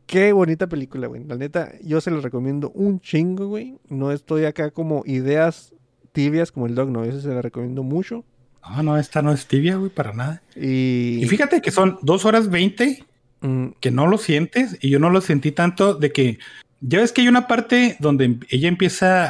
[0.06, 1.24] Qué bonita película, güey.
[1.24, 3.76] La neta, yo se la recomiendo un chingo, güey.
[3.88, 5.72] No estoy acá como ideas
[6.12, 7.04] tibias como el dog, no.
[7.04, 8.24] Eso se la recomiendo mucho.
[8.68, 10.42] No, no, esta no es tibia, güey, para nada.
[10.54, 11.18] Y...
[11.22, 13.04] Y fíjate que son dos horas veinte
[13.40, 16.38] mm, que no lo sientes y yo no lo sentí tanto de que
[16.80, 19.28] ya ves que hay una parte donde em- ella empieza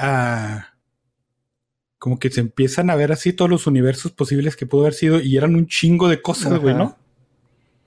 [0.57, 0.76] a
[1.99, 5.21] como que se empiezan a ver así todos los universos posibles que pudo haber sido
[5.21, 6.75] y eran un chingo de cosas, güey.
[6.75, 6.97] ¿no?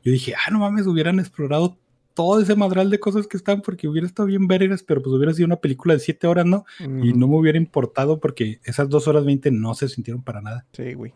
[0.03, 1.77] Yo dije, ah, no mames, hubieran explorado
[2.13, 5.33] todo ese madral de cosas que están porque hubiera estado bien vergas, pero pues hubiera
[5.33, 6.65] sido una película de siete horas, ¿no?
[6.79, 10.65] Y no me hubiera importado porque esas dos horas veinte no se sintieron para nada.
[10.73, 11.13] Sí, güey.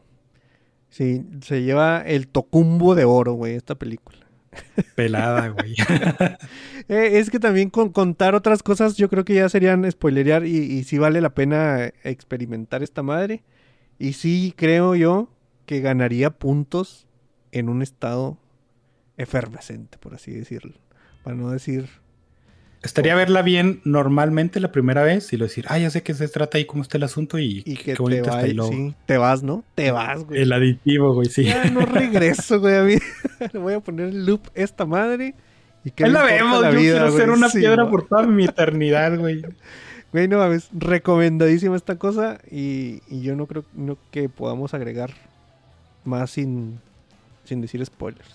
[0.90, 4.20] Sí, se lleva el tocumbo de oro, güey, esta película.
[4.96, 5.76] Pelada, güey.
[6.90, 10.58] Eh, es que también con contar otras cosas yo creo que ya serían spoilerear y,
[10.58, 13.42] y sí vale la pena experimentar esta madre.
[14.00, 15.30] Y sí creo yo
[15.66, 17.08] que ganaría puntos
[17.54, 18.38] en un estado
[19.16, 20.74] efervescente, por así decirlo.
[21.24, 22.03] Para no decir...
[22.84, 26.28] Estaría verla bien normalmente la primera vez y lo decir, ah, ya sé qué se
[26.28, 28.56] trata y cómo está el asunto y, Y que qué te, bonito está va- el
[28.58, 28.72] logo.
[28.74, 29.64] sí, te vas, ¿no?
[29.74, 30.42] Te vas, güey.
[30.42, 31.46] El aditivo, güey, sí.
[31.46, 32.76] Ya no regreso, güey.
[32.76, 32.96] A mí
[33.54, 35.34] le voy a poner el loop esta madre.
[35.86, 37.92] Y que la vemos, la yo vida, quiero ser una Sí, piedra güey.
[37.92, 39.44] por toda mi eternidad, güey.
[40.12, 45.12] Güey, no mames, recomendadísima esta cosa y, y yo no creo no que podamos agregar
[46.06, 46.80] más sin,
[47.46, 48.30] sin decir spoilers.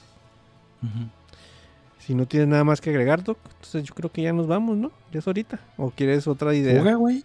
[2.09, 4.79] Si no tienes nada más que agregar, Doc, entonces yo creo que ya nos vamos,
[4.79, 4.91] ¿no?
[5.13, 5.61] Ya es ahorita.
[5.77, 6.95] ¿O quieres otra idea?
[6.95, 7.23] Güey.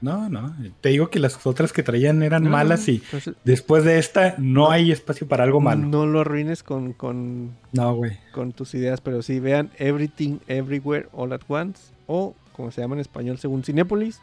[0.00, 0.52] No, no.
[0.80, 4.34] Te digo que las otras que traían eran No, malas y entonces, después de esta
[4.38, 5.86] no hay espacio para algo malo.
[5.86, 8.18] No lo arruines con, con, No, güey.
[8.32, 12.96] con tus ideas, pero sí vean Everything Everywhere All at Once o como se llama
[12.96, 14.18] en español según Cinépolis,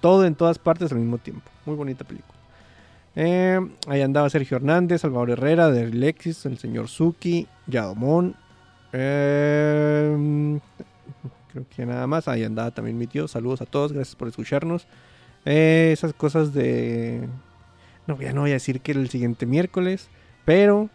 [0.00, 1.50] todo en todas partes al mismo tiempo.
[1.64, 2.38] Muy bonita película.
[3.16, 8.36] Eh, ahí andaba Sergio Hernández, Salvador Herrera, de Lexis, el señor Suki, Yadomón.
[8.92, 10.58] Eh,
[11.52, 12.28] creo que nada más.
[12.28, 13.28] Ahí andaba también mi tío.
[13.28, 14.86] Saludos a todos, gracias por escucharnos.
[15.44, 17.28] Eh, esas cosas de...
[18.06, 20.08] No, ya no voy a decir que el siguiente miércoles,
[20.44, 20.90] pero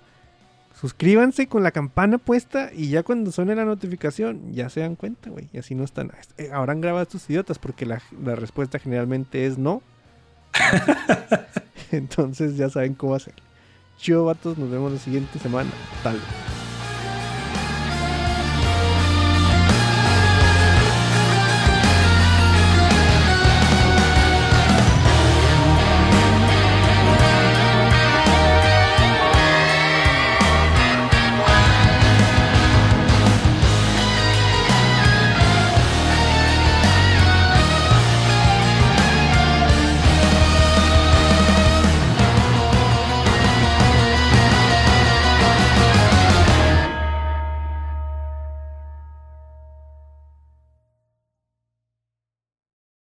[0.79, 5.29] suscríbanse con la campana puesta y ya cuando suene la notificación ya se dan cuenta,
[5.29, 5.49] güey.
[5.51, 6.11] Y así no están.
[6.37, 8.01] eh, Habrán grabado estos idiotas porque la,
[8.35, 9.81] respuesta generalmente es no.
[11.91, 13.33] Entonces ya saben cómo hacer.
[13.97, 14.57] Chido, vatos.
[14.57, 15.69] Nos vemos la siguiente semana.
[16.03, 16.17] Tal.